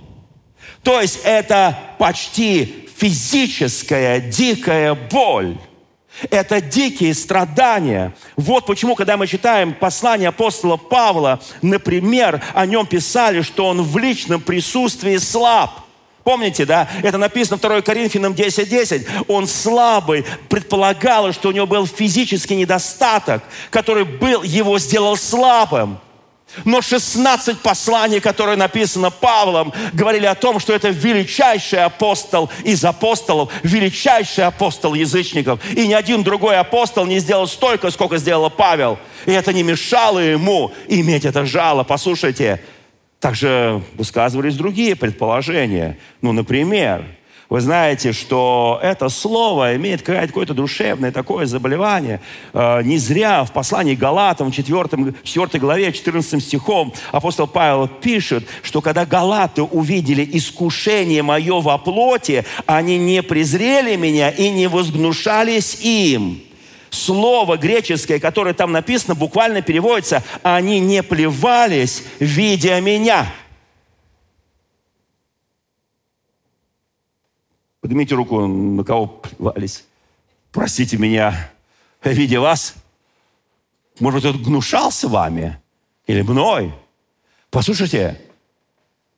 То 0.84 1.02
есть 1.02 1.20
это 1.26 1.78
почти 2.00 2.88
физическая 2.96 4.22
дикая 4.22 4.96
боль. 4.96 5.58
Это 6.30 6.62
дикие 6.62 7.14
страдания. 7.14 8.14
Вот 8.36 8.66
почему, 8.66 8.96
когда 8.96 9.18
мы 9.18 9.28
читаем 9.28 9.74
послание 9.74 10.30
апостола 10.30 10.78
Павла, 10.78 11.40
например, 11.62 12.42
о 12.54 12.66
нем 12.66 12.86
писали, 12.86 13.42
что 13.42 13.68
он 13.68 13.84
в 13.84 13.98
личном 13.98 14.42
присутствии 14.42 15.18
слаб. 15.18 15.82
Помните, 16.24 16.66
да? 16.66 16.90
Это 17.04 17.18
написано 17.18 17.58
2 17.58 17.82
Коринфянам 17.82 18.34
10.10. 18.34 18.66
10. 18.66 19.08
Он 19.28 19.48
слабый, 19.48 20.26
предполагалось, 20.50 21.36
что 21.36 21.50
у 21.50 21.52
него 21.54 21.68
был 21.68 21.88
физический 21.88 22.56
недостаток, 22.56 23.44
который 23.70 24.04
был, 24.04 24.44
его 24.44 24.78
сделал 24.78 25.16
слабым. 25.16 26.00
Но 26.66 26.82
16 26.82 27.60
посланий, 27.60 28.20
которые 28.20 28.56
написаны 28.56 29.12
Павлом, 29.12 29.74
говорили 29.94 30.26
о 30.26 30.36
том, 30.36 30.60
что 30.60 30.74
это 30.74 30.90
величайший 30.90 31.84
апостол 31.84 32.50
из 32.64 32.84
апостолов, 32.84 33.52
величайший 33.64 34.46
апостол 34.46 34.94
язычников. 34.94 35.60
И 35.74 35.88
ни 35.88 35.94
один 35.94 36.24
другой 36.24 36.58
апостол 36.58 37.06
не 37.06 37.20
сделал 37.20 37.48
столько, 37.48 37.92
сколько 37.92 38.18
сделал 38.18 38.50
Павел. 38.50 38.98
И 39.26 39.32
это 39.32 39.54
не 39.54 39.64
мешало 39.64 40.20
ему 40.20 40.72
иметь 40.88 41.26
это 41.26 41.46
жало. 41.46 41.84
Послушайте, 41.84 42.62
также 43.20 43.82
высказывались 43.96 44.56
другие 44.56 44.96
предположения. 44.96 45.98
Ну, 46.22 46.32
например, 46.32 47.06
вы 47.50 47.62
знаете, 47.62 48.12
что 48.12 48.78
это 48.84 49.08
слово 49.08 49.78
имеет 49.78 50.02
какое-то 50.02 50.54
душевное 50.54 51.14
такое 51.14 51.46
заболевание. 51.46 52.20
Э, 52.54 52.82
не 52.84 52.98
зря 52.98 53.46
в 53.46 53.54
послании 53.54 53.96
Галатам, 53.96 54.52
4, 54.52 55.14
4 55.24 55.60
главе, 55.60 55.94
14 55.94 56.44
стихом, 56.44 56.94
апостол 57.14 57.48
Павел 57.48 57.88
пишет, 57.88 58.46
что 58.64 58.82
когда 58.82 59.06
галаты 59.06 59.64
увидели 59.64 60.28
искушение 60.34 61.24
мое 61.24 61.62
во 61.62 61.78
плоти, 61.78 62.44
они 62.66 62.98
не 62.98 63.24
презрели 63.24 63.96
меня 63.96 64.30
и 64.30 64.50
не 64.50 64.68
возгнушались 64.68 65.76
им. 65.82 66.42
Слово 66.90 67.58
греческое, 67.58 68.20
которое 68.20 68.54
там 68.54 68.74
написано, 68.74 69.16
буквально 69.16 69.62
переводится 69.62 70.22
«они 70.44 70.80
не 70.80 71.02
плевались, 71.02 72.04
видя 72.20 72.82
меня». 72.82 73.28
Поднимите 77.82 78.16
руку, 78.16 78.46
на 78.48 78.84
кого 78.84 79.08
плевались. 79.08 79.86
Простите 80.52 80.98
меня, 80.98 81.52
видя 82.04 82.40
вас. 82.42 82.76
Может 84.00 84.26
он 84.26 84.42
гнушался 84.42 85.08
вами 85.08 85.60
или 86.06 86.22
мной. 86.22 86.74
Послушайте, 87.50 88.22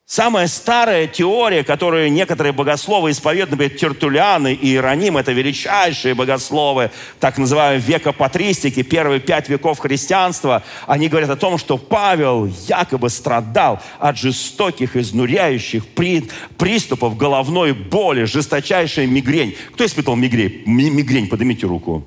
Самая 0.09 0.47
старая 0.47 1.05
теория, 1.05 1.63
которую 1.63 2.11
некоторые 2.11 2.51
богословы 2.51 3.11
исповедуют, 3.11 3.51
например, 3.51 3.77
Тертуляны 3.77 4.55
и 4.55 4.69
Иероним, 4.69 5.17
это 5.17 5.33
величайшие 5.33 6.15
богословы, 6.15 6.89
так 7.19 7.37
называемые 7.37 7.79
века 7.79 8.11
патристики, 8.11 8.81
первые 8.81 9.19
пять 9.19 9.49
веков 9.49 9.77
христианства, 9.77 10.63
они 10.87 11.09
говорят 11.09 11.29
о 11.29 11.35
том, 11.35 11.59
что 11.59 11.77
Павел 11.77 12.47
якобы 12.67 13.11
страдал 13.11 13.83
от 13.99 14.17
жестоких, 14.17 14.95
изнуряющих 14.95 15.85
при, 15.89 16.27
приступов 16.57 17.15
головной 17.15 17.73
боли, 17.73 18.23
жесточайшая 18.23 19.05
мигрень. 19.05 19.55
Кто 19.73 19.85
испытывал 19.85 20.17
мигрень? 20.17 20.63
Мигрень, 20.65 21.29
поднимите 21.29 21.67
руку. 21.67 22.03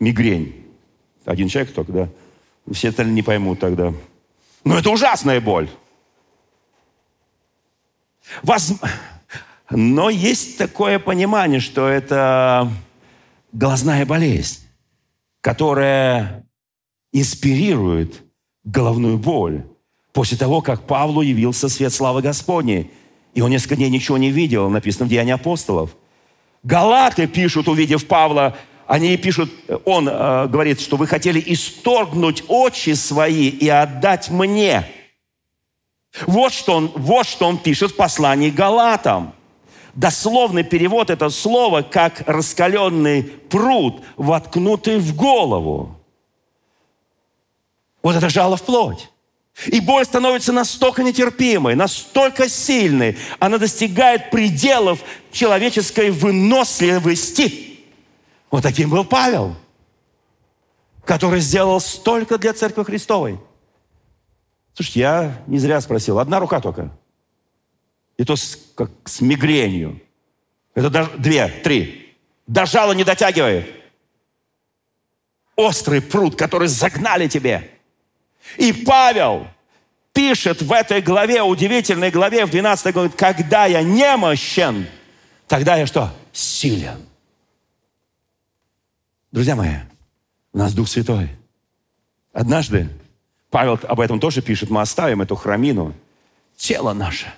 Мигрень. 0.00 0.64
Один 1.26 1.48
человек 1.48 1.74
только, 1.74 1.92
да? 1.92 2.08
Все 2.72 2.88
остальные 2.88 3.16
не 3.16 3.22
поймут 3.22 3.60
тогда. 3.60 3.92
Но 4.64 4.78
это 4.78 4.88
ужасная 4.88 5.42
боль. 5.42 5.68
Воз... 8.42 8.74
Но 9.70 10.10
есть 10.10 10.58
такое 10.58 10.98
понимание, 10.98 11.58
что 11.58 11.88
это 11.88 12.70
глазная 13.52 14.04
болезнь, 14.04 14.60
которая 15.40 16.46
инспирирует 17.12 18.22
головную 18.64 19.18
боль. 19.18 19.64
После 20.12 20.36
того, 20.36 20.60
как 20.60 20.86
Павлу 20.86 21.22
явился 21.22 21.68
свет 21.68 21.92
славы 21.92 22.22
Господней, 22.22 22.90
и 23.34 23.40
он 23.40 23.50
несколько 23.50 23.76
дней 23.76 23.90
ничего 23.90 24.16
не 24.16 24.30
видел, 24.30 24.68
написано 24.68 25.06
в 25.06 25.08
Деянии 25.08 25.32
апостолов. 25.32 25.96
Галаты 26.62 27.26
пишут, 27.26 27.66
увидев 27.66 28.06
Павла, 28.06 28.56
они 28.86 29.16
пишут, 29.16 29.50
он 29.84 30.08
э, 30.08 30.46
говорит, 30.46 30.80
что 30.80 30.96
вы 30.96 31.06
хотели 31.06 31.42
исторгнуть 31.44 32.44
очи 32.48 32.92
свои 32.92 33.48
и 33.48 33.68
отдать 33.68 34.30
мне– 34.30 34.86
вот 36.26 36.52
что 36.52 36.74
он, 36.76 36.92
вот 36.94 37.26
что 37.26 37.46
он 37.46 37.58
пишет 37.58 37.92
в 37.92 37.96
послании 37.96 38.50
Галатам. 38.50 39.34
Дословный 39.94 40.64
перевод 40.64 41.10
это 41.10 41.30
слово 41.30 41.82
как 41.82 42.22
раскаленный 42.26 43.22
пруд, 43.22 44.02
воткнутый 44.16 44.98
в 44.98 45.14
голову. 45.14 45.96
Вот 48.02 48.16
это 48.16 48.28
жало 48.28 48.56
в 48.56 48.62
плоть. 48.62 49.08
И 49.66 49.80
боль 49.80 50.04
становится 50.04 50.52
настолько 50.52 51.04
нетерпимой, 51.04 51.76
настолько 51.76 52.48
сильной, 52.48 53.16
она 53.38 53.58
достигает 53.58 54.30
пределов 54.30 54.98
человеческой 55.30 56.10
выносливости. 56.10 57.78
Вот 58.50 58.64
таким 58.64 58.90
был 58.90 59.04
Павел, 59.04 59.54
который 61.04 61.40
сделал 61.40 61.80
столько 61.80 62.36
для 62.36 62.52
Церкви 62.52 62.82
Христовой. 62.82 63.38
Слушайте, 64.74 65.00
я 65.00 65.42
не 65.46 65.58
зря 65.58 65.80
спросил. 65.80 66.18
Одна 66.18 66.40
рука 66.40 66.60
только. 66.60 66.90
И 68.16 68.24
то 68.24 68.36
с, 68.36 68.58
как 68.74 68.90
с 69.04 69.20
мигренью. 69.20 70.00
Это 70.74 70.90
даже 70.90 71.10
две, 71.16 71.48
три. 71.48 72.16
До 72.46 72.66
жала 72.66 72.92
не 72.92 73.04
дотягивает. 73.04 73.72
Острый 75.56 76.02
пруд, 76.02 76.36
который 76.36 76.68
загнали 76.68 77.28
тебе. 77.28 77.70
И 78.58 78.72
Павел 78.72 79.46
пишет 80.12 80.62
в 80.62 80.72
этой 80.72 81.00
главе, 81.00 81.42
удивительной 81.42 82.10
главе, 82.10 82.44
в 82.44 82.50
12 82.50 82.92
главе, 82.92 83.10
когда 83.10 83.66
я 83.66 83.82
немощен, 83.82 84.86
тогда 85.46 85.76
я 85.76 85.86
что? 85.86 86.12
Силен. 86.32 87.00
Друзья 89.30 89.56
мои, 89.56 89.76
у 90.52 90.58
нас 90.58 90.74
Дух 90.74 90.88
Святой. 90.88 91.30
Однажды, 92.32 92.88
Павел 93.54 93.78
об 93.84 94.00
этом 94.00 94.18
тоже 94.18 94.42
пишет, 94.42 94.68
мы 94.68 94.80
оставим 94.80 95.22
эту 95.22 95.36
храмину, 95.36 95.94
тело 96.56 96.92
наше. 96.92 97.32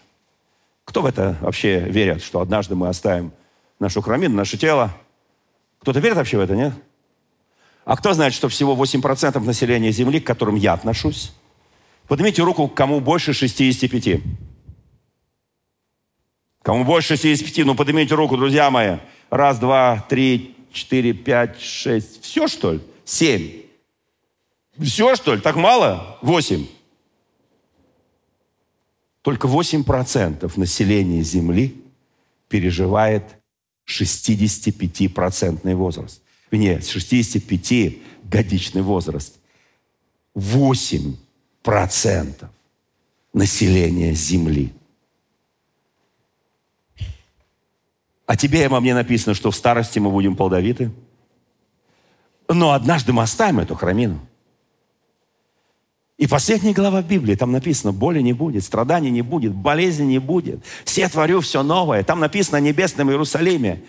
Кто 0.86 1.02
в 1.02 1.06
это 1.06 1.36
вообще 1.42 1.78
верит, 1.80 2.22
что 2.22 2.40
однажды 2.40 2.74
мы 2.74 2.88
оставим 2.88 3.32
нашу 3.80 4.00
храмину, 4.00 4.34
наше 4.34 4.56
тело? 4.56 4.96
Кто-то 5.80 6.00
верит 6.00 6.16
вообще 6.16 6.38
в 6.38 6.40
это, 6.40 6.56
нет? 6.56 6.72
А 7.84 7.98
кто 7.98 8.14
знает, 8.14 8.32
что 8.32 8.48
всего 8.48 8.74
8% 8.74 9.38
населения 9.40 9.92
Земли, 9.92 10.18
к 10.18 10.26
которым 10.26 10.54
я 10.54 10.72
отношусь, 10.72 11.34
Поднимите 12.08 12.42
руку, 12.42 12.66
кому 12.66 13.00
больше 13.00 13.34
65. 13.34 14.22
Кому 16.62 16.84
больше 16.84 17.08
65, 17.08 17.66
ну 17.66 17.74
поднимите 17.74 18.14
руку, 18.14 18.38
друзья 18.38 18.70
мои. 18.70 18.96
Раз, 19.28 19.58
два, 19.58 20.02
три, 20.08 20.56
четыре, 20.72 21.12
пять, 21.12 21.60
шесть. 21.60 22.22
Все, 22.22 22.48
что 22.48 22.72
ли? 22.72 22.80
Семь. 23.04 23.65
Все, 24.80 25.16
что 25.16 25.34
ли? 25.34 25.40
Так 25.40 25.56
мало? 25.56 26.18
Восемь. 26.22 26.66
Только 29.22 29.48
8% 29.48 30.52
населения 30.56 31.22
Земли 31.22 31.82
переживает 32.48 33.24
65-процентный 33.88 35.74
возраст. 35.74 36.22
Нет, 36.52 36.82
65-годичный 36.82 38.82
возраст. 38.82 39.36
8 40.34 41.16
процентов 41.62 42.50
населения 43.32 44.12
Земли. 44.12 44.72
А 48.26 48.36
тебе 48.36 48.64
и 48.64 48.68
мне 48.68 48.94
написано, 48.94 49.34
что 49.34 49.50
в 49.50 49.56
старости 49.56 49.98
мы 49.98 50.10
будем 50.10 50.36
плодовиты. 50.36 50.92
Но 52.48 52.72
однажды 52.72 53.12
мы 53.12 53.22
оставим 53.22 53.60
эту 53.60 53.74
храмину. 53.74 54.20
И 56.18 56.26
последняя 56.26 56.72
глава 56.72 57.02
Библии, 57.02 57.34
там 57.34 57.52
написано, 57.52 57.92
боли 57.92 58.20
не 58.20 58.32
будет, 58.32 58.64
страданий 58.64 59.10
не 59.10 59.20
будет, 59.20 59.52
болезни 59.52 60.04
не 60.04 60.18
будет. 60.18 60.64
Все 60.84 61.08
творю 61.08 61.40
все 61.40 61.62
новое. 61.62 62.02
Там 62.04 62.20
написано 62.20 62.56
о 62.56 62.60
небесном 62.60 63.10
Иерусалиме. 63.10 63.82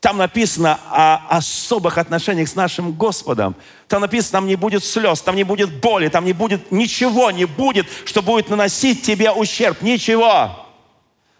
Там 0.00 0.18
написано 0.18 0.78
о 0.90 1.36
особых 1.36 1.98
отношениях 1.98 2.48
с 2.48 2.54
нашим 2.54 2.92
Господом. 2.92 3.54
Там 3.88 4.00
написано, 4.02 4.32
там 4.32 4.46
не 4.46 4.56
будет 4.56 4.84
слез, 4.84 5.20
там 5.20 5.36
не 5.36 5.44
будет 5.44 5.80
боли, 5.80 6.08
там 6.08 6.24
не 6.24 6.32
будет 6.32 6.70
ничего, 6.70 7.30
не 7.30 7.44
будет, 7.46 7.86
что 8.04 8.22
будет 8.22 8.50
наносить 8.50 9.02
тебе 9.02 9.30
ущерб. 9.30 9.82
Ничего. 9.82 10.66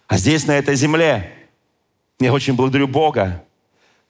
А 0.07 0.17
здесь, 0.17 0.45
на 0.45 0.51
этой 0.51 0.75
земле, 0.75 1.31
я 2.19 2.33
очень 2.33 2.53
благодарю 2.53 2.87
Бога, 2.87 3.43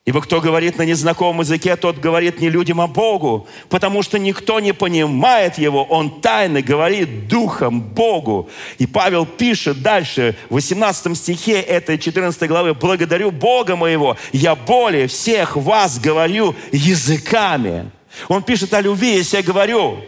Ибо 0.04 0.20
кто 0.20 0.40
говорит 0.40 0.78
на 0.78 0.82
незнакомом 0.82 1.42
языке, 1.42 1.76
тот 1.76 1.98
говорит 1.98 2.40
не 2.40 2.50
людям, 2.50 2.80
а 2.80 2.88
Богу, 2.88 3.46
потому 3.68 4.02
что 4.02 4.18
никто 4.18 4.58
не 4.58 4.74
понимает 4.74 5.58
его, 5.58 5.84
он 5.84 6.20
тайно 6.20 6.60
говорит 6.60 7.28
духом 7.28 7.80
Богу. 7.80 8.50
И 8.78 8.86
Павел 8.88 9.26
пишет 9.26 9.80
дальше, 9.80 10.36
в 10.50 10.54
18 10.54 11.16
стихе 11.16 11.60
этой 11.60 11.98
14 11.98 12.48
главы, 12.48 12.74
«Благодарю 12.74 13.30
Бога 13.30 13.76
моего, 13.76 14.16
я 14.32 14.56
более 14.56 15.06
всех 15.06 15.56
вас 15.56 16.00
говорю 16.00 16.56
языками». 16.72 17.88
Он 18.26 18.42
пишет 18.42 18.74
о 18.74 18.80
любви, 18.80 19.14
если 19.14 19.36
я 19.36 19.42
говорю, 19.44 19.98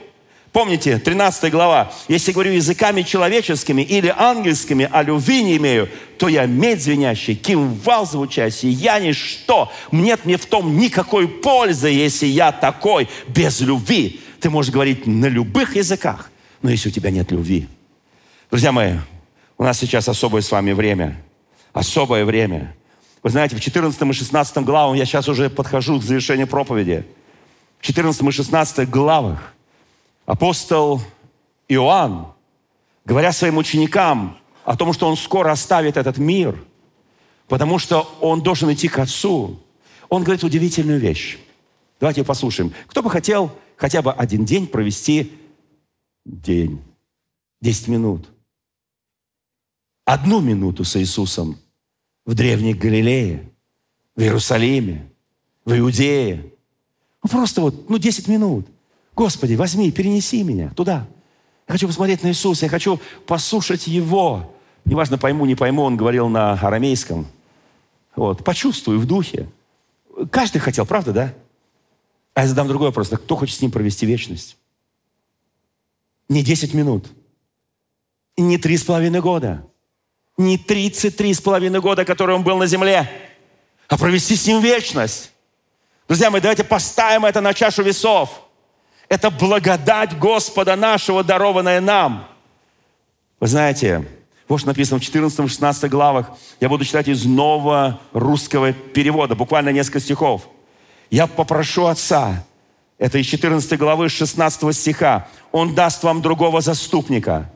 Помните, 0.54 1.00
13 1.00 1.50
глава. 1.50 1.92
Если 2.06 2.30
говорю 2.30 2.52
языками 2.52 3.02
человеческими 3.02 3.82
или 3.82 4.14
ангельскими, 4.16 4.88
а 4.92 5.02
любви 5.02 5.42
не 5.42 5.56
имею, 5.56 5.88
то 6.16 6.28
я 6.28 6.46
медь 6.46 6.80
звенящий, 6.80 7.34
кимвал 7.34 8.06
звучащий, 8.06 8.70
я 8.70 9.00
ничто. 9.00 9.72
Нет 9.90 10.24
мне 10.24 10.36
в 10.36 10.46
том 10.46 10.78
никакой 10.78 11.26
пользы, 11.26 11.88
если 11.88 12.26
я 12.26 12.52
такой, 12.52 13.08
без 13.26 13.62
любви. 13.62 14.20
Ты 14.38 14.48
можешь 14.48 14.72
говорить 14.72 15.08
на 15.08 15.26
любых 15.26 15.74
языках, 15.74 16.30
но 16.62 16.70
если 16.70 16.88
у 16.88 16.92
тебя 16.92 17.10
нет 17.10 17.32
любви. 17.32 17.66
Друзья 18.48 18.70
мои, 18.70 18.92
у 19.58 19.64
нас 19.64 19.76
сейчас 19.80 20.08
особое 20.08 20.40
с 20.40 20.52
вами 20.52 20.70
время. 20.70 21.20
Особое 21.72 22.24
время. 22.24 22.76
Вы 23.24 23.30
знаете, 23.30 23.56
в 23.56 23.60
14 23.60 24.00
и 24.00 24.12
16 24.12 24.58
главах, 24.58 24.96
я 24.96 25.04
сейчас 25.04 25.28
уже 25.28 25.50
подхожу 25.50 25.98
к 25.98 26.04
завершению 26.04 26.46
проповеди, 26.46 27.04
в 27.80 27.82
14 27.84 28.22
и 28.22 28.30
16 28.30 28.88
главах 28.88 29.53
апостол 30.26 31.00
Иоанн, 31.68 32.32
говоря 33.04 33.32
своим 33.32 33.58
ученикам 33.58 34.38
о 34.64 34.76
том, 34.76 34.92
что 34.92 35.08
он 35.08 35.16
скоро 35.16 35.50
оставит 35.50 35.96
этот 35.96 36.18
мир, 36.18 36.62
потому 37.48 37.78
что 37.78 38.02
он 38.20 38.42
должен 38.42 38.72
идти 38.72 38.88
к 38.88 38.98
Отцу, 38.98 39.60
он 40.08 40.22
говорит 40.22 40.44
удивительную 40.44 41.00
вещь. 41.00 41.38
Давайте 42.00 42.24
послушаем. 42.24 42.72
Кто 42.86 43.02
бы 43.02 43.10
хотел 43.10 43.50
хотя 43.76 44.02
бы 44.02 44.12
один 44.12 44.44
день 44.44 44.66
провести 44.66 45.32
день, 46.24 46.82
10 47.60 47.88
минут, 47.88 48.28
одну 50.04 50.40
минуту 50.40 50.84
с 50.84 50.96
Иисусом 50.96 51.58
в 52.26 52.34
древней 52.34 52.74
Галилее, 52.74 53.50
в 54.16 54.20
Иерусалиме, 54.20 55.10
в 55.64 55.78
Иудее. 55.78 56.52
Ну, 57.22 57.30
просто 57.30 57.60
вот, 57.60 57.88
ну, 57.88 57.98
10 57.98 58.28
минут. 58.28 58.66
Господи, 59.16 59.54
возьми, 59.54 59.90
перенеси 59.90 60.42
меня 60.42 60.70
туда. 60.70 61.06
Я 61.68 61.72
хочу 61.72 61.86
посмотреть 61.86 62.22
на 62.22 62.28
Иисуса, 62.28 62.66
я 62.66 62.70
хочу 62.70 63.00
послушать 63.26 63.86
Его. 63.86 64.54
Неважно, 64.84 65.16
пойму, 65.16 65.46
не 65.46 65.54
пойму, 65.54 65.82
он 65.82 65.96
говорил 65.96 66.28
на 66.28 66.52
арамейском. 66.52 67.26
Вот, 68.16 68.44
почувствую 68.44 68.98
в 69.00 69.06
духе. 69.06 69.48
Каждый 70.30 70.58
хотел, 70.58 70.86
правда, 70.86 71.12
да? 71.12 71.34
А 72.34 72.42
я 72.42 72.48
задам 72.48 72.68
другой 72.68 72.88
вопрос. 72.88 73.08
Кто 73.08 73.36
хочет 73.36 73.56
с 73.56 73.62
ним 73.62 73.70
провести 73.70 74.06
вечность? 74.06 74.56
Не 76.28 76.42
10 76.42 76.74
минут. 76.74 77.06
Не 78.36 78.58
три 78.58 78.76
с 78.76 78.82
половиной 78.82 79.20
года. 79.20 79.66
Не 80.36 80.58
33 80.58 81.34
с 81.34 81.40
половиной 81.40 81.80
года, 81.80 82.04
которые 82.04 82.36
он 82.36 82.42
был 82.42 82.56
на 82.56 82.66
земле. 82.66 83.10
А 83.88 83.96
провести 83.96 84.34
с 84.34 84.46
ним 84.46 84.60
вечность. 84.60 85.30
Друзья 86.08 86.30
мои, 86.30 86.40
давайте 86.40 86.64
поставим 86.64 87.24
это 87.24 87.40
на 87.40 87.54
чашу 87.54 87.82
весов. 87.82 88.43
Это 89.14 89.30
благодать 89.30 90.18
Господа 90.18 90.74
нашего, 90.74 91.22
дарованная 91.22 91.80
нам. 91.80 92.26
Вы 93.38 93.46
знаете, 93.46 94.04
вот 94.48 94.58
что 94.58 94.66
написано 94.66 94.98
в 94.98 95.02
14-16 95.04 95.88
главах. 95.88 96.32
Я 96.60 96.68
буду 96.68 96.84
читать 96.84 97.06
из 97.06 97.24
нового 97.24 98.00
русского 98.12 98.72
перевода, 98.72 99.36
буквально 99.36 99.68
несколько 99.68 100.00
стихов. 100.00 100.48
«Я 101.12 101.28
попрошу 101.28 101.86
Отца, 101.86 102.44
это 102.98 103.18
из 103.18 103.26
14 103.26 103.78
главы 103.78 104.08
16 104.08 104.74
стиха, 104.76 105.28
Он 105.52 105.76
даст 105.76 106.02
вам 106.02 106.20
другого 106.20 106.60
заступника». 106.60 107.48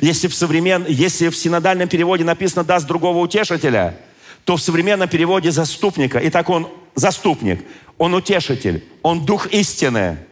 Если 0.00 0.28
в, 0.28 0.34
современ... 0.36 0.86
Если 0.88 1.30
в 1.30 1.36
синодальном 1.36 1.88
переводе 1.88 2.22
написано 2.22 2.62
«даст 2.62 2.86
другого 2.86 3.18
утешителя», 3.18 3.96
то 4.44 4.56
в 4.56 4.62
современном 4.62 5.08
переводе 5.08 5.50
«заступника». 5.50 6.20
Итак, 6.22 6.48
Он 6.48 6.68
заступник, 6.94 7.64
Он 7.98 8.14
утешитель, 8.14 8.84
Он 9.02 9.26
дух 9.26 9.48
истины– 9.48 10.18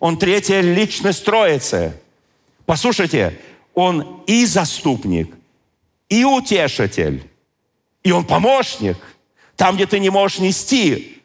он 0.00 0.16
третья 0.16 0.62
личность 0.62 1.24
Троицы. 1.24 1.92
Послушайте, 2.64 3.38
Он 3.74 4.22
и 4.26 4.46
заступник, 4.46 5.32
и 6.08 6.24
утешитель, 6.24 7.30
и 8.02 8.10
Он 8.10 8.24
помощник. 8.24 8.96
Там, 9.56 9.76
где 9.76 9.86
ты 9.86 10.00
не 10.00 10.08
можешь 10.08 10.38
нести, 10.38 11.22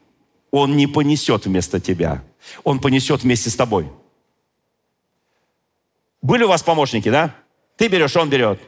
Он 0.52 0.76
не 0.76 0.88
понесет 0.88 1.46
вместо 1.46 1.80
тебя. 1.80 2.22
Он 2.64 2.80
понесет 2.80 3.24
вместе 3.24 3.50
с 3.50 3.56
тобой. 3.56 3.90
Были 6.22 6.44
у 6.44 6.50
вас 6.50 6.62
помощники, 6.62 7.10
да? 7.10 7.34
Ты 7.78 7.88
берешь, 7.88 8.16
он 8.16 8.30
берет. 8.30 8.60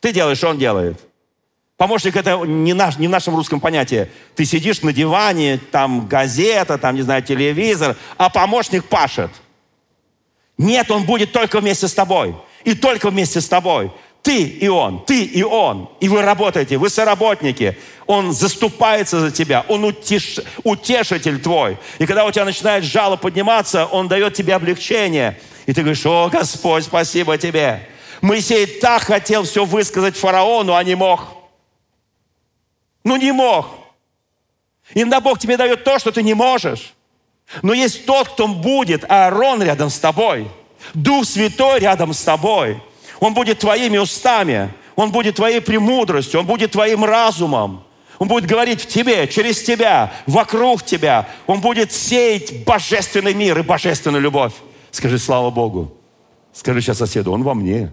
Ты 0.00 0.12
делаешь, 0.12 0.42
он 0.44 0.58
делает. 0.58 1.00
Помощник 1.76 2.16
это 2.16 2.36
не, 2.38 2.72
наш, 2.72 2.98
не 2.98 3.08
в 3.08 3.10
нашем 3.10 3.34
русском 3.34 3.60
понятии. 3.60 4.10
Ты 4.34 4.44
сидишь 4.44 4.82
на 4.82 4.92
диване, 4.92 5.58
там 5.70 6.06
газета, 6.06 6.76
там, 6.76 6.94
не 6.94 7.02
знаю, 7.02 7.22
телевизор, 7.22 7.96
а 8.18 8.28
помощник 8.28 8.84
пашет– 8.84 9.30
нет, 10.58 10.90
Он 10.90 11.04
будет 11.04 11.32
только 11.32 11.60
вместе 11.60 11.88
с 11.88 11.94
тобой. 11.94 12.34
И 12.64 12.74
только 12.74 13.10
вместе 13.10 13.40
с 13.40 13.48
тобой. 13.48 13.90
Ты 14.22 14.42
и 14.42 14.68
Он, 14.68 15.04
ты 15.04 15.22
и 15.22 15.42
Он. 15.42 15.90
И 16.00 16.08
вы 16.08 16.22
работаете, 16.22 16.78
вы 16.78 16.88
соработники. 16.88 17.76
Он 18.06 18.32
заступается 18.32 19.20
за 19.20 19.30
тебя, 19.30 19.64
Он 19.68 19.84
утеш... 19.84 20.40
утешитель 20.62 21.40
твой. 21.40 21.78
И 21.98 22.06
когда 22.06 22.24
у 22.24 22.30
тебя 22.30 22.44
начинает 22.44 22.84
жало 22.84 23.16
подниматься, 23.16 23.86
Он 23.86 24.08
дает 24.08 24.34
тебе 24.34 24.54
облегчение. 24.54 25.38
И 25.66 25.72
ты 25.72 25.82
говоришь, 25.82 26.06
о, 26.06 26.28
Господь, 26.30 26.84
спасибо 26.84 27.36
тебе. 27.36 27.86
Моисей 28.22 28.66
так 28.66 29.02
хотел 29.02 29.42
все 29.42 29.64
высказать 29.64 30.16
фараону, 30.16 30.74
а 30.74 30.82
не 30.84 30.94
мог. 30.94 31.20
Ну 33.02 33.16
не 33.16 33.32
мог. 33.32 33.68
Иногда 34.94 35.20
Бог 35.20 35.38
тебе 35.38 35.56
дает 35.56 35.84
то, 35.84 35.98
что 35.98 36.12
ты 36.12 36.22
не 36.22 36.34
можешь. 36.34 36.94
Но 37.62 37.72
есть 37.72 38.06
тот, 38.06 38.28
кто 38.28 38.48
будет, 38.48 39.04
Аарон 39.10 39.62
рядом 39.62 39.90
с 39.90 39.98
тобой, 39.98 40.48
Дух 40.92 41.24
Святой 41.24 41.80
рядом 41.80 42.12
с 42.12 42.22
тобой. 42.22 42.80
Он 43.20 43.34
будет 43.34 43.60
твоими 43.60 43.98
устами. 43.98 44.70
Он 44.96 45.10
будет 45.10 45.36
твоей 45.36 45.60
премудростью. 45.60 46.40
Он 46.40 46.46
будет 46.46 46.72
твоим 46.72 47.04
разумом. 47.04 47.84
Он 48.18 48.28
будет 48.28 48.46
говорить 48.46 48.82
в 48.82 48.86
тебе, 48.86 49.26
через 49.26 49.62
тебя, 49.62 50.12
вокруг 50.26 50.84
тебя. 50.84 51.28
Он 51.46 51.60
будет 51.60 51.92
сеять 51.92 52.64
божественный 52.64 53.34
мир 53.34 53.58
и 53.58 53.62
божественную 53.62 54.22
любовь. 54.22 54.52
Скажи, 54.90 55.18
слава 55.18 55.50
Богу. 55.50 55.96
Скажи 56.52 56.80
сейчас 56.80 56.98
соседу, 56.98 57.32
он 57.32 57.42
во 57.42 57.54
мне. 57.54 57.92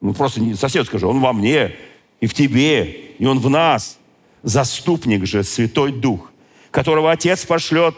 Ну 0.00 0.14
просто 0.14 0.40
не 0.40 0.54
сосед 0.54 0.86
скажи, 0.86 1.06
он 1.06 1.20
во 1.20 1.32
мне, 1.32 1.76
и 2.20 2.26
в 2.26 2.34
тебе, 2.34 2.84
и 2.84 3.24
он 3.26 3.38
в 3.38 3.48
нас. 3.48 3.98
Заступник 4.42 5.26
же, 5.26 5.44
Святой 5.44 5.92
Дух, 5.92 6.32
которого 6.70 7.12
Отец 7.12 7.44
пошлет 7.44 7.94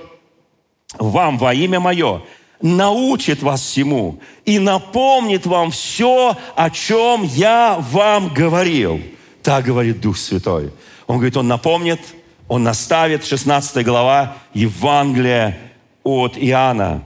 вам 0.98 1.38
во 1.38 1.54
имя 1.54 1.80
Мое, 1.80 2.22
научит 2.60 3.42
вас 3.42 3.60
всему 3.60 4.20
и 4.44 4.58
напомнит 4.58 5.46
вам 5.46 5.70
все, 5.70 6.36
о 6.54 6.70
чем 6.70 7.24
я 7.24 7.84
вам 7.90 8.32
говорил. 8.32 9.00
Так 9.42 9.64
говорит 9.64 10.00
Дух 10.00 10.16
Святой. 10.16 10.70
Он 11.06 11.16
говорит, 11.16 11.36
Он 11.36 11.48
напомнит, 11.48 12.00
Он 12.48 12.62
наставит, 12.62 13.24
16 13.24 13.84
глава 13.84 14.36
Евангелия 14.54 15.58
от 16.04 16.36
Иоанна. 16.38 17.02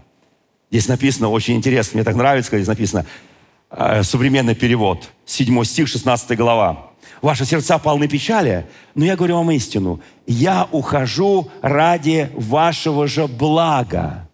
Здесь 0.70 0.88
написано, 0.88 1.30
очень 1.30 1.54
интересно, 1.54 1.96
мне 1.96 2.04
так 2.04 2.16
нравится, 2.16 2.50
когда 2.50 2.62
здесь 2.62 2.68
написано, 2.68 3.06
э, 3.70 4.02
современный 4.02 4.54
перевод, 4.54 5.08
7 5.24 5.64
стих, 5.64 5.88
16 5.88 6.36
глава. 6.36 6.90
Ваши 7.22 7.44
сердца 7.44 7.78
полны 7.78 8.08
печали, 8.08 8.66
но 8.94 9.04
я 9.04 9.16
говорю 9.16 9.36
вам 9.36 9.50
истину. 9.50 10.00
Я 10.26 10.68
ухожу 10.70 11.50
ради 11.62 12.30
вашего 12.34 13.06
же 13.06 13.26
блага. 13.26 14.28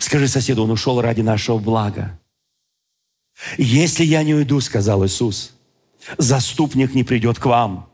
Скажи 0.00 0.28
соседу, 0.28 0.64
он 0.64 0.70
ушел 0.70 1.00
ради 1.00 1.20
нашего 1.20 1.58
блага. 1.58 2.18
Если 3.56 4.04
я 4.04 4.22
не 4.22 4.34
уйду, 4.34 4.60
сказал 4.60 5.04
Иисус, 5.04 5.54
заступник 6.16 6.94
не 6.94 7.04
придет 7.04 7.38
к 7.38 7.46
вам. 7.46 7.88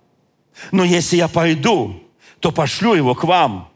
Но 0.72 0.84
если 0.84 1.16
я 1.16 1.28
пойду, 1.28 2.02
то 2.40 2.52
пошлю 2.52 2.94
его 2.94 3.14
к 3.14 3.24
вам. 3.24 3.70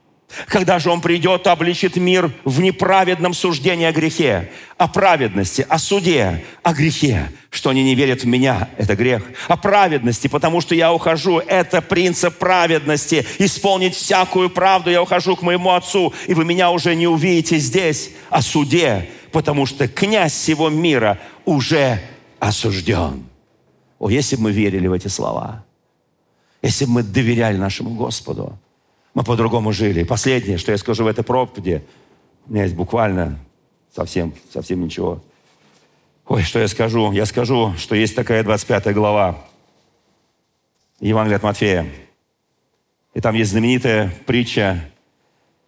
Когда 0.47 0.79
же 0.79 0.91
он 0.91 1.01
придет, 1.01 1.47
обличит 1.47 1.97
мир 1.97 2.31
в 2.45 2.61
неправедном 2.61 3.33
суждении 3.33 3.87
о 3.87 3.93
грехе, 3.93 4.51
о 4.77 4.87
праведности, 4.87 5.65
о 5.67 5.79
суде, 5.79 6.45
о 6.63 6.75
грехе, 6.75 7.33
что 7.51 7.71
они 7.71 7.83
не 7.83 7.95
верят 7.95 8.23
в 8.23 8.27
меня, 8.27 8.69
это 8.77 8.95
грех, 8.95 9.23
о 9.49 9.57
праведности, 9.57 10.29
потому 10.29 10.61
что 10.61 10.75
я 10.75 10.93
ухожу, 10.93 11.39
это 11.39 11.81
принцип 11.81 12.37
праведности, 12.37 13.25
исполнить 13.39 13.95
всякую 13.95 14.51
правду, 14.51 14.91
я 14.91 15.03
ухожу 15.03 15.35
к 15.35 15.43
моему 15.43 15.71
Отцу, 15.71 16.13
и 16.27 16.35
вы 16.35 16.45
меня 16.45 16.71
уже 16.71 16.95
не 16.95 17.07
увидите 17.07 17.57
здесь, 17.57 18.11
о 18.29 18.43
суде, 18.43 19.09
потому 19.33 19.65
что 19.65 19.89
князь 19.89 20.35
всего 20.35 20.69
мира 20.69 21.19
уже 21.47 22.03
осужден. 22.39 23.25
О, 23.99 24.11
если 24.11 24.37
бы 24.37 24.43
мы 24.43 24.53
верили 24.53 24.87
в 24.87 24.93
эти 24.93 25.09
слова, 25.09 25.65
если 26.61 26.85
бы 26.85 26.93
мы 26.93 27.03
доверяли 27.03 27.57
нашему 27.57 27.91
Господу, 27.91 28.59
мы 29.19 29.25
по-другому 29.25 29.73
жили. 29.73 30.03
И 30.03 30.05
последнее, 30.05 30.59
что 30.59 30.71
я 30.71 30.79
скажу 30.79 31.03
в 31.03 31.09
этой 31.09 31.25
проповеди, 31.25 31.85
у 32.47 32.53
меня 32.53 32.63
есть 32.63 32.77
буквально 32.77 33.37
совсем, 33.93 34.33
совсем 34.53 34.81
ничего. 34.81 35.21
Ой, 36.29 36.45
что 36.45 36.61
я 36.61 36.69
скажу? 36.69 37.11
Я 37.11 37.27
скажу, 37.27 37.75
что 37.79 37.97
есть 37.97 38.15
такая 38.15 38.45
25 38.45 38.95
глава 38.95 39.45
Евангелия 41.01 41.39
от 41.39 41.43
Матфея. 41.43 41.89
И 43.13 43.21
там 43.21 43.35
есть 43.35 43.51
знаменитая 43.51 44.15
притча 44.25 44.89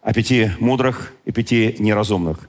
о 0.01 0.15
пяти 0.15 0.53
мудрых 0.61 1.13
и 1.25 1.33
пяти 1.33 1.75
неразумных. 1.81 2.49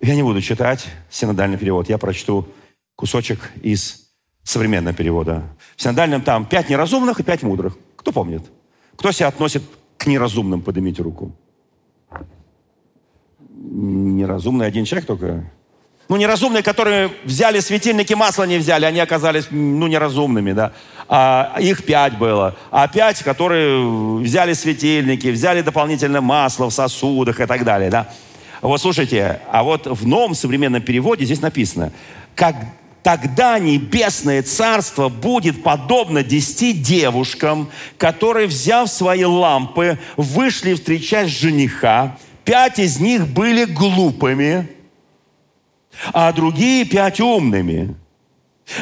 Я 0.00 0.14
не 0.14 0.22
буду 0.22 0.40
читать 0.42 0.86
синодальный 1.10 1.58
перевод, 1.58 1.88
я 1.88 1.98
прочту 1.98 2.46
кусочек 2.94 3.50
из 3.62 4.12
современного 4.44 4.94
перевода. 4.94 5.42
В 5.74 5.82
синодальном 5.82 6.22
там 6.22 6.46
пять 6.46 6.70
неразумных 6.70 7.18
и 7.18 7.24
пять 7.24 7.42
мудрых. 7.42 7.76
Кто 7.96 8.12
помнит? 8.12 8.44
Кто 8.94 9.10
себя 9.10 9.26
относит 9.26 9.64
к 10.00 10.06
неразумным 10.06 10.62
поднимите 10.62 11.02
руку. 11.02 11.30
Неразумный 13.52 14.66
один 14.66 14.86
человек 14.86 15.06
только. 15.06 15.44
Ну, 16.08 16.16
неразумные, 16.16 16.62
которые 16.62 17.10
взяли 17.24 17.60
светильники, 17.60 18.14
масла 18.14 18.44
не 18.44 18.56
взяли, 18.56 18.86
они 18.86 18.98
оказались, 18.98 19.48
ну, 19.50 19.86
неразумными, 19.86 20.52
да. 20.52 20.72
А 21.06 21.54
их 21.60 21.84
пять 21.84 22.16
было. 22.16 22.56
А 22.70 22.88
пять, 22.88 23.22
которые 23.22 24.18
взяли 24.18 24.54
светильники, 24.54 25.28
взяли 25.28 25.60
дополнительное 25.60 26.22
масло 26.22 26.70
в 26.70 26.72
сосудах 26.72 27.38
и 27.38 27.46
так 27.46 27.64
далее, 27.64 27.90
да. 27.90 28.08
Вот 28.62 28.80
слушайте, 28.80 29.40
а 29.52 29.62
вот 29.62 29.86
в 29.86 30.06
новом 30.06 30.34
современном 30.34 30.80
переводе 30.80 31.26
здесь 31.26 31.42
написано, 31.42 31.92
как 32.34 32.56
тогда 33.02 33.58
небесное 33.58 34.42
царство 34.42 35.08
будет 35.08 35.62
подобно 35.62 36.22
десяти 36.22 36.72
девушкам, 36.72 37.70
которые, 37.98 38.46
взяв 38.46 38.90
свои 38.90 39.24
лампы, 39.24 39.98
вышли 40.16 40.74
встречать 40.74 41.28
жениха. 41.28 42.18
Пять 42.44 42.78
из 42.78 43.00
них 43.00 43.28
были 43.28 43.64
глупыми, 43.64 44.68
а 46.12 46.32
другие 46.32 46.84
пять 46.84 47.20
умными. 47.20 47.94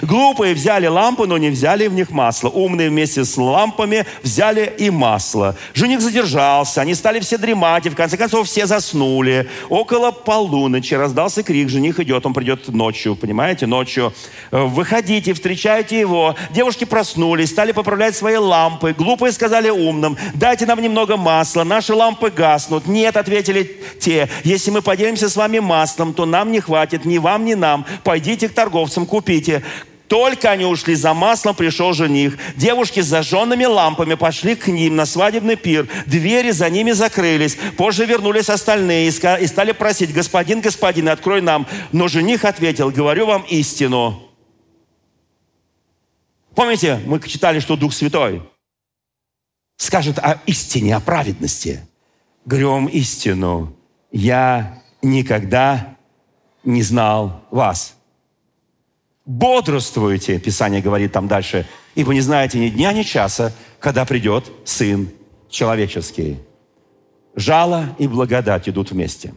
Глупые 0.03 0.55
взяли 0.55 0.87
лампы, 0.87 1.27
но 1.27 1.39
не 1.39 1.51
взяли 1.51 1.87
в 1.87 1.95
них 1.95 2.11
масло. 2.11 2.49
Умные 2.49 2.91
вместе 2.91 3.25
с 3.25 3.37
лампами 3.37 4.07
взяли 4.23 4.73
и 4.79 4.91
масло. 4.91 5.57
Жених 5.75 6.01
задержался, 6.01 6.81
они 6.81 6.95
стали 6.95 7.21
все 7.21 7.39
дремать, 7.39 7.87
и 7.87 7.91
в 7.91 7.95
конце 7.95 8.17
концов 8.17 8.47
все 8.47 8.67
заснули. 8.67 9.49
Около 9.69 10.11
полуночи 10.11 10.95
раздался 10.95 11.43
крик, 11.43 11.69
жених 11.69 12.01
идет, 12.01 12.27
он 12.27 12.35
придет 12.35 12.69
ночью, 12.69 13.17
понимаете, 13.17 13.67
ночью. 13.67 14.13
Э, 14.51 14.65
выходите, 14.65 15.33
встречайте 15.33 15.99
его. 15.99 16.37
Девушки 16.51 16.85
проснулись, 16.85 17.51
стали 17.51 17.73
поправлять 17.73 18.17
свои 18.17 18.37
лампы. 18.37 18.95
Глупые 18.97 19.33
сказали 19.33 19.71
умным, 19.71 20.17
дайте 20.35 20.67
нам 20.67 20.81
немного 20.83 21.17
масла, 21.17 21.65
наши 21.65 21.95
лампы 21.95 22.31
гаснут. 22.31 22.87
Нет, 22.87 23.17
ответили 23.17 23.81
те, 24.01 24.29
если 24.45 24.71
мы 24.71 24.83
поделимся 24.83 25.29
с 25.29 25.37
вами 25.37 25.59
маслом, 25.59 26.15
то 26.15 26.27
нам 26.27 26.53
не 26.53 26.61
хватит 26.61 27.05
ни 27.05 27.19
вам, 27.19 27.45
ни 27.45 27.55
нам. 27.55 27.85
Пойдите 28.05 28.49
к 28.49 28.55
торговцам, 28.55 29.07
купите. 29.07 29.63
Только 30.09 30.51
они 30.51 30.65
ушли 30.65 30.95
за 30.95 31.13
маслом, 31.13 31.55
пришел 31.55 31.93
жених. 31.93 32.39
Девушки 32.57 33.01
с 33.01 33.07
зажженными 33.07 33.67
лампами 33.67 34.15
пошли 34.15 34.55
к 34.55 34.69
ним 34.69 34.97
на 34.97 35.05
свадебный 35.05 35.57
пир. 35.57 35.87
Двери 36.07 36.51
за 36.51 36.71
ними 36.71 36.93
закрылись. 36.93 37.59
Позже 37.77 38.07
вернулись 38.07 38.49
остальные 38.49 39.09
и 39.09 39.47
стали 39.47 39.73
просить, 39.73 40.15
господин, 40.15 40.63
господин, 40.63 41.11
открой 41.11 41.43
нам. 41.43 41.67
Но 41.93 42.09
жених 42.09 42.47
ответил, 42.47 42.91
говорю 42.91 43.27
вам 43.27 43.43
истину. 43.51 44.23
Помните, 46.55 47.01
мы 47.05 47.21
читали, 47.21 47.61
что 47.61 47.77
Дух 47.77 47.93
Святой 47.93 48.43
скажет 49.77 50.19
о 50.19 50.41
истине, 50.47 50.97
о 50.97 51.01
праведности. 51.01 51.87
Говорю 52.47 52.73
вам 52.73 52.87
истину. 52.87 53.77
Я 54.11 54.83
никогда 55.03 55.97
не 56.65 56.83
знал 56.83 57.45
вас 57.51 57.98
бодрствуйте, 59.29 60.39
Писание 60.39 60.81
говорит 60.81 61.13
там 61.13 61.29
дальше, 61.29 61.67
ибо 61.95 62.15
не 62.15 62.23
знаете 62.23 62.59
ни 62.59 62.71
дня, 62.71 62.93
ни 62.93 63.03
часа, 63.03 63.53
когда 63.79 64.05
придет 64.05 64.51
Сын 64.65 65.11
Человеческий. 65.51 66.39
Жало 67.37 67.95
и 67.99 68.09
благодать 68.09 68.69
идут 68.69 68.91
вместе. 68.91 69.35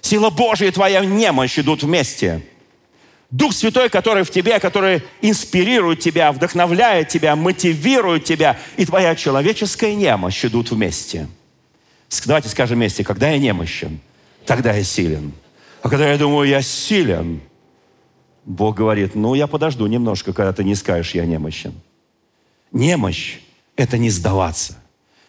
Сила 0.00 0.30
Божия 0.30 0.68
и 0.68 0.70
твоя 0.70 1.04
немощь 1.04 1.58
идут 1.58 1.82
вместе. 1.82 2.42
Дух 3.30 3.54
Святой, 3.54 3.88
который 3.88 4.22
в 4.22 4.30
тебе, 4.30 4.60
который 4.60 5.02
инспирирует 5.22 6.00
тебя, 6.00 6.30
вдохновляет 6.30 7.08
тебя, 7.08 7.34
мотивирует 7.34 8.24
тебя, 8.24 8.58
и 8.76 8.84
твоя 8.84 9.16
человеческая 9.16 9.94
немощь 9.94 10.44
идут 10.44 10.70
вместе. 10.70 11.26
Давайте 12.26 12.50
скажем 12.50 12.76
вместе, 12.76 13.02
когда 13.02 13.30
я 13.30 13.38
немощен, 13.38 13.98
тогда 14.44 14.74
я 14.74 14.84
силен. 14.84 15.32
А 15.80 15.88
когда 15.88 16.10
я 16.10 16.18
думаю, 16.18 16.46
я 16.46 16.60
силен– 16.60 17.40
Бог 18.44 18.76
говорит, 18.76 19.14
ну, 19.14 19.34
я 19.34 19.46
подожду 19.46 19.86
немножко, 19.86 20.32
когда 20.32 20.52
ты 20.52 20.64
не 20.64 20.74
скажешь, 20.74 21.14
я 21.14 21.24
немощен. 21.24 21.74
Немощь– 22.72 23.38
это 23.76 23.98
не 23.98 24.10
сдаваться. 24.10 24.81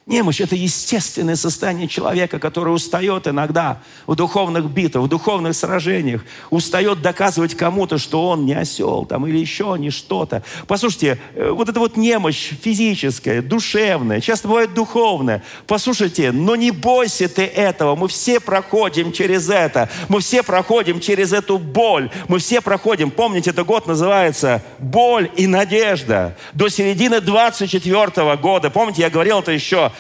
Немощь– 0.06 0.42
это 0.42 0.54
естественное 0.54 1.38
состояние 1.38 1.88
человека, 1.88 2.38
который 2.38 2.76
устает 2.76 3.26
иногда 3.26 3.82
в 4.06 4.16
духовных 4.16 4.70
битвах, 4.70 5.06
в 5.06 5.08
духовных 5.08 5.56
сражениях, 5.56 6.26
устает 6.50 7.02
доказывать 7.02 7.56
кому-то, 7.56 7.98
что 7.98 8.28
он 8.28 8.46
не 8.46 8.54
осел 8.54 9.06
там, 9.06 9.26
или 9.28 9.38
еще 9.38 9.78
не 9.80 9.92
что-то. 9.92 10.44
Послушайте, 10.68 11.20
э, 11.36 11.50
вот 11.50 11.70
эта 11.70 11.80
вот 11.80 11.96
немощь 11.96 12.52
физическая, 12.62 13.42
душевная, 13.42 14.20
часто 14.20 14.50
бывает 14.50 14.74
духовная. 14.74 15.42
Послушайте, 15.68 16.34
но 16.34 16.58
не 16.58 16.72
бойся 16.72 17.30
ты 17.30 17.44
этого. 17.44 17.96
Мы 17.96 18.10
все 18.10 18.42
проходим 18.42 19.14
через 19.14 19.50
это. 19.50 19.90
Мы 20.10 20.20
все 20.20 20.44
проходим 20.44 21.00
через 21.00 21.32
эту 21.32 21.58
боль. 21.58 22.10
Мы 22.28 22.40
все 22.40 22.60
проходим, 22.60 23.10
помните, 23.10 23.52
этот 23.52 23.66
год 23.66 23.88
называется 23.88 24.62
«Боль 24.80 25.32
и 25.38 25.48
надежда». 25.48 26.36
До 26.52 26.68
середины 26.68 27.22
24 27.22 28.36
года, 28.36 28.70
помните, 28.70 29.04
я 29.04 29.10
говорил 29.10 29.40
это 29.40 29.54
еще, 29.54 29.93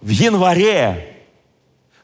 в 0.00 0.08
январе 0.08 1.16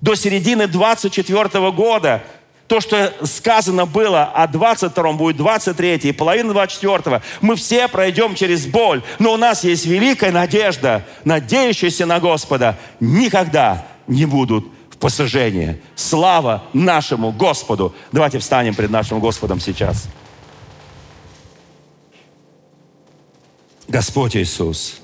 до 0.01 0.15
середины 0.15 0.67
24 0.67 1.71
года 1.71 2.23
То, 2.67 2.81
что 2.81 3.13
сказано 3.25 3.85
было 3.85 4.25
о 4.25 4.47
22-м, 4.47 5.19
будет 5.19 5.37
23-й, 5.37 6.09
и 6.09 6.13
половина 6.13 6.53
24-го. 6.53 7.21
Мы 7.43 7.57
все 7.57 7.89
пройдем 7.89 8.35
через 8.35 8.67
боль. 8.67 9.03
Но 9.19 9.35
у 9.35 9.37
нас 9.37 9.65
есть 9.65 9.85
великая 9.85 10.33
надежда, 10.33 11.05
надеющаяся 11.25 12.07
на 12.07 12.21
Господа, 12.21 12.79
никогда 13.01 13.87
не 14.07 14.25
будут 14.25 14.67
в 14.91 14.97
посажении. 14.97 15.81
Слава 15.95 16.65
нашему 16.73 17.33
Господу. 17.33 17.95
Давайте 18.13 18.39
встанем 18.39 18.75
пред 18.75 18.91
нашим 18.91 19.21
Господом 19.21 19.61
сейчас. 19.61 20.09
Господь 23.87 24.37
Иисус, 24.37 25.03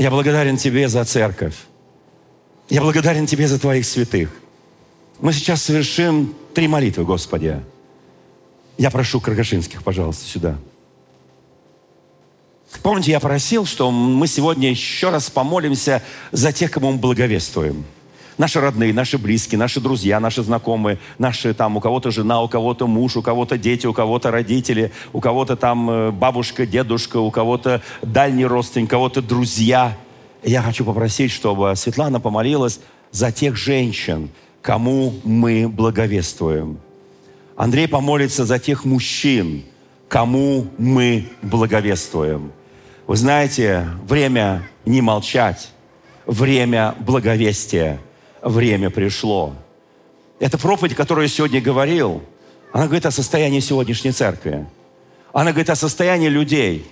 я 0.00 0.10
благодарен 0.10 0.56
Тебе 0.56 0.88
за 0.88 1.04
церковь. 1.04 1.56
Я 2.70 2.80
благодарен 2.80 3.26
Тебе 3.26 3.46
за 3.46 3.60
Твоих 3.60 3.84
святых. 3.84 4.30
Мы 5.20 5.34
сейчас 5.34 5.62
совершим 5.62 6.34
три 6.54 6.68
молитвы, 6.68 7.04
Господи. 7.04 7.60
Я 8.78 8.90
прошу 8.90 9.20
Каргашинских, 9.20 9.82
пожалуйста, 9.82 10.24
сюда. 10.24 10.56
Помните, 12.82 13.10
я 13.10 13.20
просил, 13.20 13.66
что 13.66 13.90
мы 13.90 14.26
сегодня 14.26 14.70
еще 14.70 15.10
раз 15.10 15.28
помолимся 15.28 16.02
за 16.32 16.50
тех, 16.50 16.70
кому 16.70 16.92
мы 16.92 16.98
благовествуем. 16.98 17.84
Наши 18.40 18.58
родные, 18.58 18.94
наши 18.94 19.18
близкие, 19.18 19.58
наши 19.58 19.80
друзья, 19.80 20.18
наши 20.18 20.42
знакомые, 20.42 20.98
наши 21.18 21.52
там, 21.52 21.76
у 21.76 21.80
кого-то 21.80 22.10
жена, 22.10 22.40
у 22.40 22.48
кого-то 22.48 22.86
муж, 22.86 23.18
у 23.18 23.22
кого-то 23.22 23.58
дети, 23.58 23.86
у 23.86 23.92
кого-то 23.92 24.30
родители, 24.30 24.92
у 25.12 25.20
кого-то 25.20 25.56
там 25.56 25.90
э, 25.90 26.10
бабушка, 26.10 26.64
дедушка, 26.64 27.18
у 27.18 27.30
кого-то 27.30 27.82
дальний 28.00 28.46
родственник, 28.46 28.86
у 28.86 28.90
кого-то 28.92 29.20
друзья. 29.20 29.94
Я 30.42 30.62
хочу 30.62 30.86
попросить, 30.86 31.32
чтобы 31.32 31.76
Светлана 31.76 32.18
помолилась 32.18 32.80
за 33.10 33.30
тех 33.30 33.56
женщин, 33.56 34.30
кому 34.62 35.12
мы 35.22 35.68
благовествуем. 35.68 36.78
Андрей 37.56 37.88
помолится 37.88 38.46
за 38.46 38.58
тех 38.58 38.86
мужчин, 38.86 39.64
кому 40.08 40.66
мы 40.78 41.28
благовествуем. 41.42 42.52
Вы 43.06 43.16
знаете, 43.16 43.86
время 44.08 44.62
не 44.86 45.02
молчать, 45.02 45.72
время 46.24 46.94
благовестия, 47.00 48.00
время 48.42 48.90
пришло. 48.90 49.54
Эта 50.38 50.58
проповедь, 50.58 50.94
которую 50.94 51.26
я 51.26 51.28
сегодня 51.28 51.60
говорил, 51.60 52.22
она 52.72 52.84
говорит 52.84 53.06
о 53.06 53.10
состоянии 53.10 53.60
сегодняшней 53.60 54.12
церкви. 54.12 54.66
Она 55.32 55.50
говорит 55.50 55.70
о 55.70 55.76
состоянии 55.76 56.28
людей. 56.28 56.86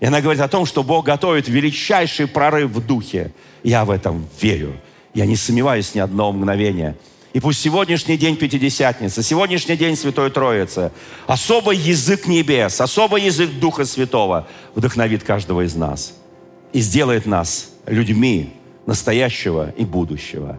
И 0.00 0.06
она 0.06 0.20
говорит 0.20 0.40
о 0.40 0.48
том, 0.48 0.64
что 0.64 0.82
Бог 0.82 1.04
готовит 1.04 1.48
величайший 1.48 2.26
прорыв 2.26 2.70
в 2.70 2.84
духе. 2.84 3.32
Я 3.62 3.84
в 3.84 3.90
этом 3.90 4.26
верю. 4.40 4.80
Я 5.12 5.26
не 5.26 5.36
сомневаюсь 5.36 5.94
ни 5.94 5.98
одного 5.98 6.32
мгновения. 6.32 6.96
И 7.32 7.38
пусть 7.40 7.60
сегодняшний 7.60 8.16
день 8.16 8.36
Пятидесятницы, 8.36 9.22
сегодняшний 9.22 9.76
день 9.76 9.94
Святой 9.94 10.30
Троицы, 10.30 10.90
особый 11.26 11.76
язык 11.76 12.26
небес, 12.26 12.80
особый 12.80 13.22
язык 13.22 13.50
Духа 13.60 13.84
Святого 13.84 14.48
вдохновит 14.74 15.22
каждого 15.22 15.64
из 15.64 15.76
нас 15.76 16.14
и 16.72 16.80
сделает 16.80 17.26
нас 17.26 17.70
людьми 17.86 18.54
настоящего 18.86 19.70
и 19.76 19.84
будущего. 19.84 20.58